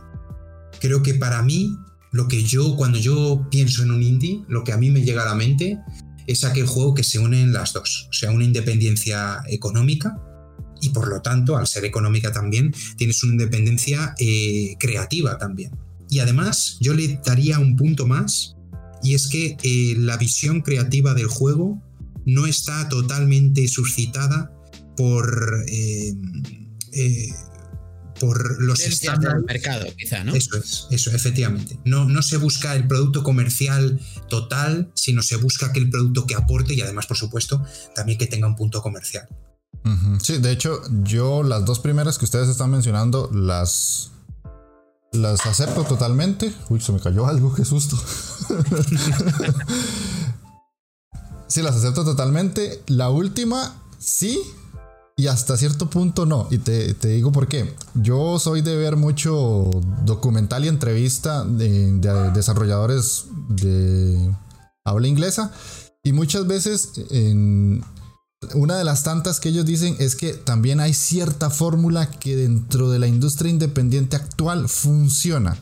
Creo 0.80 1.02
que 1.02 1.14
para 1.14 1.42
mí, 1.42 1.76
lo 2.12 2.28
que 2.28 2.42
yo, 2.42 2.76
cuando 2.76 2.98
yo 2.98 3.46
pienso 3.50 3.82
en 3.82 3.90
un 3.90 4.02
indie, 4.02 4.42
lo 4.48 4.64
que 4.64 4.72
a 4.72 4.76
mí 4.76 4.90
me 4.90 5.02
llega 5.02 5.22
a 5.22 5.26
la 5.26 5.34
mente 5.34 5.78
es 6.26 6.44
aquel 6.44 6.66
juego 6.66 6.94
que 6.94 7.04
se 7.04 7.18
une 7.18 7.42
en 7.42 7.52
las 7.52 7.72
dos. 7.72 8.06
O 8.10 8.12
sea, 8.12 8.30
una 8.30 8.44
independencia 8.44 9.42
económica 9.48 10.16
y 10.80 10.90
por 10.90 11.08
lo 11.08 11.20
tanto, 11.20 11.56
al 11.56 11.66
ser 11.66 11.84
económica 11.84 12.32
también, 12.32 12.72
tienes 12.96 13.22
una 13.22 13.32
independencia 13.32 14.14
eh, 14.18 14.76
creativa 14.78 15.38
también. 15.38 15.72
Y 16.08 16.20
además, 16.20 16.78
yo 16.80 16.94
le 16.94 17.20
daría 17.24 17.58
un 17.58 17.76
punto 17.76 18.06
más, 18.06 18.56
y 19.02 19.14
es 19.14 19.28
que 19.28 19.56
eh, 19.62 19.94
la 19.98 20.16
visión 20.16 20.60
creativa 20.60 21.14
del 21.14 21.26
juego 21.26 21.82
no 22.24 22.46
está 22.46 22.88
totalmente 22.88 23.66
suscitada 23.68 24.52
por, 24.96 25.64
eh, 25.68 26.14
por 28.20 28.62
los 28.62 28.80
estándares 28.80 29.36
del 29.36 29.44
mercado, 29.44 29.86
quizá, 29.96 30.24
¿no? 30.24 30.34
Eso 30.34 30.56
es, 30.56 30.86
eso, 30.90 31.10
efectivamente. 31.10 31.78
No, 31.84 32.04
no 32.04 32.22
se 32.22 32.36
busca 32.36 32.74
el 32.74 32.86
producto 32.86 33.22
comercial 33.22 34.00
total, 34.28 34.90
sino 34.94 35.22
se 35.22 35.36
busca 35.36 35.66
aquel 35.66 35.88
producto 35.88 36.26
que 36.26 36.34
aporte 36.34 36.74
y 36.74 36.80
además, 36.80 37.06
por 37.06 37.16
supuesto, 37.16 37.64
también 37.94 38.18
que 38.18 38.26
tenga 38.26 38.46
un 38.46 38.56
punto 38.56 38.82
comercial. 38.82 39.28
Sí, 40.22 40.38
de 40.38 40.52
hecho, 40.52 40.82
yo 41.02 41.42
las 41.42 41.64
dos 41.64 41.78
primeras 41.78 42.18
que 42.18 42.26
ustedes 42.26 42.48
están 42.48 42.70
mencionando 42.70 43.30
las 43.32 44.10
las 45.12 45.46
acepto 45.46 45.84
totalmente. 45.84 46.52
Uy, 46.68 46.80
se 46.80 46.92
me 46.92 47.00
cayó 47.00 47.26
algo, 47.26 47.54
qué 47.54 47.64
susto. 47.64 47.96
sí, 51.46 51.62
las 51.62 51.76
acepto 51.76 52.04
totalmente. 52.04 52.82
La 52.86 53.10
última, 53.10 53.74
sí, 53.98 54.40
y 55.16 55.26
hasta 55.26 55.56
cierto 55.56 55.90
punto 55.90 56.26
no. 56.26 56.46
Y 56.50 56.58
te, 56.58 56.94
digo 56.94 57.32
por 57.32 57.48
qué. 57.48 57.74
Yo 57.94 58.38
soy 58.38 58.62
de 58.62 58.76
ver 58.76 58.96
mucho 58.96 59.70
documental 60.04 60.64
y 60.64 60.68
entrevista 60.68 61.44
de, 61.44 61.92
de 61.92 62.30
desarrolladores 62.30 63.26
de 63.48 64.32
habla 64.84 65.08
inglesa. 65.08 65.52
Y 66.04 66.12
muchas 66.12 66.46
veces 66.46 66.92
en, 67.10 67.82
una 68.54 68.76
de 68.76 68.84
las 68.84 69.02
tantas 69.02 69.40
que 69.40 69.48
ellos 69.48 69.66
dicen 69.66 69.96
es 69.98 70.14
que 70.14 70.32
también 70.32 70.78
hay 70.80 70.94
cierta 70.94 71.50
fórmula 71.50 72.08
que 72.08 72.36
dentro 72.36 72.90
de 72.90 72.98
la 72.98 73.08
industria 73.08 73.50
independiente 73.50 74.16
actual 74.16 74.68
funciona. 74.68 75.56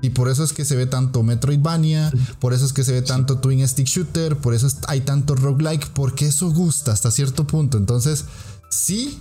Y 0.00 0.10
por 0.10 0.28
eso 0.28 0.42
es 0.42 0.52
que 0.52 0.64
se 0.64 0.74
ve 0.74 0.86
tanto 0.86 1.22
Metroidvania, 1.22 2.10
por 2.40 2.54
eso 2.54 2.64
es 2.64 2.72
que 2.72 2.82
se 2.82 2.92
ve 2.92 3.02
tanto 3.02 3.38
Twin 3.38 3.66
Stick 3.68 3.86
Shooter, 3.86 4.36
por 4.36 4.54
eso 4.54 4.66
hay 4.88 5.02
tanto 5.02 5.36
roguelike, 5.36 5.88
porque 5.90 6.26
eso 6.26 6.50
gusta 6.50 6.92
hasta 6.92 7.12
cierto 7.12 7.46
punto. 7.46 7.78
Entonces, 7.78 8.24
sí, 8.68 9.20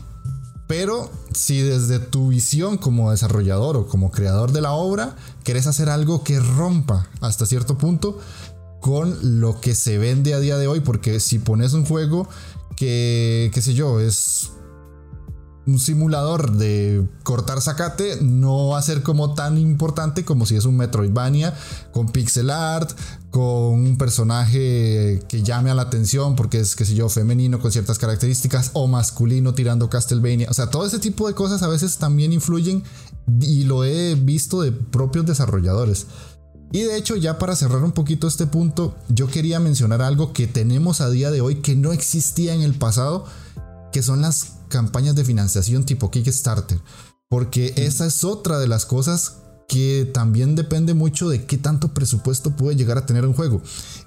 pero 0.68 1.12
si 1.36 1.62
desde 1.62 2.00
tu 2.00 2.30
visión 2.30 2.78
como 2.78 3.12
desarrollador 3.12 3.78
o 3.78 3.88
como 3.88 4.10
creador 4.10 4.54
de 4.54 4.62
la 4.62 4.72
obra, 4.72 5.16
querés 5.44 5.68
hacer 5.68 5.90
algo 5.90 6.24
que 6.24 6.40
rompa 6.40 7.08
hasta 7.20 7.46
cierto 7.46 7.78
punto 7.78 8.18
con 8.80 9.40
lo 9.40 9.62
que 9.62 9.76
se 9.76 10.00
vende 10.00 10.34
a 10.34 10.40
día 10.40 10.58
de 10.58 10.68
hoy, 10.68 10.80
porque 10.80 11.20
si 11.20 11.38
pones 11.38 11.74
un 11.74 11.86
juego 11.86 12.28
que, 12.82 13.52
qué 13.54 13.62
sé 13.62 13.76
yo, 13.76 14.00
es 14.00 14.50
un 15.68 15.78
simulador 15.78 16.54
de 16.54 17.08
cortar 17.22 17.62
zacate 17.62 18.18
no 18.24 18.70
va 18.70 18.80
a 18.80 18.82
ser 18.82 19.04
como 19.04 19.36
tan 19.36 19.60
importante 19.60 20.26
como 20.26 20.48
si 20.48 20.56
es 20.56 20.66
un 20.66 20.78
Metroidvania 20.78 21.54
con 21.92 22.10
pixel 22.12 22.50
art, 22.50 22.90
con 23.30 23.86
un 23.86 23.98
personaje 24.00 25.20
que 25.30 25.44
llame 25.44 25.70
a 25.70 25.76
la 25.76 25.84
atención 25.84 26.36
porque 26.36 26.62
es, 26.62 26.76
qué 26.76 26.84
sé 26.84 26.96
yo, 26.96 27.08
femenino 27.08 27.60
con 27.60 27.72
ciertas 27.72 28.00
características 28.00 28.72
o 28.74 28.88
masculino 28.88 29.54
tirando 29.54 29.88
Castlevania. 29.88 30.48
O 30.50 30.56
sea, 30.56 30.72
todo 30.72 30.88
ese 30.88 30.98
tipo 30.98 31.28
de 31.28 31.36
cosas 31.36 31.62
a 31.62 31.68
veces 31.68 32.00
también 32.00 32.34
influyen 32.34 32.84
y 33.40 33.66
lo 33.66 33.86
he 33.86 34.16
visto 34.16 34.64
de 34.64 34.72
propios 34.72 35.28
desarrolladores. 35.28 36.08
Y 36.72 36.84
de 36.84 36.98
hecho, 36.98 37.16
ya 37.18 37.38
para 37.38 37.56
cerrar 37.56 37.84
un 37.84 37.92
poquito 37.92 38.28
este 38.28 38.48
punto, 38.48 38.96
yo 39.10 39.28
quería 39.28 39.60
mencionar 39.60 40.02
algo 40.02 40.32
que 40.34 40.48
tenemos 40.48 41.02
a 41.02 41.10
día 41.10 41.30
de 41.30 41.42
hoy 41.42 41.56
que 41.56 41.76
no 41.76 41.92
existía 41.92 42.54
en 42.54 42.62
el 42.62 42.74
pasado, 42.74 43.26
que 43.92 44.02
son 44.02 44.22
las 44.22 44.54
campañas 44.70 45.16
de 45.16 45.26
financiación 45.26 45.86
tipo 45.86 46.10
Kickstarter. 46.12 46.80
Porque 47.30 47.74
esa 47.76 48.06
es 48.06 48.24
otra 48.24 48.60
de 48.60 48.68
las 48.68 48.86
cosas 48.86 49.38
que 49.68 50.10
también 50.14 50.56
depende 50.56 50.94
mucho 50.94 51.30
de 51.30 51.46
qué 51.46 51.58
tanto 51.58 51.94
presupuesto 51.94 52.56
puede 52.58 52.76
llegar 52.76 52.98
a 52.98 53.06
tener 53.06 53.26
un 53.26 53.34
juego. 53.34 53.62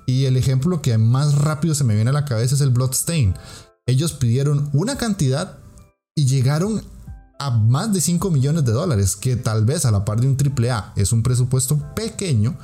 Y 0.06 0.24
el 0.24 0.36
ejemplo 0.36 0.82
que 0.82 0.96
más 0.98 1.34
rápido 1.36 1.74
se 1.74 1.84
me 1.84 1.94
viene 1.94 2.10
a 2.10 2.14
la 2.14 2.26
cabeza 2.26 2.54
es 2.54 2.60
el 2.60 2.70
Bloodstain. 2.70 3.34
Ellos 3.86 4.12
pidieron 4.12 4.68
una 4.72 4.96
cantidad 4.98 5.58
y 6.14 6.26
llegaron 6.26 6.82
a 7.38 7.50
más 7.50 7.92
de 7.92 8.00
5 8.00 8.30
millones 8.30 8.64
de 8.64 8.72
dólares, 8.72 9.16
que 9.16 9.36
tal 9.36 9.64
vez 9.64 9.84
a 9.84 9.90
la 9.90 10.04
par 10.04 10.20
de 10.20 10.28
un 10.28 10.36
AAA 10.36 10.92
es 10.96 11.12
un 11.12 11.22
presupuesto 11.22 11.78
pequeño, 11.94 12.56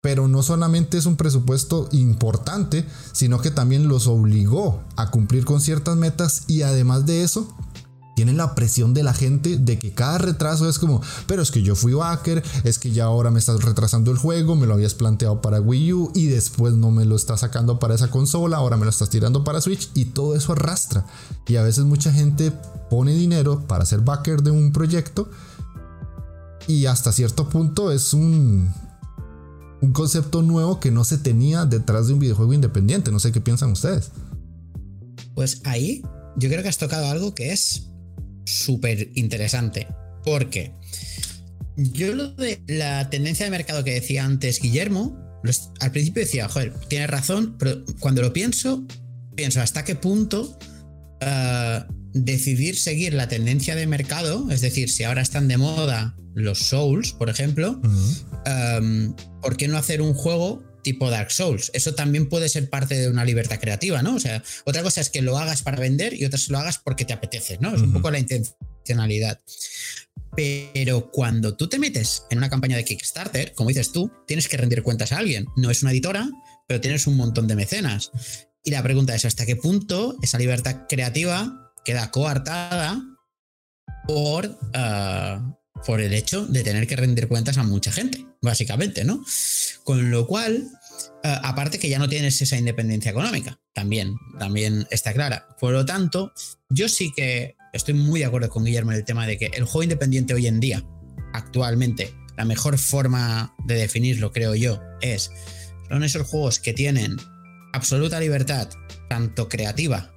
pero 0.00 0.28
no 0.28 0.42
solamente 0.42 0.98
es 0.98 1.06
un 1.06 1.16
presupuesto 1.16 1.88
importante, 1.92 2.86
sino 3.12 3.40
que 3.40 3.50
también 3.50 3.88
los 3.88 4.06
obligó 4.06 4.82
a 4.96 5.10
cumplir 5.10 5.44
con 5.44 5.60
ciertas 5.60 5.96
metas 5.96 6.44
y 6.46 6.62
además 6.62 7.04
de 7.06 7.22
eso, 7.24 7.52
tienen 8.18 8.36
la 8.36 8.56
presión 8.56 8.94
de 8.94 9.04
la 9.04 9.14
gente 9.14 9.58
de 9.58 9.78
que 9.78 9.92
cada 9.92 10.18
retraso 10.18 10.68
es 10.68 10.80
como, 10.80 11.00
pero 11.28 11.40
es 11.40 11.52
que 11.52 11.62
yo 11.62 11.76
fui 11.76 11.92
backer, 11.92 12.42
es 12.64 12.80
que 12.80 12.90
ya 12.90 13.04
ahora 13.04 13.30
me 13.30 13.38
estás 13.38 13.62
retrasando 13.62 14.10
el 14.10 14.18
juego, 14.18 14.56
me 14.56 14.66
lo 14.66 14.74
habías 14.74 14.94
planteado 14.94 15.40
para 15.40 15.60
Wii 15.60 15.92
U 15.92 16.10
y 16.16 16.26
después 16.26 16.74
no 16.74 16.90
me 16.90 17.04
lo 17.04 17.14
estás 17.14 17.38
sacando 17.38 17.78
para 17.78 17.94
esa 17.94 18.10
consola, 18.10 18.56
ahora 18.56 18.76
me 18.76 18.82
lo 18.82 18.90
estás 18.90 19.08
tirando 19.08 19.44
para 19.44 19.60
Switch 19.60 19.92
y 19.94 20.06
todo 20.06 20.34
eso 20.34 20.50
arrastra. 20.50 21.06
Y 21.46 21.54
a 21.54 21.62
veces 21.62 21.84
mucha 21.84 22.12
gente 22.12 22.52
pone 22.90 23.14
dinero 23.14 23.68
para 23.68 23.86
ser 23.86 24.00
backer 24.00 24.42
de 24.42 24.50
un 24.50 24.72
proyecto 24.72 25.30
y 26.66 26.86
hasta 26.86 27.12
cierto 27.12 27.48
punto 27.48 27.92
es 27.92 28.14
un, 28.14 28.74
un 29.80 29.92
concepto 29.92 30.42
nuevo 30.42 30.80
que 30.80 30.90
no 30.90 31.04
se 31.04 31.18
tenía 31.18 31.66
detrás 31.66 32.08
de 32.08 32.14
un 32.14 32.18
videojuego 32.18 32.52
independiente. 32.52 33.12
No 33.12 33.20
sé 33.20 33.30
qué 33.30 33.40
piensan 33.40 33.70
ustedes. 33.70 34.10
Pues 35.36 35.60
ahí 35.62 36.02
yo 36.36 36.48
creo 36.48 36.64
que 36.64 36.68
has 36.68 36.78
tocado 36.78 37.06
algo 37.06 37.32
que 37.32 37.52
es 37.52 37.88
súper 38.48 39.10
interesante. 39.14 39.86
Porque 40.24 40.72
yo 41.76 42.14
lo 42.14 42.32
de 42.32 42.60
la 42.66 43.08
tendencia 43.10 43.44
de 43.46 43.50
mercado 43.50 43.84
que 43.84 43.94
decía 43.94 44.24
antes 44.24 44.60
Guillermo, 44.60 45.16
al 45.80 45.92
principio 45.92 46.22
decía, 46.22 46.48
joder, 46.48 46.74
tienes 46.88 47.08
razón, 47.08 47.56
pero 47.58 47.84
cuando 48.00 48.22
lo 48.22 48.32
pienso, 48.32 48.84
pienso 49.36 49.60
hasta 49.60 49.84
qué 49.84 49.94
punto 49.94 50.58
ah, 51.20 51.86
decidir 52.12 52.76
seguir 52.76 53.14
la 53.14 53.28
tendencia 53.28 53.76
de 53.76 53.86
mercado, 53.86 54.50
es 54.50 54.60
decir, 54.60 54.90
si 54.90 55.04
ahora 55.04 55.22
están 55.22 55.46
de 55.48 55.56
moda 55.56 56.16
los 56.34 56.58
Souls, 56.58 57.12
por 57.12 57.30
ejemplo, 57.30 57.80
¿por 59.42 59.56
qué 59.56 59.68
no 59.68 59.76
hacer 59.76 60.02
un 60.02 60.14
juego 60.14 60.62
tipo 60.82 61.10
Dark 61.10 61.30
Souls. 61.30 61.70
Eso 61.74 61.94
también 61.94 62.28
puede 62.28 62.48
ser 62.48 62.70
parte 62.70 62.94
de 62.94 63.08
una 63.08 63.24
libertad 63.24 63.60
creativa, 63.60 64.02
¿no? 64.02 64.14
O 64.14 64.20
sea, 64.20 64.42
otra 64.64 64.82
cosa 64.82 65.00
es 65.00 65.10
que 65.10 65.22
lo 65.22 65.38
hagas 65.38 65.62
para 65.62 65.78
vender 65.78 66.14
y 66.14 66.24
otra 66.24 66.38
es 66.38 66.46
que 66.46 66.52
lo 66.52 66.58
hagas 66.58 66.78
porque 66.78 67.04
te 67.04 67.12
apetece, 67.12 67.58
¿no? 67.60 67.74
Es 67.74 67.80
un 67.80 67.92
poco 67.92 68.10
la 68.10 68.18
intencionalidad. 68.18 69.40
Pero 70.36 71.10
cuando 71.10 71.56
tú 71.56 71.68
te 71.68 71.78
metes 71.78 72.24
en 72.30 72.38
una 72.38 72.50
campaña 72.50 72.76
de 72.76 72.84
Kickstarter, 72.84 73.54
como 73.54 73.68
dices 73.68 73.92
tú, 73.92 74.10
tienes 74.26 74.48
que 74.48 74.56
rendir 74.56 74.82
cuentas 74.82 75.12
a 75.12 75.18
alguien. 75.18 75.46
No 75.56 75.70
es 75.70 75.82
una 75.82 75.90
editora, 75.90 76.28
pero 76.66 76.80
tienes 76.80 77.06
un 77.06 77.16
montón 77.16 77.48
de 77.48 77.56
mecenas. 77.56 78.12
Y 78.62 78.70
la 78.70 78.82
pregunta 78.82 79.14
es, 79.14 79.24
¿hasta 79.24 79.46
qué 79.46 79.56
punto 79.56 80.16
esa 80.22 80.38
libertad 80.38 80.86
creativa 80.88 81.72
queda 81.84 82.10
coartada 82.10 83.02
por, 84.06 84.58
ah, 84.74 85.57
por 85.86 86.00
el 86.00 86.14
hecho 86.14 86.46
de 86.46 86.62
tener 86.62 86.86
que 86.86 86.96
rendir 86.96 87.28
cuentas 87.28 87.58
a 87.58 87.62
mucha 87.62 87.92
gente, 87.92 88.26
básicamente, 88.40 89.04
¿no? 89.04 89.24
Con 89.84 90.10
lo 90.10 90.26
cual, 90.26 90.68
eh, 91.24 91.36
aparte 91.42 91.78
que 91.78 91.88
ya 91.88 91.98
no 91.98 92.08
tienes 92.08 92.40
esa 92.42 92.56
independencia 92.56 93.10
económica, 93.10 93.60
también, 93.72 94.16
también 94.38 94.86
está 94.90 95.12
clara. 95.12 95.48
Por 95.60 95.72
lo 95.72 95.84
tanto, 95.84 96.32
yo 96.68 96.88
sí 96.88 97.12
que 97.14 97.56
estoy 97.72 97.94
muy 97.94 98.20
de 98.20 98.26
acuerdo 98.26 98.48
con 98.48 98.64
Guillermo 98.64 98.92
en 98.92 98.98
el 98.98 99.04
tema 99.04 99.26
de 99.26 99.38
que 99.38 99.46
el 99.46 99.64
juego 99.64 99.84
independiente 99.84 100.34
hoy 100.34 100.46
en 100.46 100.60
día, 100.60 100.84
actualmente, 101.32 102.14
la 102.36 102.44
mejor 102.44 102.78
forma 102.78 103.54
de 103.66 103.74
definirlo, 103.74 104.32
creo 104.32 104.54
yo, 104.54 104.80
es, 105.00 105.30
son 105.88 106.04
esos 106.04 106.26
juegos 106.26 106.58
que 106.58 106.72
tienen 106.72 107.16
absoluta 107.72 108.20
libertad, 108.20 108.68
tanto 109.08 109.48
creativa 109.48 110.12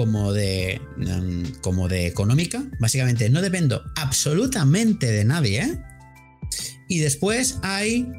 como 0.00 0.32
de, 0.32 0.80
mm, 0.96 1.60
como 1.60 1.86
de 1.86 2.06
económica. 2.06 2.64
Básicamente 2.78 3.28
no 3.28 3.42
dependo 3.42 3.84
absolutamente 3.96 5.12
de 5.12 5.26
nadie. 5.26 5.60
¿eh? 5.60 5.78
Y 6.88 7.00
después 7.00 7.58
hay, 7.62 8.10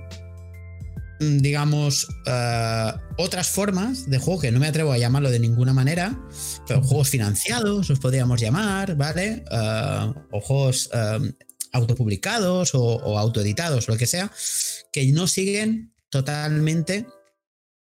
mm, 1.19 1.39
digamos, 1.39 2.07
eh, 2.27 2.91
otras 3.17 3.47
formas 3.47 4.07
de 4.11 4.19
juego 4.19 4.41
que 4.41 4.51
no 4.51 4.59
me 4.59 4.67
atrevo 4.67 4.91
a 4.91 4.99
llamarlo 4.99 5.31
de 5.31 5.39
ninguna 5.39 5.73
manera, 5.73 6.19
pero 6.67 6.83
juegos 6.83 7.09
financiados, 7.09 7.89
os 7.89 7.99
podríamos 7.99 8.39
llamar, 8.39 8.95
¿vale? 8.95 9.43
Eh, 9.49 10.13
o 10.29 10.39
juegos 10.39 10.87
autopublicados 11.71 12.75
o, 12.75 12.83
o 12.83 13.17
autoeditados, 13.17 13.87
lo 13.87 13.97
que 13.97 14.05
sea, 14.05 14.31
que 14.93 15.11
no 15.13 15.25
siguen 15.25 15.93
totalmente 16.11 17.07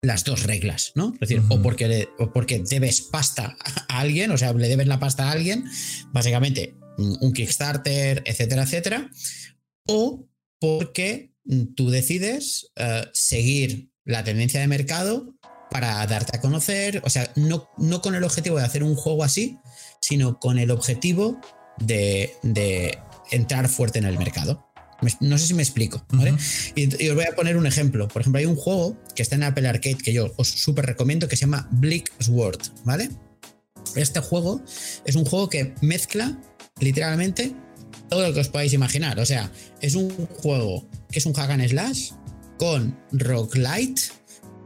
las 0.02 0.24
dos 0.24 0.44
reglas, 0.44 0.92
¿no? 0.94 1.12
Es 1.14 1.20
decir, 1.20 1.42
o, 1.48 1.60
porque 1.60 2.08
porque 2.32 2.62
debes 2.68 3.02
pasta 3.02 3.56
a 3.88 3.98
alguien, 3.98 4.30
o 4.30 4.38
sea, 4.38 4.52
le 4.52 4.68
debes 4.68 4.86
la 4.86 5.00
pasta 5.00 5.28
a 5.28 5.32
alguien, 5.32 5.64
básicamente 6.12 6.76
mm, 6.98 7.14
un 7.20 7.32
Kickstarter, 7.32 8.22
etcétera, 8.24 8.62
etcétera, 8.62 9.10
o 9.86 10.28
porque 10.60 11.32
mm, 11.44 11.74
tú 11.74 11.90
decides 11.90 12.70
eh, 12.76 13.06
seguir 13.12 13.90
la 14.04 14.24
tendencia 14.24 14.60
de 14.60 14.68
mercado 14.68 15.34
para 15.70 16.06
darte 16.06 16.36
a 16.36 16.40
conocer, 16.40 17.02
o 17.04 17.10
sea, 17.10 17.30
no, 17.36 17.68
no, 17.76 18.00
con 18.00 18.14
el 18.14 18.24
objetivo 18.24 18.56
de 18.56 18.64
hacer 18.64 18.82
un 18.82 18.94
juego 18.94 19.24
así, 19.24 19.58
sino 20.00 20.38
con 20.38 20.58
el 20.58 20.70
objetivo 20.70 21.40
de, 21.78 22.32
de 22.42 22.98
entrar 23.30 23.68
fuerte 23.68 23.98
en 23.98 24.06
el 24.06 24.18
mercado. 24.18 24.67
No 25.20 25.38
sé 25.38 25.46
si 25.46 25.54
me 25.54 25.62
explico, 25.62 26.04
¿vale? 26.10 26.34
y, 26.74 27.08
os 27.08 27.14
voy 27.14 27.24
a 27.24 27.34
poner 27.36 27.56
un 27.56 27.66
ejemplo. 27.66 28.08
Por 28.08 28.22
ejemplo, 28.22 28.38
hay 28.38 28.46
un 28.46 28.56
juego 28.56 28.96
que 29.14 29.22
está 29.22 29.36
en 29.36 29.44
Apple 29.44 29.68
Arcade 29.68 29.98
que 29.98 30.12
yo 30.12 30.32
os 30.36 30.48
súper 30.48 30.86
recomiendo 30.86 31.28
que 31.28 31.36
se 31.36 31.42
llama 31.42 31.68
Bleak 31.70 32.10
Sword, 32.20 32.60
¿vale? 32.84 33.10
Este 33.94 34.20
juego 34.20 34.62
es 35.04 35.14
un 35.14 35.24
juego 35.24 35.48
que 35.48 35.74
mezcla 35.80 36.36
literalmente 36.80 37.54
todo 38.08 38.26
lo 38.26 38.34
que 38.34 38.40
os 38.40 38.48
podáis 38.48 38.72
imaginar. 38.72 39.18
O 39.20 39.26
sea, 39.26 39.50
es 39.80 39.94
un 39.94 40.10
juego 40.10 40.88
que 41.10 41.18
es 41.18 41.26
un 41.26 41.32
hack 41.32 41.50
and 41.50 41.68
slash 41.68 42.10
con 42.58 42.98
roguelite 43.12 44.02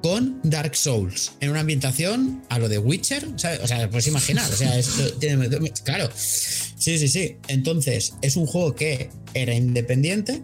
con 0.02 0.40
Dark 0.42 0.74
Souls 0.74 1.32
en 1.40 1.50
una 1.50 1.60
ambientación 1.60 2.42
a 2.48 2.58
lo 2.58 2.68
de 2.68 2.78
Witcher, 2.78 3.28
¿sabes? 3.36 3.60
O 3.60 3.66
sea, 3.66 3.88
puedes 3.88 4.08
imaginar, 4.08 4.50
o 4.50 4.56
sea, 4.56 4.72
claro, 5.84 6.10
sí, 6.14 6.98
sí, 6.98 7.08
sí. 7.08 7.36
Entonces, 7.48 8.14
es 8.20 8.36
un 8.36 8.46
juego 8.46 8.74
que 8.74 9.10
era 9.34 9.54
independiente 9.54 10.42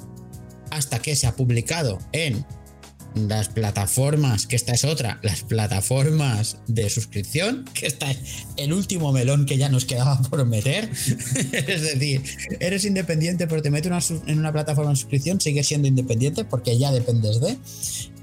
hasta 0.71 1.01
que 1.01 1.17
se 1.17 1.27
ha 1.27 1.35
publicado 1.35 1.99
en 2.13 2.47
las 3.15 3.49
plataformas, 3.49 4.47
que 4.47 4.55
esta 4.55 4.73
es 4.73 4.85
otra, 4.85 5.19
las 5.23 5.43
plataformas 5.43 6.59
de 6.69 6.89
suscripción, 6.89 7.65
que 7.75 7.87
esta 7.87 8.11
es 8.11 8.47
el 8.57 8.73
último 8.73 9.13
melón 9.13 9.47
que 9.47 9.57
ya 9.57 9.69
nos 9.69 9.85
quedaba 9.87 10.21
por 10.23 10.45
meter. 10.47 10.89
es 11.53 11.83
decir, 11.83 12.23
eres 12.61 12.85
independiente, 12.85 13.47
pero 13.49 13.63
te 13.63 13.71
metes 13.71 14.13
en 14.27 14.39
una 14.39 14.53
plataforma 14.53 14.91
de 14.91 14.97
suscripción, 14.97 15.41
sigues 15.41 15.67
siendo 15.67 15.89
independiente 15.89 16.45
porque 16.45 16.79
ya 16.79 16.93
dependes 16.93 17.41
de. 17.41 17.57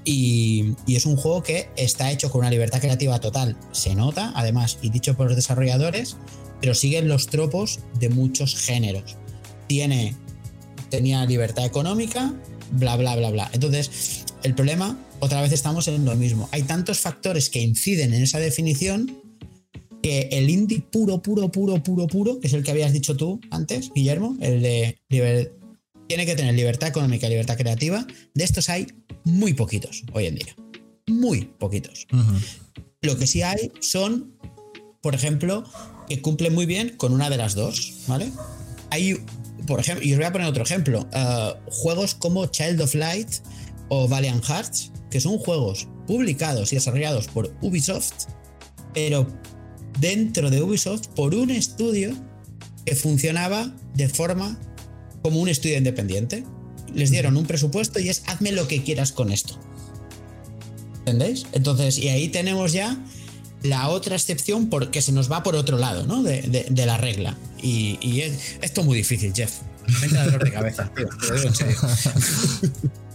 Y, 0.08 0.76
es 0.86 1.04
un 1.04 1.16
juego 1.16 1.42
que 1.42 1.68
está 1.76 2.12
hecho 2.12 2.30
con 2.30 2.38
una 2.38 2.50
libertad 2.50 2.80
creativa 2.80 3.18
total. 3.18 3.56
Se 3.72 3.94
nota, 3.94 4.32
además, 4.36 4.78
y 4.80 4.90
dicho 4.90 5.16
por 5.16 5.26
los 5.26 5.36
desarrolladores, 5.36 6.16
pero 6.60 6.74
siguen 6.74 7.08
los 7.08 7.26
tropos 7.26 7.80
de 7.98 8.08
muchos 8.08 8.54
géneros. 8.54 9.16
Tiene, 9.66 10.14
tenía 10.90 11.26
libertad 11.26 11.66
económica, 11.66 12.32
bla, 12.70 12.96
bla, 12.96 13.16
bla, 13.16 13.30
bla. 13.30 13.50
Entonces, 13.52 14.24
el 14.44 14.54
problema, 14.54 14.96
otra 15.18 15.42
vez 15.42 15.50
estamos 15.50 15.88
en 15.88 16.04
lo 16.04 16.14
mismo. 16.14 16.48
Hay 16.52 16.62
tantos 16.62 17.00
factores 17.00 17.50
que 17.50 17.60
inciden 17.60 18.14
en 18.14 18.22
esa 18.22 18.38
definición 18.38 19.20
que 20.02 20.28
el 20.30 20.48
indie 20.48 20.82
puro, 20.82 21.20
puro, 21.20 21.50
puro, 21.50 21.82
puro, 21.82 22.06
puro, 22.06 22.38
que 22.38 22.46
es 22.46 22.52
el 22.52 22.62
que 22.62 22.70
habías 22.70 22.92
dicho 22.92 23.16
tú 23.16 23.40
antes, 23.50 23.90
Guillermo, 23.92 24.36
el 24.40 24.62
de 24.62 25.00
tiene 26.08 26.26
que 26.26 26.34
tener 26.34 26.54
libertad 26.54 26.88
económica 26.88 27.26
y 27.26 27.30
libertad 27.30 27.56
creativa. 27.56 28.06
De 28.34 28.44
estos 28.44 28.68
hay 28.68 28.86
muy 29.24 29.54
poquitos 29.54 30.04
hoy 30.12 30.26
en 30.26 30.36
día. 30.36 30.54
Muy 31.06 31.44
poquitos. 31.58 32.06
Lo 33.02 33.16
que 33.16 33.26
sí 33.26 33.42
hay 33.42 33.70
son, 33.80 34.36
por 35.02 35.14
ejemplo, 35.14 35.64
que 36.08 36.20
cumplen 36.20 36.54
muy 36.54 36.66
bien 36.66 36.96
con 36.96 37.12
una 37.12 37.30
de 37.30 37.36
las 37.36 37.54
dos, 37.54 38.04
¿vale? 38.06 38.30
Hay, 38.90 39.14
por 39.66 39.80
ejemplo, 39.80 40.04
y 40.04 40.12
os 40.12 40.18
voy 40.18 40.26
a 40.26 40.32
poner 40.32 40.48
otro 40.48 40.62
ejemplo, 40.62 41.08
uh, 41.12 41.70
juegos 41.70 42.14
como 42.14 42.46
Child 42.46 42.80
of 42.80 42.94
Light 42.94 43.28
o 43.88 44.08
Valiant 44.08 44.44
Hearts, 44.44 44.92
que 45.10 45.20
son 45.20 45.38
juegos 45.38 45.88
publicados 46.06 46.72
y 46.72 46.76
desarrollados 46.76 47.28
por 47.28 47.54
Ubisoft, 47.60 48.28
pero 48.94 49.26
dentro 50.00 50.50
de 50.50 50.62
Ubisoft 50.62 51.08
por 51.08 51.34
un 51.34 51.50
estudio 51.50 52.14
que 52.84 52.94
funcionaba 52.94 53.74
de 53.94 54.08
forma 54.08 54.58
como 55.26 55.40
un 55.40 55.48
estudio 55.48 55.76
independiente. 55.76 56.44
Les 56.94 57.10
dieron 57.10 57.36
un 57.36 57.46
presupuesto 57.46 57.98
y 57.98 58.08
es 58.08 58.22
hazme 58.26 58.52
lo 58.52 58.68
que 58.68 58.84
quieras 58.84 59.10
con 59.10 59.32
esto. 59.32 59.58
¿Entendéis? 61.00 61.46
Entonces, 61.50 61.98
y 61.98 62.10
ahí 62.10 62.28
tenemos 62.28 62.72
ya 62.72 62.96
la 63.64 63.88
otra 63.88 64.14
excepción 64.14 64.70
porque 64.70 65.02
se 65.02 65.10
nos 65.10 65.28
va 65.28 65.42
por 65.42 65.56
otro 65.56 65.78
lado, 65.78 66.06
¿no? 66.06 66.22
De, 66.22 66.70
la 66.86 66.96
regla. 66.96 67.36
Y, 67.60 68.20
es, 68.20 68.34
esto 68.62 68.82
es 68.82 68.86
muy 68.86 68.96
difícil, 68.98 69.32
Jeff. 69.34 69.50
Me 70.00 70.06
dolor 70.06 70.44
de 70.44 70.52
cabeza, 70.52 70.92
tío. 70.94 71.08
Te 71.08 71.26
lo 71.26 71.34
digo 71.34 71.48
en 71.48 71.54
serio. 71.56 71.76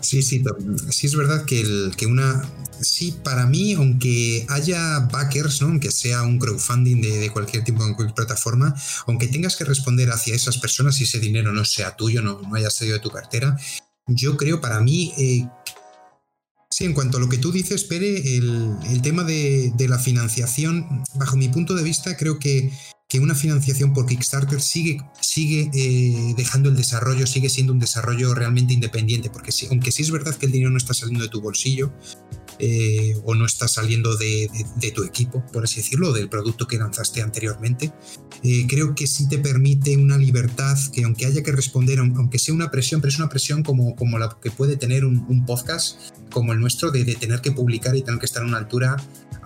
Sí, 0.00 0.22
sí, 0.22 0.42
sí 0.90 1.06
es 1.06 1.16
verdad 1.16 1.44
que, 1.44 1.60
el, 1.60 1.94
que 1.96 2.06
una, 2.06 2.42
sí, 2.80 3.14
para 3.24 3.46
mí, 3.46 3.74
aunque 3.74 4.46
haya 4.48 5.00
backers, 5.12 5.60
¿no? 5.62 5.68
aunque 5.68 5.90
sea 5.90 6.22
un 6.22 6.38
crowdfunding 6.38 7.00
de, 7.00 7.30
cualquier 7.30 7.64
tipo, 7.64 7.84
en 7.84 7.94
cualquier 7.94 8.14
plataforma, 8.14 8.74
aunque 9.06 9.28
tengas 9.28 9.56
que 9.56 9.64
responder 9.64 10.10
hacia 10.10 10.34
esas 10.34 10.58
personas 10.58 11.00
y 11.00 11.04
ese 11.04 11.18
dinero 11.18 11.52
no 11.52 11.64
sea 11.64 11.96
tuyo, 11.96 12.22
no, 12.22 12.40
no 12.42 12.54
haya 12.54 12.70
salido 12.70 12.96
de 12.96 13.02
tu 13.02 13.10
cartera, 13.10 13.56
yo 14.06 14.36
creo 14.36 14.60
para 14.60 14.80
mí 14.80 15.12
eh, 15.18 15.46
Sí, 16.70 16.84
en 16.84 16.92
cuanto 16.92 17.16
a 17.16 17.20
lo 17.20 17.28
que 17.28 17.38
tú 17.38 17.50
dices, 17.50 17.82
Pere, 17.82 18.36
el, 18.36 19.00
tema 19.02 19.24
de, 19.24 19.72
la 19.88 19.98
financiación, 19.98 21.02
bajo 21.14 21.36
mi 21.36 21.48
punto 21.48 21.74
de 21.74 21.82
vista, 21.82 22.16
creo 22.16 22.38
que, 22.38 22.70
que 23.08 23.20
una 23.20 23.34
financiación 23.34 23.94
por 23.94 24.06
Kickstarter 24.06 24.60
sigue, 24.60 25.02
sigue 25.20 25.70
eh, 25.72 26.34
dejando 26.36 26.68
el 26.68 26.76
desarrollo, 26.76 27.26
sigue 27.26 27.48
siendo 27.48 27.72
un 27.72 27.78
desarrollo 27.78 28.34
realmente 28.34 28.74
independiente, 28.74 29.30
porque 29.30 29.50
aunque 29.70 29.92
sí 29.92 30.02
es 30.02 30.10
verdad 30.10 30.34
que 30.34 30.44
el 30.44 30.52
dinero 30.52 30.70
no 30.70 30.76
está 30.76 30.92
saliendo 30.92 31.24
de 31.24 31.30
tu 31.30 31.40
bolsillo, 31.40 31.90
eh, 32.58 33.16
o 33.24 33.34
no 33.34 33.46
está 33.46 33.68
saliendo 33.68 34.16
de, 34.16 34.50
tu 34.94 35.04
equipo, 35.04 35.44
por 35.52 35.64
así 35.64 35.76
decirlo, 35.76 36.12
del 36.12 36.28
producto 36.28 36.66
que 36.66 36.78
lanzaste 36.78 37.22
anteriormente. 37.22 37.92
Eh, 38.42 38.66
creo 38.68 38.94
que 38.94 39.06
sí 39.06 39.28
te 39.28 39.38
permite 39.38 39.96
una 39.96 40.16
libertad 40.16 40.76
que 40.92 41.04
aunque 41.04 41.26
haya 41.26 41.42
que 41.42 41.52
responder, 41.52 41.98
aunque 41.98 42.38
sea 42.38 42.54
una 42.54 42.70
presión, 42.70 43.00
pero 43.00 43.10
es 43.10 43.18
una 43.18 43.28
presión 43.28 43.62
como, 43.62 43.94
como 43.96 44.18
la 44.18 44.36
que 44.40 44.50
puede 44.50 44.76
tener 44.76 45.04
un, 45.04 45.18
podcast 45.46 45.98
como 46.30 46.52
el 46.52 46.60
nuestro, 46.60 46.90
de, 46.90 47.04
de, 47.04 47.14
tener 47.14 47.40
que 47.40 47.52
publicar 47.52 47.96
y 47.96 48.02
tener 48.02 48.20
que 48.20 48.26
estar 48.26 48.42
a 48.42 48.46
una 48.46 48.58
altura 48.58 48.96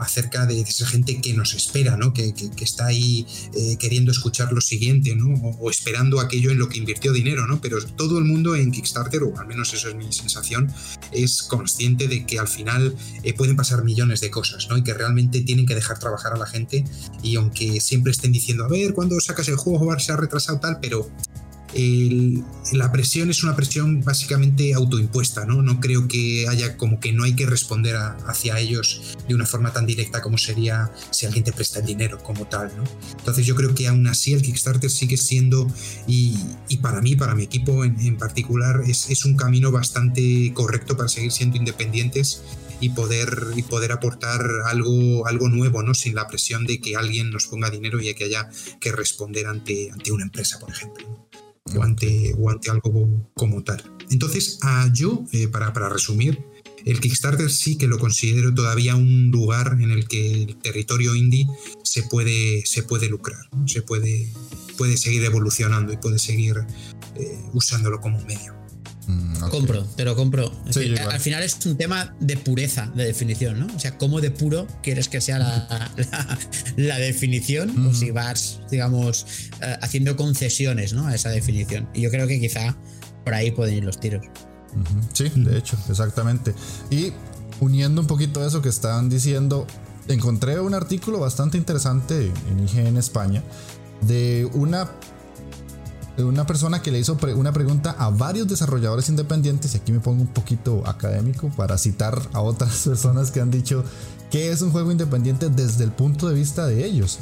acerca 0.03 0.47
de 0.47 0.61
esa 0.61 0.87
gente 0.87 1.21
que 1.21 1.35
nos 1.35 1.55
espera, 1.55 1.97
¿no? 1.97 2.13
que, 2.13 2.35
está 2.61 2.87
ahí 2.87 3.27
eh, 3.55 3.77
queriendo 3.79 4.13
escuchar 4.13 4.53
lo 4.53 4.61
siguiente 4.61 5.15
¿no? 5.17 5.35
O, 5.59 5.71
esperando 5.71 6.21
aquello 6.21 6.51
en 6.51 6.59
lo 6.59 6.69
que 6.69 6.79
invirtió 6.79 7.13
dinero. 7.13 7.47
¿no? 7.47 7.61
Pero 7.61 7.83
todo 7.85 8.19
el 8.19 8.25
mundo 8.25 8.55
en 8.57 8.71
Kickstarter, 8.71 9.23
o 9.23 9.39
al 9.39 9.47
menos 9.47 9.73
eso 9.75 9.89
es 9.89 9.95
mi 9.95 10.13
sensación, 10.13 10.73
es 11.13 11.43
consciente 11.43 12.09
de 12.09 12.27
que 12.27 12.39
al 12.39 12.49
final 12.49 12.97
eh, 13.23 13.35
pueden 13.35 13.57
pasar 13.57 13.85
millones 13.85 14.21
de 14.21 14.31
cosas 14.31 14.69
¿no? 14.69 14.77
y 14.77 14.83
que 14.83 14.95
realmente 14.95 15.41
tienen 15.43 15.67
que 15.67 15.75
dejar 15.75 15.99
trabajar 15.99 16.33
a 16.33 16.37
la 16.37 16.47
gente 16.47 16.85
y 17.23 17.37
aunque 17.37 17.81
siempre 17.81 18.13
estén 18.13 18.33
diciendo, 18.33 18.65
a 18.65 18.69
ver, 18.69 18.95
cuando 18.95 19.19
sacas 19.21 19.49
el 19.49 19.57
juego 19.57 19.99
se 19.99 20.13
ha 20.13 20.17
retrasado 20.17 20.61
tal, 20.61 20.79
pero 20.81 21.11
la 21.75 22.93
presión 22.93 23.31
es 23.31 23.43
una 23.43 23.57
presión 23.57 24.03
básicamente 24.03 24.75
autoimpuesta, 24.75 25.47
¿no? 25.47 25.63
No 25.63 25.81
creo 25.81 26.07
que 26.07 26.47
haya 26.49 26.77
como 26.77 27.01
que 27.01 27.13
no 27.13 27.25
hay 27.25 27.35
que 27.35 27.47
responder 27.47 27.97
hacia 27.97 28.59
ellos 28.59 29.17
de 29.27 29.35
una 29.35 29.47
forma 29.47 29.73
tan 29.73 29.87
directa 29.87 30.21
como 30.21 30.37
sería 30.37 30.91
si 31.11 31.25
alguien 31.25 31.45
te 31.45 31.53
presta 31.53 31.81
el 31.81 31.87
dinero 31.87 32.23
como 32.23 32.47
tal, 32.47 32.73
¿no? 32.77 32.85
Entonces 33.19 33.47
yo 33.47 33.55
creo 33.55 33.75
que 33.75 33.89
aún 33.89 34.07
así 34.07 34.35
el 34.35 34.43
Kickstarter 34.43 34.91
sigue 34.91 35.17
siendo, 35.17 35.67
y, 36.07 36.37
para 36.83 37.01
mí, 37.01 37.17
para 37.17 37.35
mi 37.35 37.45
equipo 37.45 37.85
en, 37.85 38.17
particular, 38.17 38.83
es, 38.87 39.25
un 39.25 39.37
camino 39.37 39.71
bastante 39.71 40.53
correcto 40.53 40.97
para 40.97 41.09
seguir 41.09 41.33
siendo 41.33 41.57
independientes 41.57 42.43
y 42.83 42.91
poder, 42.91 43.53
y 43.57 43.63
poder 43.63 43.93
aportar 43.93 44.45
algo, 44.67 45.27
algo 45.27 45.49
nuevo, 45.49 45.83
¿no? 45.83 45.95
Sin 45.95 46.15
la 46.15 46.29
presión 46.29 46.67
de 46.67 46.81
que 46.81 46.97
alguien 46.97 47.31
nos 47.31 47.47
ponga 47.47 47.71
dinero 47.71 48.01
y 48.01 48.13
que 48.15 48.25
haya 48.25 48.51
que 48.81 48.93
responder 48.93 49.47
ante, 49.47 49.91
ante 49.91 50.13
una 50.13 50.25
empresa, 50.25 50.59
por 50.59 50.71
ejemplo 50.71 51.23
o 51.77 51.83
ante, 51.83 52.71
algo 52.71 53.31
como 53.35 53.63
tal. 53.63 53.83
Entonces, 54.11 54.59
yo, 54.93 55.25
eh, 55.33 55.49
para, 55.49 55.73
para 55.73 55.89
resumir, 55.89 56.45
el 56.85 57.01
Kickstarter 57.01 57.51
sí 57.51 57.79
que 57.79 57.87
lo 57.87 57.99
considero 57.99 58.53
todavía 58.53 58.97
un 58.97 59.31
lugar 59.31 59.79
en 59.81 59.91
el 59.91 60.09
que 60.09 60.33
el 60.33 60.57
territorio 60.57 61.15
indie 61.15 61.47
se 61.85 62.03
puede, 62.03 62.65
se 62.67 62.83
puede 62.83 63.09
lucrar, 63.09 63.49
se 63.67 63.83
puede, 63.83 64.33
puede 64.77 64.97
seguir 64.97 65.25
evolucionando 65.25 65.93
y 65.93 65.97
puede 65.97 66.19
seguir 66.19 66.57
eh, 67.17 67.39
usándolo 67.53 68.01
como 68.01 68.21
medio. 68.25 68.62
Mm, 69.07 69.49
compro, 69.51 69.85
te 69.85 70.05
lo 70.05 70.15
compro. 70.15 70.53
al 71.11 71.21
final 71.21 71.43
es 71.43 71.65
un 71.67 71.77
tema 71.77 72.15
de 72.21 72.37
pureza 72.37 72.91
de 72.95 73.05
definición, 73.05 73.59
¿no? 73.59 73.75
O 73.75 73.79
sea, 73.79 73.99
¿cómo 73.99 74.21
de 74.21 74.31
puro 74.31 74.67
quieres 74.83 75.09
que 75.09 75.21
sea 75.21 75.39
la, 76.77 76.99
definición? 76.99 77.87
O 77.87 77.95
si 77.95 78.11
vas, 78.11 78.61
digamos, 78.71 79.27
eh, 79.61 79.77
haciendo 79.83 80.17
concesiones 80.17 80.93
¿no? 80.93 81.07
a 81.09 81.15
esa 81.15 81.31
definición. 81.31 81.89
Y 81.95 82.03
yo 82.03 82.11
creo 82.11 82.29
que 82.29 82.41
quizá 82.41 82.77
por 83.25 83.35
ahí 83.35 83.51
pueden 83.51 83.75
ir 83.77 83.85
los 83.85 83.99
tiros. 83.99 84.25
Sí, 85.13 85.31
de 85.35 85.59
hecho, 85.59 85.77
exactamente. 85.89 86.55
Y 86.91 87.13
uniendo 87.61 88.01
un 88.01 88.07
poquito 88.07 88.47
eso 88.47 88.63
que 88.63 88.69
estaban 88.69 89.09
diciendo, 89.09 89.67
encontré 90.09 90.61
un 90.61 90.75
artículo 90.75 91.19
bastante 91.19 91.59
interesante 91.59 92.33
en 92.51 92.65
IGN 92.65 92.97
España 92.97 93.43
de 94.03 94.49
una 94.55 94.91
una 96.19 96.47
persona 96.47 96.83
que 96.83 96.91
le 96.91 96.99
hizo 96.99 97.17
una 97.37 97.53
pregunta 97.53 97.95
a 97.99 98.11
varios 98.11 98.47
desarrolladores 98.49 99.09
independientes, 99.09 99.75
y 99.75 99.79
aquí 99.79 99.93
me 99.93 100.01
pongo 100.01 100.23
un 100.23 100.29
poquito 100.29 100.83
académico 100.87 101.51
para 101.57 101.79
citar 101.79 102.21
a 102.33 102.41
otras 102.41 102.83
personas 102.85 103.31
que 103.31 103.41
han 103.41 103.51
dicho 103.51 103.85
que 104.31 104.51
es 104.51 104.63
un 104.63 104.71
juego 104.71 104.91
independiente 104.91 105.49
desde 105.49 105.85
el 105.85 105.93
punto 105.93 106.29
de 106.29 106.35
vista 106.35 106.67
de 106.67 106.85
ellos. 106.85 107.19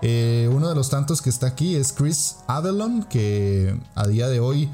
Eh, 0.00 0.48
uno 0.52 0.68
de 0.68 0.74
los 0.74 0.90
tantos 0.90 1.20
que 1.20 1.30
está 1.30 1.48
aquí 1.48 1.74
es 1.74 1.92
Chris 1.92 2.36
Adelon, 2.46 3.02
que 3.04 3.78
a 3.94 4.06
día 4.06 4.28
de 4.28 4.40
hoy 4.40 4.70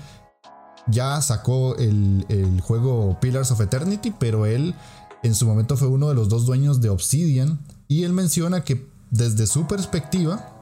ya 0.86 1.20
sacó 1.22 1.76
el, 1.76 2.26
el 2.28 2.61
juego 2.61 3.18
Pillars 3.20 3.50
of 3.50 3.61
Eternity, 3.61 4.12
pero 4.18 4.46
él 4.46 4.74
en 5.22 5.34
su 5.34 5.46
momento 5.46 5.76
fue 5.76 5.88
uno 5.88 6.09
de 6.09 6.14
los 6.14 6.28
dos 6.28 6.44
dueños 6.44 6.80
de 6.80 6.90
Obsidian, 6.90 7.59
y 7.88 8.05
él 8.05 8.12
menciona 8.12 8.64
que 8.64 8.86
desde 9.11 9.46
su 9.46 9.66
perspectiva, 9.66 10.53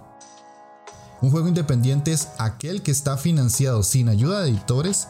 un 1.22 1.30
juego 1.30 1.48
independiente 1.48 2.12
es 2.12 2.28
aquel 2.38 2.82
que 2.82 2.90
está 2.90 3.16
financiado 3.16 3.82
sin 3.84 4.08
ayuda 4.08 4.42
de 4.42 4.50
editores, 4.50 5.06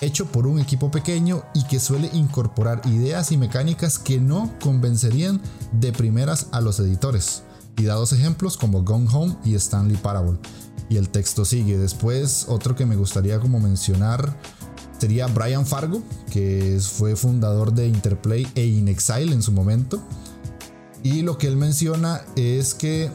hecho 0.00 0.26
por 0.26 0.48
un 0.48 0.58
equipo 0.58 0.90
pequeño 0.90 1.44
y 1.54 1.64
que 1.64 1.78
suele 1.78 2.10
incorporar 2.12 2.82
ideas 2.86 3.30
y 3.30 3.36
mecánicas 3.36 4.00
que 4.00 4.20
no 4.20 4.52
convencerían 4.60 5.40
de 5.72 5.92
primeras 5.92 6.48
a 6.50 6.60
los 6.60 6.80
editores. 6.80 7.44
Y 7.76 7.84
dados 7.84 8.12
ejemplos 8.12 8.56
como 8.56 8.82
Gone 8.82 9.08
Home 9.12 9.36
y 9.44 9.54
Stanley 9.54 9.96
Parable. 9.96 10.38
Y 10.88 10.96
el 10.96 11.08
texto 11.08 11.44
sigue. 11.44 11.78
Después, 11.78 12.46
otro 12.48 12.74
que 12.74 12.84
me 12.84 12.96
gustaría 12.96 13.38
como 13.38 13.60
mencionar 13.60 14.36
sería 14.98 15.26
Brian 15.28 15.64
Fargo, 15.64 16.02
que 16.30 16.78
fue 16.80 17.16
fundador 17.16 17.72
de 17.72 17.86
Interplay 17.86 18.46
e 18.54 18.66
InXile 18.66 19.32
en 19.32 19.42
su 19.42 19.52
momento. 19.52 20.02
Y 21.02 21.22
lo 21.22 21.38
que 21.38 21.46
él 21.46 21.56
menciona 21.56 22.20
es 22.36 22.74
que 22.74 23.10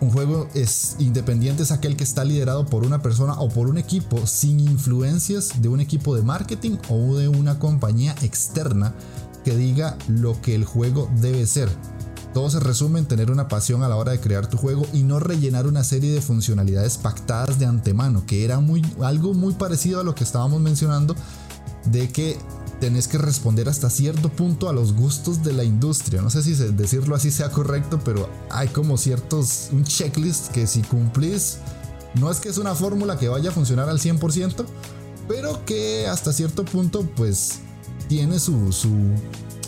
un 0.00 0.10
juego 0.10 0.48
es 0.54 0.96
independiente 0.98 1.62
es 1.62 1.72
aquel 1.72 1.96
que 1.96 2.04
está 2.04 2.24
liderado 2.24 2.66
por 2.66 2.84
una 2.84 3.02
persona 3.02 3.34
o 3.40 3.48
por 3.48 3.68
un 3.68 3.78
equipo 3.78 4.26
sin 4.26 4.60
influencias 4.60 5.60
de 5.60 5.68
un 5.68 5.80
equipo 5.80 6.14
de 6.14 6.22
marketing 6.22 6.78
o 6.88 7.16
de 7.16 7.28
una 7.28 7.58
compañía 7.58 8.14
externa 8.22 8.94
que 9.44 9.56
diga 9.56 9.96
lo 10.08 10.40
que 10.40 10.54
el 10.54 10.64
juego 10.64 11.10
debe 11.20 11.46
ser. 11.46 11.68
Todo 12.34 12.50
se 12.50 12.60
resume 12.60 13.00
en 13.00 13.06
tener 13.06 13.30
una 13.30 13.48
pasión 13.48 13.82
a 13.82 13.88
la 13.88 13.96
hora 13.96 14.12
de 14.12 14.20
crear 14.20 14.48
tu 14.48 14.58
juego 14.58 14.86
y 14.92 15.02
no 15.02 15.18
rellenar 15.18 15.66
una 15.66 15.82
serie 15.82 16.12
de 16.12 16.20
funcionalidades 16.20 16.98
pactadas 16.98 17.58
de 17.58 17.66
antemano, 17.66 18.24
que 18.26 18.44
era 18.44 18.60
muy, 18.60 18.84
algo 19.02 19.34
muy 19.34 19.54
parecido 19.54 20.00
a 20.00 20.04
lo 20.04 20.14
que 20.14 20.24
estábamos 20.24 20.60
mencionando 20.60 21.16
de 21.86 22.10
que 22.10 22.38
tenés 22.80 23.08
que 23.08 23.18
responder 23.18 23.68
hasta 23.68 23.90
cierto 23.90 24.28
punto 24.28 24.68
a 24.68 24.72
los 24.72 24.92
gustos 24.92 25.42
de 25.42 25.52
la 25.52 25.64
industria. 25.64 26.22
No 26.22 26.30
sé 26.30 26.42
si 26.42 26.54
decirlo 26.54 27.14
así 27.14 27.30
sea 27.30 27.50
correcto, 27.50 28.00
pero 28.04 28.28
hay 28.50 28.68
como 28.68 28.96
ciertos, 28.96 29.68
un 29.72 29.84
checklist 29.84 30.48
que 30.52 30.66
si 30.66 30.82
cumplís, 30.82 31.58
no 32.14 32.30
es 32.30 32.38
que 32.38 32.48
es 32.48 32.58
una 32.58 32.74
fórmula 32.74 33.18
que 33.18 33.28
vaya 33.28 33.50
a 33.50 33.52
funcionar 33.52 33.88
al 33.88 33.98
100%, 33.98 34.64
pero 35.28 35.64
que 35.64 36.06
hasta 36.06 36.32
cierto 36.32 36.64
punto 36.64 37.08
pues 37.16 37.60
tiene 38.08 38.38
su, 38.38 38.72
su, 38.72 38.90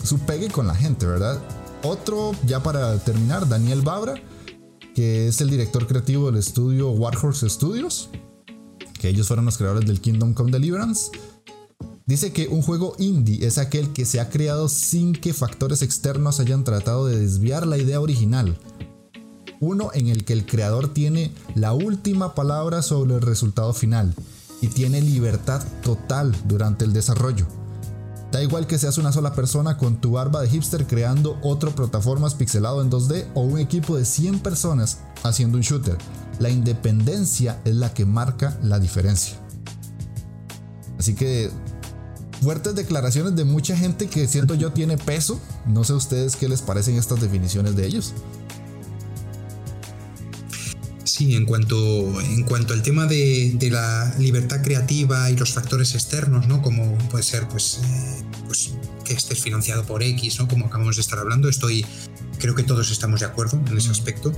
su 0.03 0.19
pegue 0.19 0.49
con 0.49 0.67
la 0.67 0.75
gente, 0.75 1.05
¿verdad? 1.05 1.39
Otro, 1.83 2.31
ya 2.45 2.61
para 2.61 2.97
terminar, 2.99 3.47
Daniel 3.47 3.81
Babra, 3.81 4.15
que 4.95 5.27
es 5.27 5.41
el 5.41 5.49
director 5.49 5.87
creativo 5.87 6.27
del 6.27 6.37
estudio 6.37 6.91
Warhorse 6.91 7.49
Studios, 7.49 8.09
que 8.99 9.09
ellos 9.09 9.27
fueron 9.27 9.45
los 9.45 9.57
creadores 9.57 9.87
del 9.87 10.01
Kingdom 10.01 10.33
Come 10.33 10.51
Deliverance. 10.51 11.09
Dice 12.05 12.33
que 12.33 12.47
un 12.47 12.61
juego 12.61 12.95
indie 12.97 13.45
es 13.45 13.57
aquel 13.57 13.93
que 13.93 14.05
se 14.05 14.19
ha 14.19 14.29
creado 14.29 14.69
sin 14.69 15.13
que 15.13 15.33
factores 15.33 15.81
externos 15.81 16.39
hayan 16.39 16.63
tratado 16.63 17.05
de 17.05 17.19
desviar 17.19 17.67
la 17.67 17.77
idea 17.77 18.01
original. 18.01 18.57
Uno 19.59 19.91
en 19.93 20.07
el 20.07 20.25
que 20.25 20.33
el 20.33 20.45
creador 20.45 20.93
tiene 20.93 21.31
la 21.53 21.73
última 21.73 22.33
palabra 22.33 22.81
sobre 22.81 23.15
el 23.15 23.21
resultado 23.21 23.73
final 23.73 24.15
y 24.61 24.67
tiene 24.67 25.01
libertad 25.01 25.63
total 25.83 26.35
durante 26.45 26.85
el 26.85 26.93
desarrollo. 26.93 27.47
Da 28.31 28.41
igual 28.41 28.65
que 28.65 28.79
seas 28.79 28.97
una 28.97 29.11
sola 29.11 29.33
persona 29.33 29.77
con 29.77 29.99
tu 29.99 30.13
barba 30.13 30.41
de 30.41 30.49
hipster 30.49 30.87
creando 30.87 31.37
otro 31.43 31.75
plataformas 31.75 32.33
pixelado 32.33 32.81
en 32.81 32.89
2D 32.89 33.27
o 33.35 33.41
un 33.41 33.59
equipo 33.59 33.97
de 33.97 34.05
100 34.05 34.39
personas 34.39 34.99
haciendo 35.23 35.57
un 35.57 35.63
shooter. 35.63 35.97
La 36.39 36.49
independencia 36.49 37.61
es 37.65 37.75
la 37.75 37.93
que 37.93 38.05
marca 38.05 38.57
la 38.63 38.79
diferencia. 38.79 39.37
Así 40.97 41.13
que 41.13 41.51
fuertes 42.41 42.75
declaraciones 42.75 43.35
de 43.35 43.45
mucha 43.45 43.77
gente 43.77 44.07
que 44.07 44.27
siento 44.27 44.55
yo 44.55 44.71
tiene 44.71 44.97
peso. 44.97 45.39
No 45.67 45.83
sé 45.83 45.93
a 45.93 45.97
ustedes 45.97 46.35
qué 46.35 46.49
les 46.49 46.61
parecen 46.61 46.95
estas 46.95 47.21
definiciones 47.21 47.75
de 47.75 47.85
ellos. 47.85 48.13
Sí, 51.03 51.35
en 51.35 51.45
cuanto, 51.45 51.75
en 52.21 52.43
cuanto 52.43 52.73
al 52.73 52.81
tema 52.81 53.05
de, 53.05 53.57
la 53.71 54.15
libertad 54.17 54.61
creativa 54.63 55.29
y 55.29 55.35
los 55.35 55.53
factores 55.53 55.93
externos, 55.93 56.47
¿no? 56.47 56.61
Como 56.61 56.97
puede 57.09 57.23
ser, 57.23 57.47
pues, 57.47 57.81
eh, 57.83 58.23
pues, 58.47 58.71
que 59.03 59.13
estés 59.13 59.39
financiado 59.39 59.83
por 59.83 60.03
X, 60.03 60.39
¿no? 60.39 60.47
Como 60.47 60.67
acabamos 60.67 60.95
de 60.95 61.01
estar 61.01 61.19
hablando, 61.19 61.49
estoy, 61.49 61.85
creo 62.39 62.55
que 62.55 62.63
todos 62.63 62.91
estamos 62.91 63.19
de 63.19 63.25
acuerdo 63.25 63.61
en 63.69 63.77
ese 63.77 63.89
mm. 63.89 63.91
aspecto. 63.91 64.33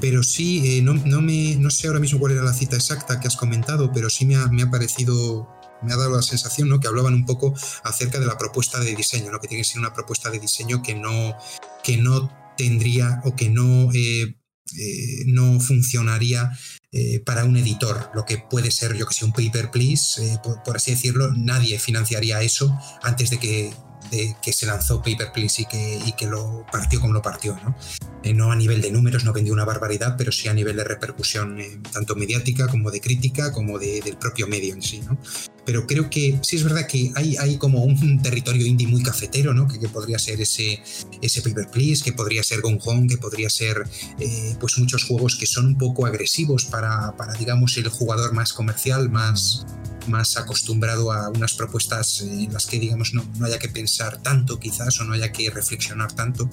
Pero 0.00 0.22
sí, 0.22 0.78
eh, 0.78 0.82
no, 0.82 0.94
me, 1.20 1.56
no 1.56 1.70
sé 1.70 1.86
ahora 1.86 2.00
mismo 2.00 2.18
cuál 2.18 2.32
era 2.32 2.42
la 2.42 2.52
cita 2.52 2.76
exacta 2.76 3.20
que 3.20 3.28
has 3.28 3.36
comentado, 3.36 3.92
pero 3.92 4.10
sí 4.10 4.24
me 4.24 4.36
ha, 4.36 4.48
me 4.48 4.62
ha 4.62 4.70
parecido 4.70 5.48
me 5.84 5.92
ha 5.92 5.96
dado 5.96 6.16
la 6.16 6.22
sensación, 6.22 6.68
¿no? 6.68 6.80
Que 6.80 6.88
hablaban 6.88 7.14
un 7.14 7.26
poco 7.26 7.54
acerca 7.82 8.18
de 8.18 8.26
la 8.26 8.38
propuesta 8.38 8.80
de 8.80 8.94
diseño, 8.94 9.30
¿no? 9.30 9.40
Que 9.40 9.48
tiene 9.48 9.62
que 9.62 9.68
ser 9.68 9.78
una 9.78 9.94
propuesta 9.94 10.30
de 10.30 10.38
diseño 10.38 10.82
que 10.82 10.94
no, 10.94 11.36
que 11.82 11.96
no 11.96 12.30
tendría 12.56 13.20
o 13.24 13.34
que 13.36 13.50
no, 13.50 13.92
eh, 13.92 14.36
eh, 14.78 15.24
no 15.26 15.60
funcionaría 15.60 16.50
eh, 16.92 17.20
para 17.20 17.44
un 17.44 17.56
editor, 17.56 18.10
lo 18.14 18.24
que 18.24 18.38
puede 18.38 18.70
ser, 18.70 18.94
yo 18.96 19.06
que 19.06 19.14
sé, 19.14 19.24
un 19.24 19.32
paper 19.32 19.70
please, 19.70 20.38
por, 20.64 20.76
así 20.76 20.92
decirlo, 20.92 21.32
nadie 21.32 21.78
financiaría 21.78 22.40
eso 22.42 22.76
antes 23.02 23.30
de 23.30 23.38
que 23.38 23.72
de 24.10 24.36
que 24.42 24.52
se 24.52 24.66
lanzó 24.66 25.02
Paper 25.02 25.32
Please 25.32 25.62
y 25.62 25.66
que, 25.66 26.00
y 26.04 26.12
que 26.12 26.26
lo 26.26 26.64
partió 26.70 27.00
como 27.00 27.12
lo 27.12 27.22
partió. 27.22 27.58
¿no? 27.64 27.74
Eh, 28.22 28.32
no 28.32 28.50
a 28.50 28.56
nivel 28.56 28.80
de 28.80 28.90
números, 28.90 29.24
no 29.24 29.32
vendió 29.32 29.52
una 29.52 29.64
barbaridad, 29.64 30.14
pero 30.16 30.32
sí 30.32 30.48
a 30.48 30.54
nivel 30.54 30.76
de 30.76 30.84
repercusión, 30.84 31.60
eh, 31.60 31.78
tanto 31.92 32.14
mediática 32.16 32.68
como 32.68 32.90
de 32.90 33.00
crítica, 33.00 33.52
como 33.52 33.78
de, 33.78 34.00
del 34.00 34.16
propio 34.16 34.46
medio 34.46 34.74
en 34.74 34.82
sí. 34.82 35.00
¿no? 35.00 35.18
Pero 35.66 35.86
creo 35.86 36.08
que 36.10 36.38
sí 36.42 36.56
es 36.56 36.64
verdad 36.64 36.86
que 36.86 37.12
hay, 37.14 37.36
hay 37.36 37.58
como 37.58 37.84
un 37.84 38.22
territorio 38.22 38.66
indie 38.66 38.86
muy 38.86 39.02
cafetero, 39.02 39.52
¿no? 39.52 39.68
que, 39.68 39.78
que 39.78 39.88
podría 39.88 40.18
ser 40.18 40.40
ese, 40.40 40.82
ese 41.20 41.42
Paper 41.42 41.68
Please, 41.70 42.02
que 42.02 42.12
podría 42.12 42.42
ser 42.42 42.60
Gone 42.60 42.80
Home, 42.84 43.08
que 43.08 43.18
podría 43.18 43.50
ser 43.50 43.84
eh, 44.18 44.56
pues 44.58 44.78
muchos 44.78 45.04
juegos 45.04 45.36
que 45.36 45.46
son 45.46 45.66
un 45.66 45.78
poco 45.78 46.06
agresivos 46.06 46.64
para, 46.64 47.16
para 47.16 47.34
digamos, 47.34 47.76
el 47.76 47.88
jugador 47.88 48.32
más 48.32 48.52
comercial, 48.52 49.10
más 49.10 49.66
más 50.08 50.36
acostumbrado 50.36 51.12
a 51.12 51.30
unas 51.30 51.54
propuestas 51.54 52.20
en 52.20 52.52
las 52.52 52.66
que, 52.66 52.78
digamos, 52.78 53.14
no, 53.14 53.24
no 53.38 53.46
haya 53.46 53.58
que 53.58 53.68
pensar 53.68 53.93
tanto 54.22 54.58
quizás 54.58 55.00
o 55.00 55.04
no 55.04 55.14
haya 55.14 55.32
que 55.32 55.50
reflexionar 55.50 56.12
tanto. 56.12 56.48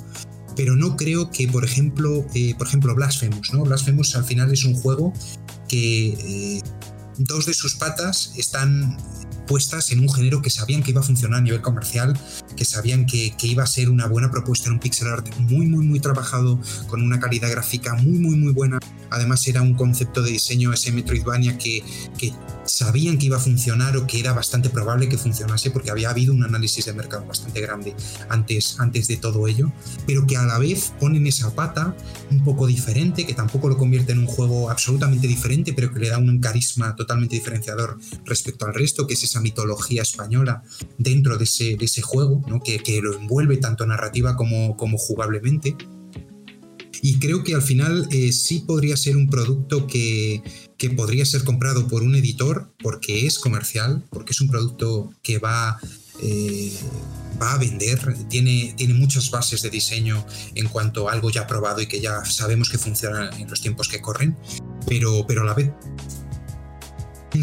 Pero 0.55 0.75
no 0.75 0.97
creo 0.97 1.31
que, 1.31 1.47
por 1.47 1.63
ejemplo, 1.63 2.25
eh, 2.33 2.55
por 2.57 2.67
ejemplo, 2.67 2.93
Blasphemous, 2.93 3.53
¿no? 3.53 3.63
Blasphemous 3.63 4.15
al 4.15 4.25
final 4.25 4.51
es 4.51 4.65
un 4.65 4.73
juego 4.73 5.13
que 5.67 6.09
eh, 6.09 6.61
dos 7.17 7.45
de 7.45 7.53
sus 7.53 7.75
patas 7.75 8.33
están 8.37 8.97
puestas 9.47 9.91
en 9.91 9.99
un 9.99 10.09
género 10.09 10.41
que 10.41 10.49
sabían 10.49 10.81
que 10.81 10.91
iba 10.91 11.01
a 11.01 11.03
funcionar 11.03 11.39
a 11.39 11.41
nivel 11.41 11.61
comercial, 11.61 12.17
que 12.55 12.63
sabían 12.63 13.05
que, 13.05 13.35
iba 13.43 13.63
a 13.63 13.67
ser 13.67 13.89
una 13.89 14.07
buena 14.07 14.31
propuesta 14.31 14.67
en 14.67 14.73
un 14.73 14.79
pixel 14.79 15.09
art 15.09 15.27
muy, 15.39 15.67
muy, 15.67 15.85
muy 15.85 15.99
trabajado, 15.99 16.57
con 16.87 17.01
una 17.01 17.19
calidad 17.19 17.51
gráfica 17.51 17.95
muy, 17.95 18.17
muy, 18.19 18.35
muy 18.35 18.53
buena. 18.53 18.79
Además 19.09 19.45
era 19.47 19.61
un 19.61 19.73
concepto 19.73 20.21
de 20.21 20.31
diseño 20.31 20.71
ese 20.71 20.93
Metroidvania 20.93 21.57
que, 21.57 21.83
que 22.17 22.33
sabían 22.65 23.17
que 23.17 23.27
iba 23.27 23.37
a 23.37 23.39
funcionar 23.39 23.97
o 23.97 24.07
que 24.07 24.19
era 24.19 24.33
bastante 24.33 24.69
probable 24.69 25.09
que 25.09 25.17
funcionase 25.17 25.71
porque 25.71 25.91
había 25.91 26.09
habido 26.09 26.33
un 26.33 26.43
análisis 26.43 26.85
de 26.85 26.93
mercado 26.93 27.25
bastante 27.25 27.61
grande 27.61 27.95
antes, 28.29 28.79
antes 28.79 29.07
de 29.07 29.17
todo 29.17 29.47
ello, 29.47 29.71
pero 30.05 30.25
que 30.27 30.37
a 30.37 30.43
la 30.43 30.57
vez 30.57 30.93
ponen 30.99 31.27
esa 31.27 31.53
pata 31.53 31.95
un 32.29 32.43
poco 32.43 32.67
diferente, 32.67 33.25
que 33.25 33.33
tampoco 33.33 33.69
lo 33.69 33.77
convierte 33.77 34.11
en 34.11 34.19
un 34.19 34.27
juego 34.27 34.69
absolutamente 34.69 35.27
diferente, 35.27 35.73
pero 35.73 35.93
que 35.93 35.99
le 35.99 36.09
da 36.09 36.17
un 36.17 36.39
carisma 36.39 36.95
totalmente 36.95 37.35
diferenciador 37.35 37.99
respecto 38.25 38.65
al 38.65 38.73
resto, 38.73 39.07
que 39.07 39.13
es 39.13 39.23
esa 39.23 39.41
mitología 39.41 40.01
española 40.01 40.63
dentro 40.97 41.37
de 41.37 41.43
ese, 41.43 41.75
de 41.77 41.85
ese 41.85 42.01
juego, 42.01 42.43
¿no? 42.47 42.61
que, 42.61 42.79
que, 42.79 43.01
lo 43.01 43.15
envuelve 43.15 43.57
tanto 43.57 43.85
narrativa 43.85 44.35
como, 44.35 44.77
como 44.77 44.97
jugablemente. 44.97 45.75
Y 47.01 47.19
creo 47.19 47.43
que 47.43 47.55
al 47.55 47.61
final 47.61 48.07
eh, 48.11 48.31
sí 48.31 48.59
podría 48.59 48.95
ser 48.95 49.17
un 49.17 49.27
producto 49.27 49.87
que, 49.87 50.43
que 50.77 50.89
podría 50.91 51.25
ser 51.25 51.43
comprado 51.43 51.87
por 51.87 52.03
un 52.03 52.15
editor 52.15 52.71
porque 52.81 53.25
es 53.25 53.39
comercial, 53.39 54.03
porque 54.11 54.33
es 54.33 54.41
un 54.41 54.49
producto 54.49 55.11
que 55.23 55.39
va, 55.39 55.79
eh, 56.21 56.71
va 57.41 57.53
a 57.53 57.57
vender, 57.57 57.99
tiene, 58.29 58.73
tiene 58.77 58.93
muchas 58.93 59.31
bases 59.31 59.63
de 59.63 59.71
diseño 59.71 60.25
en 60.53 60.67
cuanto 60.67 61.09
a 61.09 61.13
algo 61.13 61.31
ya 61.31 61.47
probado 61.47 61.81
y 61.81 61.87
que 61.87 61.99
ya 61.99 62.23
sabemos 62.25 62.69
que 62.69 62.77
funciona 62.77 63.31
en 63.37 63.49
los 63.49 63.61
tiempos 63.61 63.87
que 63.87 63.99
corren, 63.99 64.37
pero, 64.87 65.25
pero 65.27 65.41
a 65.41 65.45
la 65.45 65.53
vez 65.55 65.71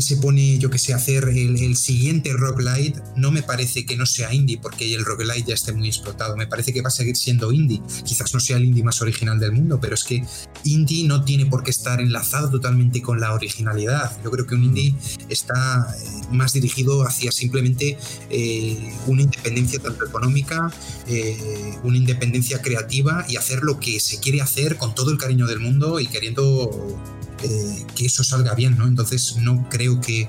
se 0.01 0.17
pone, 0.19 0.59
yo 0.59 0.71
que 0.71 0.79
sé, 0.79 0.95
hacer 0.95 1.25
el, 1.25 1.57
el, 1.57 1.77
siguiente 1.77 2.33
roguelite, 2.33 3.01
no 3.17 3.31
me 3.31 3.43
parece 3.43 3.87
que 3.87 3.97
no 3.97 4.07
sea 4.07 4.33
indie, 4.33 4.59
porque 4.59 4.95
el 4.95 5.05
roguelite 5.05 5.49
ya 5.49 5.55
esté 5.55 5.73
muy 5.73 5.89
explotado. 5.89 6.37
Me 6.37 6.47
parece 6.47 6.73
que 6.73 6.83
va 6.83 6.89
a 6.89 6.93
seguir 6.93 7.17
siendo 7.17 7.53
indie. 7.53 7.81
Quizás 8.05 8.33
no 8.35 8.41
sea 8.41 8.59
el 8.59 8.65
indie 8.65 8.85
más 8.85 9.01
original 9.01 9.41
del 9.41 9.53
mundo, 9.53 9.81
pero 9.81 9.95
es 9.95 10.05
que 10.05 10.23
indie 10.65 11.07
no 11.07 11.25
tiene 11.25 11.47
por 11.47 11.63
qué 11.63 11.71
estar 11.71 12.01
enlazado 12.01 12.51
totalmente 12.51 13.01
con 13.03 13.21
la 13.21 13.35
originalidad. 13.35 14.17
Yo 14.23 14.31
creo 14.31 14.47
que 14.47 14.55
un 14.55 14.65
indie 14.65 14.95
está 15.29 15.87
eh, 15.97 16.09
más 16.31 16.53
dirigido 16.53 17.03
hacia 17.03 17.33
simplemente 17.33 17.99
eh, 18.31 18.93
una 19.07 19.23
independencia 19.23 19.81
tanto 19.81 20.05
económica, 20.05 20.71
eh, 21.07 21.75
una 21.83 21.97
independencia 21.97 22.61
creativa 22.61 23.25
y 23.29 23.37
hacer 23.37 23.63
lo 23.63 23.81
que 23.81 24.01
se 24.01 24.21
quiere 24.21 24.41
hacer 24.41 24.77
con 24.77 24.95
todo 24.95 25.11
el 25.11 25.19
cariño 25.19 25.47
del 25.47 25.61
mundo 25.61 26.01
y 26.01 26.07
queriendo 26.07 27.18
eh, 27.43 27.87
que 27.95 28.07
eso 28.07 28.25
salga 28.25 28.55
bien, 28.55 28.77
¿no? 28.77 28.87
Entonces 28.87 29.37
no 29.37 29.69
creo 29.69 30.01
que 30.01 30.29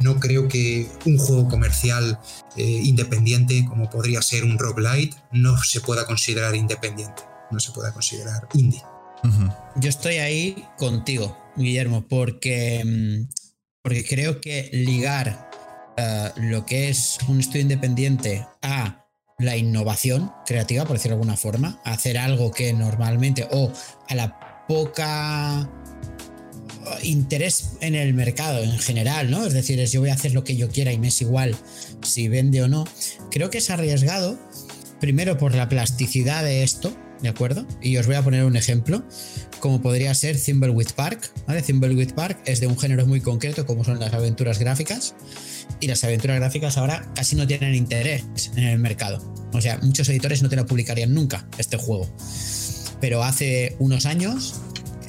no 0.00 0.18
creo 0.18 0.48
que 0.48 0.88
un 1.04 1.18
juego 1.18 1.48
comercial 1.48 2.18
eh, 2.56 2.80
independiente 2.84 3.64
como 3.68 3.90
podría 3.90 4.22
ser 4.22 4.44
un 4.44 4.58
roguelite 4.58 5.16
no 5.32 5.62
se 5.62 5.80
pueda 5.80 6.06
considerar 6.06 6.54
independiente, 6.54 7.22
no 7.50 7.60
se 7.60 7.72
pueda 7.72 7.92
considerar 7.92 8.48
indie. 8.54 8.82
Uh 9.22 9.28
-huh. 9.28 9.56
Yo 9.76 9.90
estoy 9.90 10.16
ahí 10.16 10.64
contigo, 10.78 11.36
Guillermo, 11.56 12.06
porque, 12.08 12.82
mm, 12.84 13.28
porque 13.82 14.04
creo 14.04 14.40
que 14.40 14.70
ligar 14.72 15.50
uh, 15.98 16.40
lo 16.40 16.64
que 16.64 16.88
es 16.88 17.18
un 17.28 17.40
estudio 17.40 17.62
independiente 17.62 18.46
a 18.62 19.06
la 19.38 19.56
innovación 19.56 20.32
creativa, 20.46 20.84
por 20.84 20.96
decirlo 20.96 21.16
de 21.16 21.22
alguna 21.22 21.36
forma, 21.36 21.80
a 21.84 21.92
hacer 21.92 22.18
algo 22.18 22.50
que 22.50 22.72
normalmente 22.72 23.48
o 23.50 23.72
a 24.08 24.14
la 24.14 24.64
poca 24.68 25.68
interés 27.02 27.70
en 27.80 27.94
el 27.94 28.14
mercado 28.14 28.62
en 28.62 28.78
general, 28.78 29.30
¿no? 29.30 29.46
Es 29.46 29.52
decir, 29.52 29.80
es 29.80 29.92
yo 29.92 30.00
voy 30.00 30.10
a 30.10 30.14
hacer 30.14 30.32
lo 30.32 30.44
que 30.44 30.56
yo 30.56 30.68
quiera 30.68 30.92
y 30.92 30.98
me 30.98 31.08
es 31.08 31.20
igual 31.20 31.56
si 32.02 32.28
vende 32.28 32.62
o 32.62 32.68
no. 32.68 32.86
Creo 33.30 33.50
que 33.50 33.58
es 33.58 33.70
arriesgado, 33.70 34.38
primero 35.00 35.38
por 35.38 35.54
la 35.54 35.68
plasticidad 35.68 36.44
de 36.44 36.62
esto, 36.62 36.94
¿de 37.22 37.28
acuerdo? 37.28 37.66
Y 37.82 37.96
os 37.96 38.06
voy 38.06 38.16
a 38.16 38.22
poner 38.22 38.44
un 38.44 38.56
ejemplo, 38.56 39.02
como 39.58 39.82
podría 39.82 40.14
ser 40.14 40.38
Thimbleweed 40.40 40.92
Park, 40.94 41.32
¿vale? 41.46 41.62
Thimbleweed 41.62 42.14
Park 42.14 42.40
es 42.46 42.60
de 42.60 42.66
un 42.66 42.78
género 42.78 43.06
muy 43.06 43.20
concreto, 43.20 43.66
como 43.66 43.84
son 43.84 44.00
las 44.00 44.12
aventuras 44.12 44.58
gráficas, 44.58 45.14
y 45.80 45.86
las 45.86 46.04
aventuras 46.04 46.38
gráficas 46.38 46.76
ahora 46.76 47.10
casi 47.14 47.36
no 47.36 47.46
tienen 47.46 47.74
interés 47.74 48.24
en 48.56 48.64
el 48.64 48.78
mercado. 48.78 49.22
O 49.52 49.60
sea, 49.60 49.78
muchos 49.82 50.08
editores 50.08 50.42
no 50.42 50.48
te 50.48 50.56
lo 50.56 50.66
publicarían 50.66 51.14
nunca 51.14 51.46
este 51.58 51.76
juego. 51.76 52.08
Pero 53.00 53.22
hace 53.22 53.76
unos 53.78 54.04
años 54.06 54.60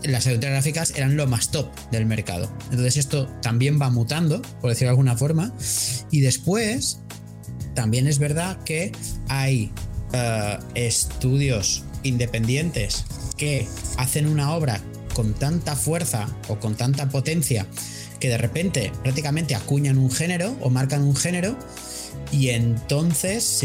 las 0.04 0.28
aventuras 0.28 0.54
gráficas 0.54 0.94
eran 0.96 1.16
lo 1.16 1.28
más 1.28 1.52
top 1.52 1.68
del 1.92 2.06
mercado. 2.06 2.52
Entonces 2.66 2.98
esto 2.98 3.28
también 3.42 3.80
va 3.82 3.90
mutando, 3.90 4.42
por 4.62 4.70
decirlo 4.70 4.88
de 4.88 4.92
alguna 4.92 5.18
forma. 5.18 5.54
Y 6.10 6.22
después, 6.22 7.00
también 7.74 8.08
es 8.08 8.20
verdad 8.20 8.64
que 8.64 8.92
hay 9.28 9.72
uh, 10.14 10.64
estudios 10.76 11.84
independientes 12.04 13.06
que 13.38 13.68
hacen 13.98 14.28
una 14.28 14.54
obra 14.54 14.82
con 15.14 15.34
tanta 15.34 15.76
fuerza 15.76 16.28
o 16.48 16.58
con 16.58 16.76
tanta 16.76 17.10
potencia 17.10 17.68
que 18.20 18.30
de 18.30 18.38
repente 18.38 18.92
prácticamente 19.02 19.56
acuñan 19.56 19.98
un 19.98 20.12
género 20.12 20.56
o 20.62 20.70
marcan 20.70 21.04
un 21.04 21.16
género 21.16 21.58
y 22.32 22.50
entonces 22.50 23.62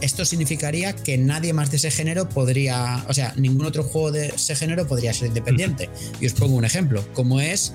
esto 0.00 0.24
significaría 0.24 0.94
que 0.94 1.16
nadie 1.16 1.52
más 1.52 1.70
de 1.70 1.76
ese 1.76 1.90
género 1.90 2.28
podría, 2.28 3.04
o 3.08 3.14
sea, 3.14 3.32
ningún 3.36 3.66
otro 3.66 3.84
juego 3.84 4.12
de 4.12 4.26
ese 4.28 4.56
género 4.56 4.86
podría 4.86 5.12
ser 5.12 5.28
independiente. 5.28 5.88
Y 6.20 6.26
os 6.26 6.32
pongo 6.32 6.56
un 6.56 6.64
ejemplo, 6.64 7.04
como 7.14 7.40
es, 7.40 7.72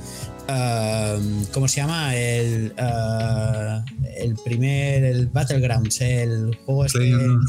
uh, 0.49 1.45
¿cómo 1.53 1.67
se 1.67 1.77
llama? 1.77 2.15
El, 2.15 2.73
uh, 2.77 3.83
el 4.17 4.35
primer, 4.43 5.03
el 5.05 5.27
Battlegrounds, 5.27 6.01
el 6.01 6.55
juego 6.65 6.85
este... 6.85 6.99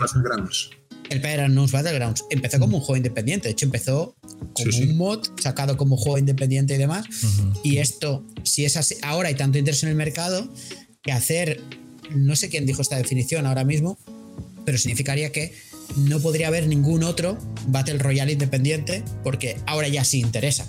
Battlegrounds. 0.00 0.70
El 1.10 1.20
PlayerUnknown's 1.20 1.72
Battlegrounds 1.72 2.24
empezó 2.30 2.58
como 2.58 2.78
un 2.78 2.82
juego 2.82 2.96
independiente, 2.96 3.48
de 3.48 3.52
hecho 3.52 3.66
empezó 3.66 4.16
como 4.54 4.72
sí, 4.72 4.72
sí. 4.72 4.82
un 4.84 4.96
mod 4.96 5.20
sacado 5.38 5.76
como 5.76 5.96
juego 5.98 6.16
independiente 6.16 6.74
y 6.74 6.78
demás. 6.78 7.04
Uh 7.06 7.26
-huh. 7.26 7.60
Y 7.62 7.78
esto, 7.78 8.24
si 8.42 8.64
es 8.64 8.76
así, 8.78 8.96
ahora 9.02 9.28
hay 9.28 9.34
tanto 9.34 9.58
interés 9.58 9.82
en 9.82 9.90
el 9.90 9.96
mercado 9.96 10.50
que 11.02 11.12
hacer 11.12 11.60
no 12.10 12.36
sé 12.36 12.48
quién 12.48 12.66
dijo 12.66 12.82
esta 12.82 12.96
definición 12.96 13.46
ahora 13.46 13.64
mismo, 13.64 13.98
pero 14.64 14.78
significaría 14.78 15.32
que 15.32 15.52
no 15.96 16.20
podría 16.20 16.48
haber 16.48 16.66
ningún 16.66 17.04
otro 17.04 17.38
Battle 17.68 17.98
Royale 17.98 18.32
independiente 18.32 19.02
porque 19.22 19.58
ahora 19.66 19.88
ya 19.88 20.04
sí 20.04 20.20
interesa. 20.20 20.66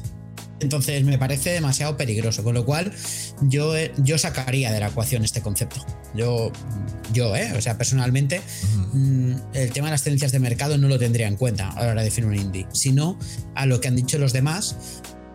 Entonces 0.61 1.03
me 1.03 1.17
parece 1.17 1.51
demasiado 1.51 1.97
peligroso, 1.97 2.43
con 2.43 2.53
lo 2.53 2.65
cual 2.65 2.91
yo, 3.41 3.73
yo 3.97 4.17
sacaría 4.17 4.71
de 4.71 4.79
la 4.79 4.88
ecuación 4.88 5.23
este 5.25 5.41
concepto. 5.41 5.86
Yo, 6.15 6.51
yo 7.13 7.36
¿eh? 7.36 7.51
o 7.57 7.61
sea, 7.61 7.77
personalmente, 7.77 8.41
-huh. 8.93 9.41
el 9.53 9.71
tema 9.71 9.88
de 9.88 9.91
las 9.91 10.03
tendencias 10.03 10.31
de 10.31 10.39
mercado 10.39 10.77
no 10.77 10.88
lo 10.88 10.97
tendría 10.97 11.27
en 11.27 11.36
cuenta 11.36 11.69
a 11.69 11.83
la 11.83 11.91
hora 11.91 12.01
de 12.01 12.05
definir 12.05 12.29
un 12.29 12.36
indie, 12.36 12.67
sino 12.71 13.19
a 13.53 13.65
lo 13.65 13.81
que 13.81 13.89
han 13.89 13.95
dicho 13.97 14.17
los 14.17 14.31
demás, 14.31 14.77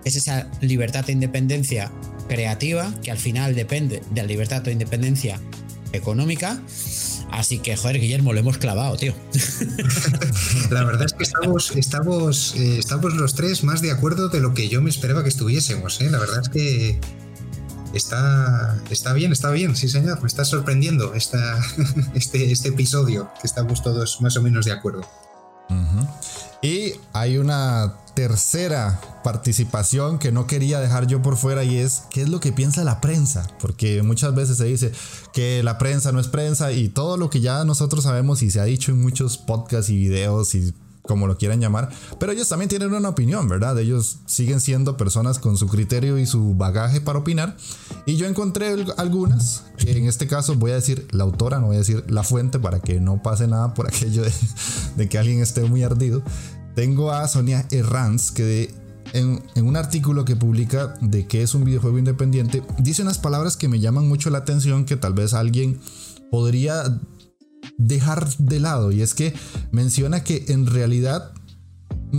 es 0.04 0.16
esa 0.16 0.50
libertad 0.62 1.04
e 1.08 1.12
independencia 1.12 1.92
creativa 2.28 2.94
que 3.02 3.10
al 3.10 3.18
final 3.18 3.54
depende 3.54 4.02
de 4.10 4.22
la 4.22 4.26
libertad 4.26 4.66
o 4.66 4.70
independencia 4.70 5.38
económica. 5.92 6.60
Así 7.30 7.58
que, 7.58 7.76
joder, 7.76 8.00
Guillermo, 8.00 8.32
lo 8.32 8.40
hemos 8.40 8.58
clavado, 8.58 8.96
tío. 8.96 9.14
La 10.70 10.84
verdad 10.84 11.06
es 11.06 11.12
que 11.12 11.22
estamos, 11.22 11.70
estamos, 11.76 12.54
eh, 12.56 12.78
estamos 12.78 13.14
los 13.14 13.34
tres 13.34 13.62
más 13.62 13.80
de 13.82 13.92
acuerdo 13.92 14.28
de 14.28 14.40
lo 14.40 14.52
que 14.52 14.68
yo 14.68 14.82
me 14.82 14.90
esperaba 14.90 15.22
que 15.22 15.28
estuviésemos. 15.28 16.00
¿eh? 16.00 16.10
La 16.10 16.18
verdad 16.18 16.40
es 16.42 16.48
que 16.48 17.00
Está, 17.92 18.80
está 18.88 19.12
bien, 19.12 19.32
está 19.32 19.50
bien, 19.50 19.74
sí 19.74 19.88
señor, 19.88 20.20
me 20.20 20.28
está 20.28 20.44
sorprendiendo 20.44 21.14
esta, 21.14 21.60
este, 22.14 22.52
este 22.52 22.68
episodio, 22.68 23.30
que 23.40 23.48
estamos 23.48 23.82
todos 23.82 24.20
más 24.20 24.36
o 24.36 24.42
menos 24.42 24.64
de 24.64 24.72
acuerdo. 24.72 25.02
Y 26.62 26.94
hay 27.12 27.38
una 27.38 27.94
tercera 28.20 29.00
participación 29.24 30.18
que 30.18 30.30
no 30.30 30.46
quería 30.46 30.78
dejar 30.78 31.06
yo 31.06 31.22
por 31.22 31.38
fuera 31.38 31.64
y 31.64 31.78
es 31.78 32.02
qué 32.10 32.20
es 32.20 32.28
lo 32.28 32.38
que 32.38 32.52
piensa 32.52 32.84
la 32.84 33.00
prensa, 33.00 33.46
porque 33.62 34.02
muchas 34.02 34.34
veces 34.34 34.58
se 34.58 34.66
dice 34.66 34.92
que 35.32 35.62
la 35.62 35.78
prensa 35.78 36.12
no 36.12 36.20
es 36.20 36.28
prensa 36.28 36.70
y 36.70 36.90
todo 36.90 37.16
lo 37.16 37.30
que 37.30 37.40
ya 37.40 37.64
nosotros 37.64 38.04
sabemos 38.04 38.42
y 38.42 38.50
se 38.50 38.60
ha 38.60 38.64
dicho 38.64 38.92
en 38.92 39.00
muchos 39.00 39.38
podcasts 39.38 39.88
y 39.88 39.96
videos 39.96 40.54
y 40.54 40.74
como 41.02 41.26
lo 41.26 41.38
quieran 41.38 41.60
llamar, 41.60 41.88
pero 42.18 42.32
ellos 42.32 42.48
también 42.48 42.68
tienen 42.68 42.92
una 42.92 43.08
opinión, 43.08 43.48
¿verdad? 43.48 43.78
Ellos 43.78 44.18
siguen 44.26 44.60
siendo 44.60 44.96
personas 44.96 45.38
con 45.38 45.56
su 45.56 45.66
criterio 45.66 46.18
y 46.18 46.26
su 46.26 46.54
bagaje 46.54 47.00
para 47.00 47.18
opinar. 47.18 47.56
Y 48.06 48.16
yo 48.16 48.26
encontré 48.26 48.86
algunas, 48.96 49.64
que 49.76 49.96
en 49.96 50.06
este 50.06 50.26
caso 50.26 50.54
voy 50.54 50.72
a 50.72 50.74
decir 50.74 51.08
la 51.10 51.24
autora, 51.24 51.58
no 51.58 51.66
voy 51.66 51.76
a 51.76 51.78
decir 51.80 52.04
la 52.08 52.22
fuente 52.22 52.58
para 52.58 52.80
que 52.80 53.00
no 53.00 53.22
pase 53.22 53.48
nada 53.48 53.74
por 53.74 53.88
aquello 53.88 54.22
de, 54.96 55.08
que 55.08 55.18
alguien 55.18 55.40
esté 55.40 55.64
muy 55.64 55.82
ardido. 55.82 56.22
Tengo 56.74 57.12
a 57.12 57.26
Sonia 57.28 57.66
Herranz, 57.70 58.30
que 58.30 58.74
en, 59.12 59.42
en, 59.54 59.66
un 59.66 59.76
artículo 59.76 60.24
que 60.24 60.36
publica 60.36 60.94
de 61.00 61.26
que 61.26 61.42
es 61.42 61.54
un 61.54 61.64
videojuego 61.64 61.98
independiente, 61.98 62.62
dice 62.78 63.02
unas 63.02 63.18
palabras 63.18 63.56
que 63.56 63.68
me 63.68 63.80
llaman 63.80 64.08
mucho 64.08 64.30
la 64.30 64.38
atención, 64.38 64.84
que 64.84 64.96
tal 64.96 65.14
vez 65.14 65.34
alguien 65.34 65.80
podría 66.30 67.00
dejar 67.76 68.28
de 68.36 68.60
lado 68.60 68.92
y 68.92 69.02
es 69.02 69.14
que 69.14 69.34
menciona 69.72 70.22
que 70.22 70.44
en 70.48 70.66
realidad 70.66 71.32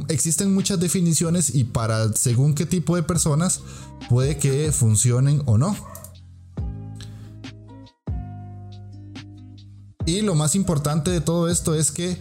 existen 0.07 0.53
muchas 0.53 0.79
definiciones 0.79 1.53
y 1.53 1.65
para 1.65 2.11
según 2.13 2.53
qué 2.55 2.65
tipo 2.65 2.95
de 2.95 3.03
personas 3.03 3.61
puede 4.09 4.37
que 4.37 4.71
funcionen 4.71 5.41
o 5.45 5.57
no. 5.57 5.75
Y 10.05 10.21
lo 10.21 10.33
más 10.35 10.55
importante 10.55 11.11
de 11.11 11.21
todo 11.21 11.47
esto 11.49 11.75
es 11.75 11.91
que 11.91 12.17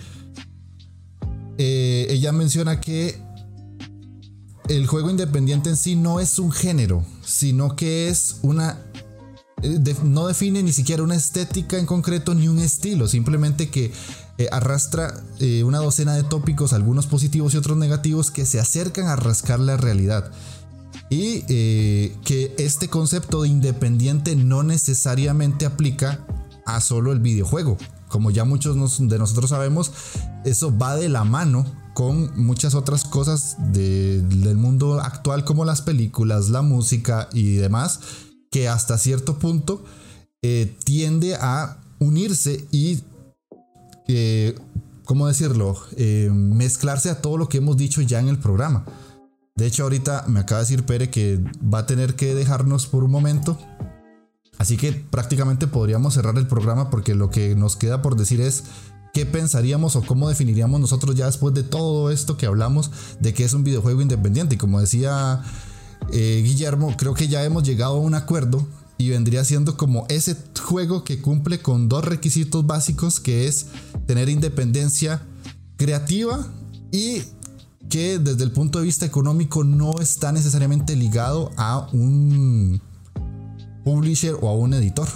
eh, 1.62 2.06
ella 2.08 2.32
menciona 2.32 2.80
que 2.80 3.20
el 4.70 4.86
juego 4.86 5.11
independiente 5.11 5.68
en 5.68 5.76
sí 5.76 5.94
no 5.94 6.18
es 6.18 6.38
un 6.38 6.52
género, 6.52 7.04
sino 7.22 7.76
que 7.76 8.08
es 8.08 8.38
una 8.40 8.78
eh, 9.61 9.94
no 10.02 10.26
define 10.26 10.62
ni 10.62 10.72
siquiera 10.72 11.02
una 11.02 11.16
estética 11.16 11.78
en 11.78 11.84
concreto 11.84 12.34
ni 12.34 12.48
un 12.48 12.61
estilo, 12.61 13.08
simplemente 13.08 13.68
que 13.68 13.92
eh, 14.38 14.48
arrastra 14.50 15.22
una 15.62 15.80
docena 15.80 16.14
de 16.14 16.22
tópicos, 16.22 16.72
algunos 16.72 17.06
positivos 17.06 17.52
y 17.52 17.58
otros 17.58 17.76
negativos, 17.76 18.30
que 18.30 18.46
se 18.46 18.58
acercan 18.58 19.08
a 19.08 19.16
rascar 19.16 19.61
la 19.61 19.76
realidad. 19.76 20.32
Y 21.11 21.42
que 21.42 22.54
este 22.56 22.88
concepto 22.88 23.42
de 23.42 23.48
independiente 23.48 24.34
no 24.34 24.62
necesariamente 24.62 25.66
aplica 25.66 26.24
a 26.64 26.80
solo 26.80 27.12
el 27.12 27.20
videojuego. 27.20 27.76
Como 28.11 28.30
ya 28.30 28.44
muchos 28.44 28.76
de 29.08 29.18
nosotros 29.18 29.48
sabemos, 29.48 29.92
eso 30.44 30.76
va 30.76 30.96
de 30.96 31.08
la 31.08 31.24
mano 31.24 31.64
con 31.94 32.30
muchas 32.44 32.74
otras 32.74 33.04
cosas 33.04 33.56
del 33.72 34.56
mundo 34.56 35.00
actual 35.00 35.44
como 35.44 35.64
las 35.64 35.80
películas, 35.80 36.50
la 36.50 36.61
música 36.61 37.30
y 37.32 37.54
demás 37.54 38.00
que 38.50 38.68
hasta 38.68 38.98
cierto 38.98 39.38
punto 39.38 39.84
eh, 40.42 40.76
tiende 40.84 41.36
a 41.36 41.78
unirse 41.98 42.66
y, 42.70 43.00
eh, 44.08 44.56
¿cómo 45.04 45.28
decirlo?, 45.28 45.76
eh, 45.96 46.30
mezclarse 46.32 47.11
a 47.11 47.22
todo 47.22 47.36
lo 47.38 47.48
que 47.48 47.58
hemos 47.58 47.76
dicho 47.76 48.02
ya 48.02 48.18
en 48.18 48.28
el 48.28 48.38
programa. 48.38 48.84
De 49.54 49.66
hecho, 49.66 49.82
ahorita 49.84 50.24
me 50.26 50.40
acaba 50.40 50.61
de 50.61 50.64
decir 50.64 50.86
Pere 50.86 51.11
que 51.11 51.38
va 51.62 51.80
a 51.80 51.86
tener 51.86 52.16
que 52.16 52.34
dejarnos 52.34 52.86
por 52.86 53.04
un 53.04 53.11
momento. 53.11 53.58
Así 54.61 54.76
que 54.76 54.92
prácticamente 54.92 55.66
podríamos 55.66 56.12
cerrar 56.12 56.36
el 56.36 56.46
programa 56.46 56.90
porque 56.90 57.14
lo 57.14 57.30
que 57.30 57.54
nos 57.54 57.76
queda 57.76 58.02
por 58.02 58.14
decir 58.14 58.42
es 58.42 58.64
qué 59.14 59.24
pensaríamos 59.24 59.96
o 59.96 60.02
cómo 60.02 60.28
definiríamos 60.28 60.78
nosotros 60.78 61.16
ya 61.16 61.24
después 61.24 61.54
de 61.54 61.62
todo 61.62 62.11
esto 62.11 62.36
que 62.36 62.44
hablamos 62.44 62.90
de 63.20 63.32
que 63.32 63.44
es 63.44 63.54
un 63.54 63.64
videojuego 63.64 64.02
independiente. 64.02 64.56
Y 64.56 64.58
como 64.58 64.78
decía 64.78 65.42
eh, 66.12 66.42
Guillermo, 66.44 66.94
creo 66.98 67.14
que 67.14 67.26
ya 67.26 67.42
hemos 67.42 67.62
llegado 67.62 67.94
a 67.94 68.00
un 68.00 68.14
acuerdo 68.14 68.66
y 68.98 69.08
vendría 69.08 69.44
siendo 69.44 69.78
como 69.78 70.04
ese 70.11 70.36
juego 70.62 71.04
que 71.04 71.22
cumple 71.22 71.61
con 71.62 71.88
dos 71.88 72.04
requisitos 72.04 72.66
básicos 72.66 73.18
que 73.18 73.48
es 73.48 73.68
tener 74.06 74.28
independencia 74.28 75.22
creativa 75.78 76.46
y 76.92 77.22
que 77.88 78.18
desde 78.18 78.44
el 78.44 78.52
punto 78.52 78.80
de 78.80 78.84
vista 78.84 79.06
económico 79.06 79.64
no 79.64 80.00
está 80.02 80.32
necesariamente 80.32 80.96
ligado 80.96 81.50
a 81.56 81.88
un 81.94 82.82
publisher 83.85 84.35
o 84.41 84.49
a 84.49 84.55
un 84.55 84.74
editor. 84.74 85.09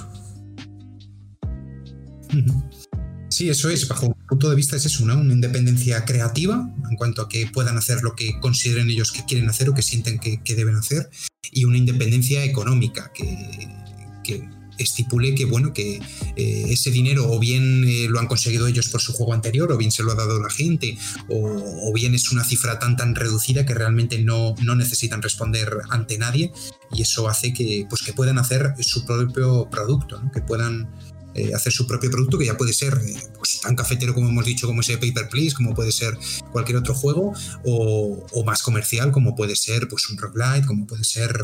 Sí, 3.29 3.49
eso 3.49 3.69
es, 3.69 3.89
bajo 3.89 4.09
mi 4.09 4.15
punto 4.29 4.49
de 4.49 4.57
vista 4.57 4.77
es 4.77 4.87
eso, 4.87 5.03
una, 5.03 5.15
independencia 5.15 6.05
creativa 6.05 6.73
en 6.89 6.97
cuanto 6.97 7.23
a 7.23 7.29
que 7.29 7.49
puedan 7.49 7.77
hacer 7.77 8.03
lo 8.03 8.15
que 8.15 8.39
consideren 8.41 8.89
ellos 8.91 9.11
que 9.11 9.25
quieren 9.25 9.49
hacer 9.49 9.69
o 9.69 9.75
que 9.75 9.83
sienten 9.83 10.19
que, 10.19 10.55
deben 10.55 10.77
hacer, 10.77 11.11
y 11.51 11.65
una 11.65 11.79
independencia 11.79 12.45
económica 12.45 13.12
que, 13.12 14.49
estipule 14.79 15.35
que 15.35 15.45
bueno 15.45 15.72
que 15.72 16.01
eh, 16.37 16.64
ese 16.68 16.91
dinero 16.91 17.31
o 17.31 17.39
bien 17.39 17.85
eh, 17.87 18.07
lo 18.09 18.18
han 18.18 18.27
conseguido 18.27 18.66
ellos 18.66 18.89
por 18.89 19.01
su 19.01 19.12
juego 19.12 19.33
anterior 19.35 19.70
o 19.72 19.77
bien 19.77 19.91
se 19.91 20.03
lo 20.03 20.12
ha 20.12 20.14
dado 20.14 20.41
la 20.41 20.51
gente 20.51 20.97
o, 21.29 21.93
bien 21.95 22.14
es 22.14 22.33
una 22.33 22.43
cifra 22.43 22.81
tan 22.81 22.97
tan 22.97 23.14
reducida 23.14 23.64
que 23.64 23.72
realmente 23.72 24.18
no, 24.18 24.57
no, 24.62 24.75
necesitan 24.75 25.22
responder 25.22 25.79
ante 25.91 26.18
nadie 26.18 26.53
y 26.93 27.03
eso 27.03 27.29
hace 27.29 27.53
que 27.53 27.87
pues 27.89 28.03
que 28.03 28.12
puedan 28.12 28.39
hacer 28.39 28.75
su 28.81 29.05
propio 29.07 29.68
producto 29.70 30.20
que 30.33 30.41
puedan 30.41 30.89
eh, 31.35 31.53
hacer 31.53 31.72
su 31.72 31.85
propio 31.85 32.11
producto, 32.12 32.39
que 32.39 32.47
ya 32.47 32.57
puede 32.57 32.72
ser 32.72 32.97
pues, 33.37 33.61
tan 33.61 33.75
cafetero 33.75 34.14
como 34.14 34.29
hemos 34.29 34.45
dicho, 34.45 34.68
como 34.68 34.83
ese 34.83 34.99
Paper 34.99 35.29
Please, 35.29 35.55
como 35.55 35.75
puede 35.75 35.91
ser 35.91 36.16
cualquier 36.53 36.79
otro 36.79 36.95
juego, 36.95 37.33
o, 37.64 38.45
más 38.45 38.62
comercial, 38.62 39.11
como 39.11 39.35
puede 39.35 39.57
ser 39.57 39.89
pues, 39.89 40.09
un 40.11 40.16
roguelite, 40.16 40.66
como 40.66 40.87
puede 40.87 41.03
ser 41.03 41.37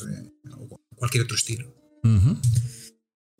cualquier 0.94 1.24
otro 1.24 1.36
estilo. 1.36 1.74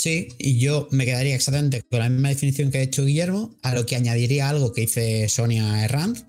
Sí, 0.01 0.29
y 0.39 0.59
yo 0.59 0.89
me 0.93 1.05
quedaría 1.05 1.35
exactamente 1.35 1.83
con 1.83 1.99
la 1.99 2.09
misma 2.09 2.31
definición 2.31 2.71
que 2.71 2.79
ha 2.79 2.83
hecho 2.83 3.05
Guillermo, 3.05 3.55
a 3.61 3.75
lo 3.75 3.85
que 3.85 3.97
añadiría 3.97 4.49
algo 4.49 4.73
que 4.73 4.81
dice 4.81 5.29
Sonia 5.29 5.85
Herranz, 5.85 6.25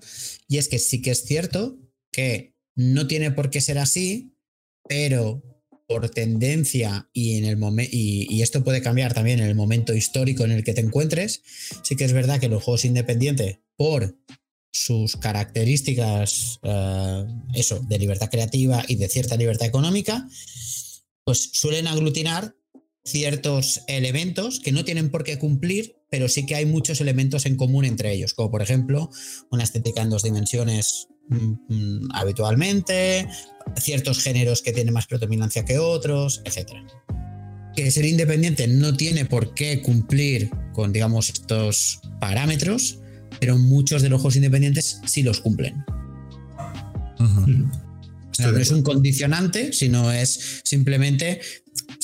y 0.46 0.58
es 0.58 0.68
que 0.68 0.78
sí 0.78 1.00
que 1.00 1.12
es 1.12 1.24
cierto 1.24 1.78
que 2.12 2.54
no 2.76 3.06
tiene 3.06 3.30
por 3.30 3.48
qué 3.48 3.62
ser 3.62 3.78
así, 3.78 4.36
pero 4.86 5.42
por 5.88 6.10
tendencia 6.10 7.08
y 7.14 7.38
en 7.38 7.46
el 7.46 7.56
momento 7.56 7.90
y, 7.94 8.42
esto 8.42 8.62
puede 8.62 8.82
cambiar 8.82 9.14
también 9.14 9.40
en 9.40 9.46
el 9.46 9.54
momento 9.54 9.94
histórico 9.94 10.44
en 10.44 10.52
el 10.52 10.64
que 10.64 10.74
te 10.74 10.82
encuentres. 10.82 11.42
Sí 11.82 11.96
que 11.96 12.04
es 12.04 12.12
verdad 12.12 12.40
que 12.40 12.50
los 12.50 12.62
juegos 12.62 12.84
independientes, 12.84 13.60
por 13.74 14.18
sus 14.70 15.16
características, 15.16 16.60
eh, 16.62 17.24
eso, 17.54 17.80
de 17.80 17.98
libertad 17.98 18.28
creativa 18.30 18.84
y 18.86 18.96
de 18.96 19.08
cierta 19.08 19.38
libertad 19.38 19.66
económica, 19.66 20.28
pues 21.24 21.48
suelen 21.54 21.86
aglutinar 21.86 22.54
ciertos 23.04 23.82
elementos 23.88 24.60
que 24.60 24.72
no 24.72 24.84
tienen 24.84 25.10
por 25.10 25.24
qué 25.24 25.38
cumplir, 25.38 25.96
pero 26.10 26.28
sí 26.28 26.46
que 26.46 26.54
hay 26.54 26.66
muchos 26.66 27.00
elementos 27.00 27.46
en 27.46 27.56
común 27.56 27.84
entre 27.84 28.12
ellos, 28.12 28.34
como 28.34 28.50
por 28.50 28.62
ejemplo 28.62 29.10
una 29.50 29.64
estética 29.64 30.02
en 30.02 30.10
dos 30.10 30.22
dimensiones 30.22 31.08
Mm, 31.28 31.54
mm, 31.68 32.08
habitualmente, 32.14 33.28
ciertos 33.76 34.20
géneros 34.20 34.60
que 34.60 34.72
tienen 34.72 34.92
más 34.92 35.06
predominancia 35.06 35.64
que 35.64 35.78
otros, 35.78 36.42
etc. 36.44 36.72
Que 37.74 37.90
ser 37.90 38.04
independiente 38.04 38.66
no 38.66 38.96
tiene 38.96 39.24
por 39.24 39.54
qué 39.54 39.80
cumplir 39.82 40.50
con, 40.72 40.92
digamos, 40.92 41.30
estos 41.30 42.00
parámetros, 42.20 42.98
pero 43.40 43.56
muchos 43.56 44.02
de 44.02 44.08
los 44.08 44.20
juegos 44.20 44.36
independientes 44.36 45.00
sí 45.06 45.22
los 45.22 45.40
cumplen. 45.40 45.84
no 47.18 48.58
es 48.58 48.70
un 48.70 48.82
condicionante, 48.82 49.72
sino 49.72 50.10
es 50.10 50.60
simplemente 50.64 51.40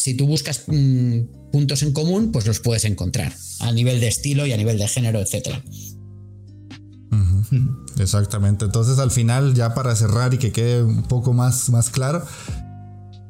si 0.09 0.15
tú 0.15 0.27
buscas 0.27 0.65
mm, 0.67 1.51
puntos 1.53 1.83
en 1.83 1.93
común, 1.93 2.33
pues 2.33 2.47
los 2.47 2.61
puedes 2.61 2.87
encontrar 2.87 3.31
a 3.61 3.73
nivel 3.73 4.01
de 4.01 4.09
estilo 4.09 4.47
y 4.47 4.53
a 4.53 4.57
nivel 4.57 4.79
de 4.79 4.89
género, 4.89 5.21
etcétera. 5.21 5.63
Exactamente. 7.99 8.65
Entonces 8.65 8.99
al 8.99 9.11
final, 9.11 9.53
ya 9.53 9.75
para 9.75 9.95
cerrar 9.95 10.33
y 10.33 10.39
que 10.39 10.51
quede 10.51 10.83
un 10.83 11.03
poco 11.03 11.35
más, 11.35 11.69
más 11.69 11.91
claro, 11.91 12.25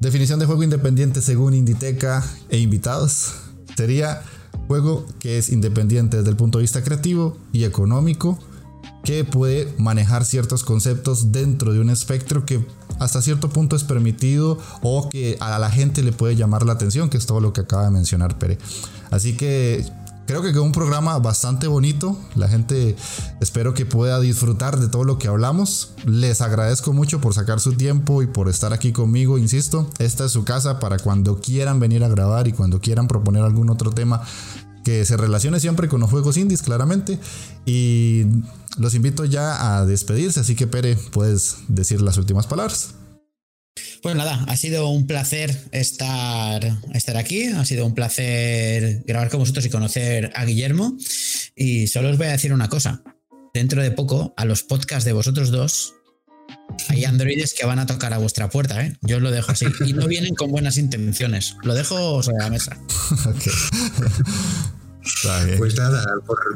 definición 0.01 0.39
de 0.39 0.47
juego 0.47 0.63
independiente 0.63 1.21
según 1.21 1.55
Inditeca 1.55 2.25
e 2.49 2.59
invitados 2.59 3.33
sería 3.77 4.23
juego 4.69 5.05
que 5.19 5.39
es 5.39 5.51
independiente 5.51 6.19
desde 6.19 6.31
el 6.31 6.37
punto 6.37 6.59
de 6.59 6.63
vista 6.63 6.85
creativo 6.85 7.39
y 7.53 7.65
económico, 7.65 8.39
que 9.03 9.25
puede 9.25 9.73
manejar 9.79 10.25
ciertos 10.25 10.63
conceptos 10.63 11.33
dentro 11.33 11.73
de 11.73 11.81
un 11.81 11.91
espectro 11.91 12.47
que 12.47 12.65
hasta 12.99 13.23
cierto 13.23 13.49
punto 13.51 13.77
es 13.77 13.85
permitido 13.85 14.59
o 14.83 15.09
que 15.09 15.37
a 15.41 15.59
la 15.59 15.71
gente 15.71 16.03
le 16.03 16.13
puede 16.13 16.37
llamar 16.37 16.65
la 16.65 16.73
atención, 16.73 17.09
que 17.09 17.17
es 17.17 17.27
todo 17.27 17.41
lo 17.41 17.53
que 17.53 17.63
acaba 17.63 17.85
de 17.85 17.91
mencionar 17.91 18.39
Pere. 18.39 18.59
Así 19.11 19.37
que 19.37 19.85
creo 20.27 20.43
que 20.43 20.53
quedó 20.53 20.63
un 20.63 20.73
programa 20.73 21.19
bastante 21.19 21.67
bonito. 21.67 22.19
La 22.35 22.49
gente 22.49 22.97
espero 23.41 23.73
que 23.75 23.87
pueda 23.87 24.21
disfrutar 24.21 24.79
de 24.79 24.89
todo 24.89 25.05
lo 25.05 25.19
que 25.19 25.29
hablamos. 25.29 25.93
Les 26.05 26.41
agradezco 26.43 26.93
mucho 26.93 27.21
por 27.21 27.35
sacar 27.35 27.61
su 27.61 27.73
tiempo 27.73 28.23
y 28.23 28.27
por 28.27 28.49
estar 28.49 28.73
aquí 28.73 28.93
conmigo. 28.93 29.39
Insisto, 29.39 29.89
esta 29.99 30.27
es 30.27 30.33
su 30.33 30.45
casa 30.45 30.79
para 30.79 30.99
cuando 30.99 31.41
quieran 31.41 31.81
venir 31.81 32.05
a 32.05 32.09
grabar 32.09 32.47
y 32.47 32.53
cuando 32.53 32.81
quieran 32.81 33.09
proponer 33.09 33.43
algún 33.43 33.71
otro 33.71 33.91
tema 33.91 34.23
que 34.89 35.05
se 35.05 35.19
relacione 35.19 35.61
siempre 35.61 35.87
con 35.87 36.01
los 36.01 36.09
juegos 36.09 36.39
indies, 36.39 36.63
claramente. 36.63 37.19
Y 37.67 38.23
los 38.79 38.95
invito 38.95 39.27
ya 39.27 39.77
a 39.77 39.85
despedirse. 39.85 40.41
Así 40.41 40.55
que, 40.55 40.67
Pere, 40.67 40.97
puedes 41.13 41.57
decir 41.69 42.01
las 42.01 42.17
últimas 42.17 42.47
palabras. 42.47 42.95
Pues 44.03 44.17
nada, 44.17 44.47
ha 44.49 44.57
sido 44.57 44.89
un 44.89 45.07
placer 45.07 45.55
estar, 45.73 46.79
estar 46.95 47.19
aquí, 47.19 47.49
ha 47.49 47.67
sido 47.67 47.85
un 47.85 47.95
placer 47.95 49.03
grabar 49.07 49.29
con 49.29 49.41
vosotros 49.41 49.67
y 49.67 49.69
conocer 49.69 50.33
a 50.35 50.47
Guillermo. 50.47 50.97
Y 51.55 51.89
solo 51.89 52.09
os 52.09 52.17
voy 52.17 52.29
a 52.29 52.33
decir 52.33 52.55
una 52.55 52.71
cosa, 52.71 53.03
dentro 53.53 53.83
de 53.83 53.91
poco 53.91 54.33
a 54.39 54.47
los 54.47 54.63
podcasts 54.63 55.05
de 55.05 55.13
vosotros 55.13 55.51
dos 55.51 55.93
hay 56.89 57.05
androides 57.05 57.53
que 57.53 57.67
van 57.67 57.79
a 57.79 57.85
tocar 57.85 58.15
a 58.15 58.19
vuestra 58.19 58.49
puerta, 58.49 58.83
¿eh? 58.83 58.97
Yo 59.03 59.17
os 59.17 59.23
lo 59.23 59.31
dejo 59.31 59.53
así. 59.53 59.67
Y 59.85 59.93
no 59.93 60.07
vienen 60.07 60.35
con 60.35 60.51
buenas 60.51 60.79
intenciones. 60.79 61.57
Lo 61.63 61.75
dejo 61.75 62.23
sobre 62.23 62.39
la 62.39 62.51
mesa. 62.51 62.79
Pues 65.57 65.77
nada, 65.77 66.05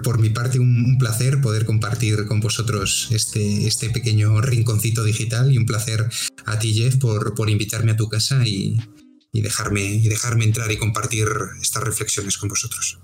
por, 0.02 0.20
mi 0.20 0.30
parte 0.30 0.58
un, 0.58 0.96
placer 0.98 1.40
poder 1.40 1.64
compartir 1.64 2.26
con 2.26 2.40
vosotros 2.40 3.08
este, 3.10 3.66
este 3.66 3.90
pequeño 3.90 4.40
rinconcito 4.40 5.04
digital 5.04 5.52
y 5.52 5.58
un 5.58 5.66
placer 5.66 6.08
a 6.44 6.58
ti 6.58 6.74
Jeff 6.74 6.96
por, 6.96 7.34
por 7.34 7.50
invitarme 7.50 7.92
a 7.92 7.96
tu 7.96 8.08
casa 8.08 8.46
y, 8.46 8.76
y, 9.32 9.40
dejarme, 9.40 9.84
y 9.84 10.08
dejarme 10.08 10.44
entrar 10.44 10.70
y 10.70 10.76
compartir 10.76 11.28
estas 11.60 11.82
reflexiones 11.82 12.36
con 12.38 12.48
vosotros. 12.48 13.00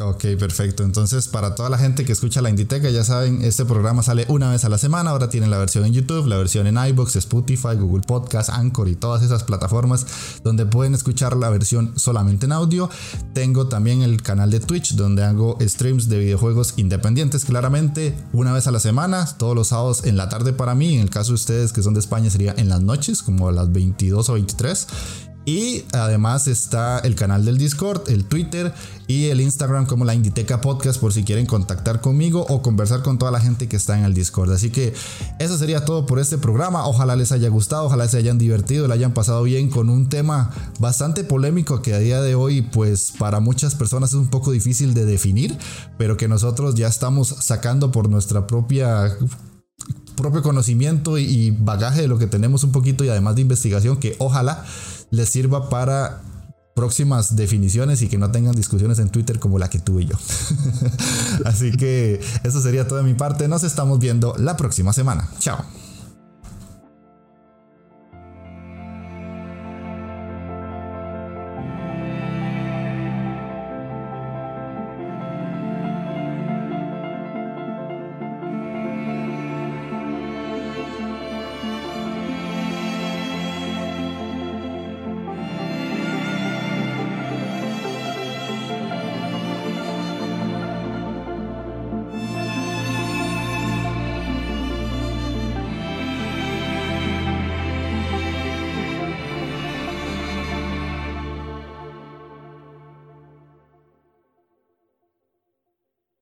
Ok, 0.00 0.26
perfecto. 0.38 0.84
Entonces, 0.84 1.26
para 1.26 1.56
toda 1.56 1.68
la 1.70 1.76
gente 1.76 2.04
que 2.04 2.12
escucha 2.12 2.40
la 2.40 2.50
Inditeca, 2.50 2.88
ya 2.88 3.02
saben, 3.02 3.42
este 3.42 3.64
programa 3.64 4.04
sale 4.04 4.26
una 4.28 4.48
vez 4.48 4.64
a 4.64 4.68
la 4.68 4.78
semana. 4.78 5.10
Ahora 5.10 5.28
tienen 5.28 5.50
la 5.50 5.58
versión 5.58 5.84
en 5.84 5.92
YouTube, 5.92 6.28
la 6.28 6.36
versión 6.36 6.68
en 6.68 6.78
iBox, 6.90 7.16
Spotify, 7.16 7.74
Google 7.76 8.02
Podcast, 8.06 8.48
Anchor 8.50 8.88
y 8.88 8.94
todas 8.94 9.24
esas 9.24 9.42
plataformas 9.42 10.06
donde 10.44 10.66
pueden 10.66 10.94
escuchar 10.94 11.36
la 11.36 11.50
versión 11.50 11.94
solamente 11.96 12.46
en 12.46 12.52
audio. 12.52 12.88
Tengo 13.32 13.66
también 13.66 14.02
el 14.02 14.22
canal 14.22 14.52
de 14.52 14.60
Twitch 14.60 14.94
donde 14.94 15.24
hago 15.24 15.58
streams 15.60 16.08
de 16.08 16.20
videojuegos 16.20 16.74
independientes, 16.76 17.44
claramente, 17.44 18.16
una 18.32 18.52
vez 18.52 18.68
a 18.68 18.70
la 18.70 18.78
semana, 18.78 19.26
todos 19.36 19.56
los 19.56 19.66
sábados 19.66 20.04
en 20.04 20.16
la 20.16 20.28
tarde 20.28 20.52
para 20.52 20.76
mí. 20.76 20.94
En 20.94 21.00
el 21.00 21.10
caso 21.10 21.30
de 21.30 21.34
ustedes 21.34 21.72
que 21.72 21.82
son 21.82 21.94
de 21.94 22.00
España, 22.00 22.30
sería 22.30 22.54
en 22.56 22.68
las 22.68 22.82
noches, 22.82 23.20
como 23.20 23.48
a 23.48 23.52
las 23.52 23.72
22 23.72 24.28
o 24.28 24.34
23. 24.34 24.86
Y 25.48 25.86
además 25.94 26.46
está 26.46 26.98
el 26.98 27.14
canal 27.14 27.46
del 27.46 27.56
Discord, 27.56 28.10
el 28.10 28.26
Twitter 28.26 28.74
y 29.06 29.28
el 29.28 29.40
Instagram 29.40 29.86
como 29.86 30.04
la 30.04 30.14
Inditeca 30.14 30.60
Podcast 30.60 31.00
por 31.00 31.14
si 31.14 31.24
quieren 31.24 31.46
contactar 31.46 32.02
conmigo 32.02 32.44
o 32.50 32.60
conversar 32.60 33.00
con 33.02 33.16
toda 33.16 33.30
la 33.30 33.40
gente 33.40 33.66
que 33.66 33.76
está 33.76 33.98
en 33.98 34.04
el 34.04 34.12
Discord. 34.12 34.52
Así 34.52 34.68
que 34.68 34.92
eso 35.38 35.56
sería 35.56 35.86
todo 35.86 36.04
por 36.04 36.18
este 36.18 36.36
programa. 36.36 36.86
Ojalá 36.86 37.16
les 37.16 37.32
haya 37.32 37.48
gustado, 37.48 37.86
ojalá 37.86 38.06
se 38.08 38.18
hayan 38.18 38.36
divertido, 38.36 38.88
le 38.88 38.92
hayan 38.92 39.14
pasado 39.14 39.42
bien 39.42 39.70
con 39.70 39.88
un 39.88 40.10
tema 40.10 40.50
bastante 40.80 41.24
polémico 41.24 41.80
que 41.80 41.94
a 41.94 41.98
día 41.98 42.20
de 42.20 42.34
hoy 42.34 42.60
pues 42.60 43.14
para 43.18 43.40
muchas 43.40 43.74
personas 43.74 44.10
es 44.10 44.16
un 44.16 44.28
poco 44.28 44.52
difícil 44.52 44.92
de 44.92 45.06
definir, 45.06 45.56
pero 45.96 46.18
que 46.18 46.28
nosotros 46.28 46.74
ya 46.74 46.88
estamos 46.88 47.28
sacando 47.40 47.90
por 47.90 48.10
nuestra 48.10 48.46
propia 48.46 49.16
propio 50.14 50.42
conocimiento 50.42 51.16
y 51.16 51.52
bagaje 51.52 52.02
de 52.02 52.08
lo 52.08 52.18
que 52.18 52.26
tenemos 52.26 52.64
un 52.64 52.72
poquito 52.72 53.04
y 53.04 53.08
además 53.08 53.36
de 53.36 53.42
investigación 53.42 53.98
que 53.98 54.16
ojalá 54.18 54.64
les 55.10 55.28
sirva 55.28 55.68
para 55.68 56.20
próximas 56.74 57.34
definiciones 57.34 58.02
y 58.02 58.08
que 58.08 58.18
no 58.18 58.30
tengan 58.30 58.54
discusiones 58.54 59.00
en 59.00 59.08
Twitter 59.08 59.40
como 59.40 59.58
la 59.58 59.68
que 59.68 59.80
tuve 59.80 60.06
yo. 60.06 60.16
Así 61.44 61.72
que 61.72 62.20
eso 62.44 62.60
sería 62.60 62.86
todo 62.86 62.98
de 62.98 63.04
mi 63.04 63.14
parte. 63.14 63.48
Nos 63.48 63.64
estamos 63.64 63.98
viendo 63.98 64.34
la 64.38 64.56
próxima 64.56 64.92
semana. 64.92 65.28
Chao. 65.40 65.64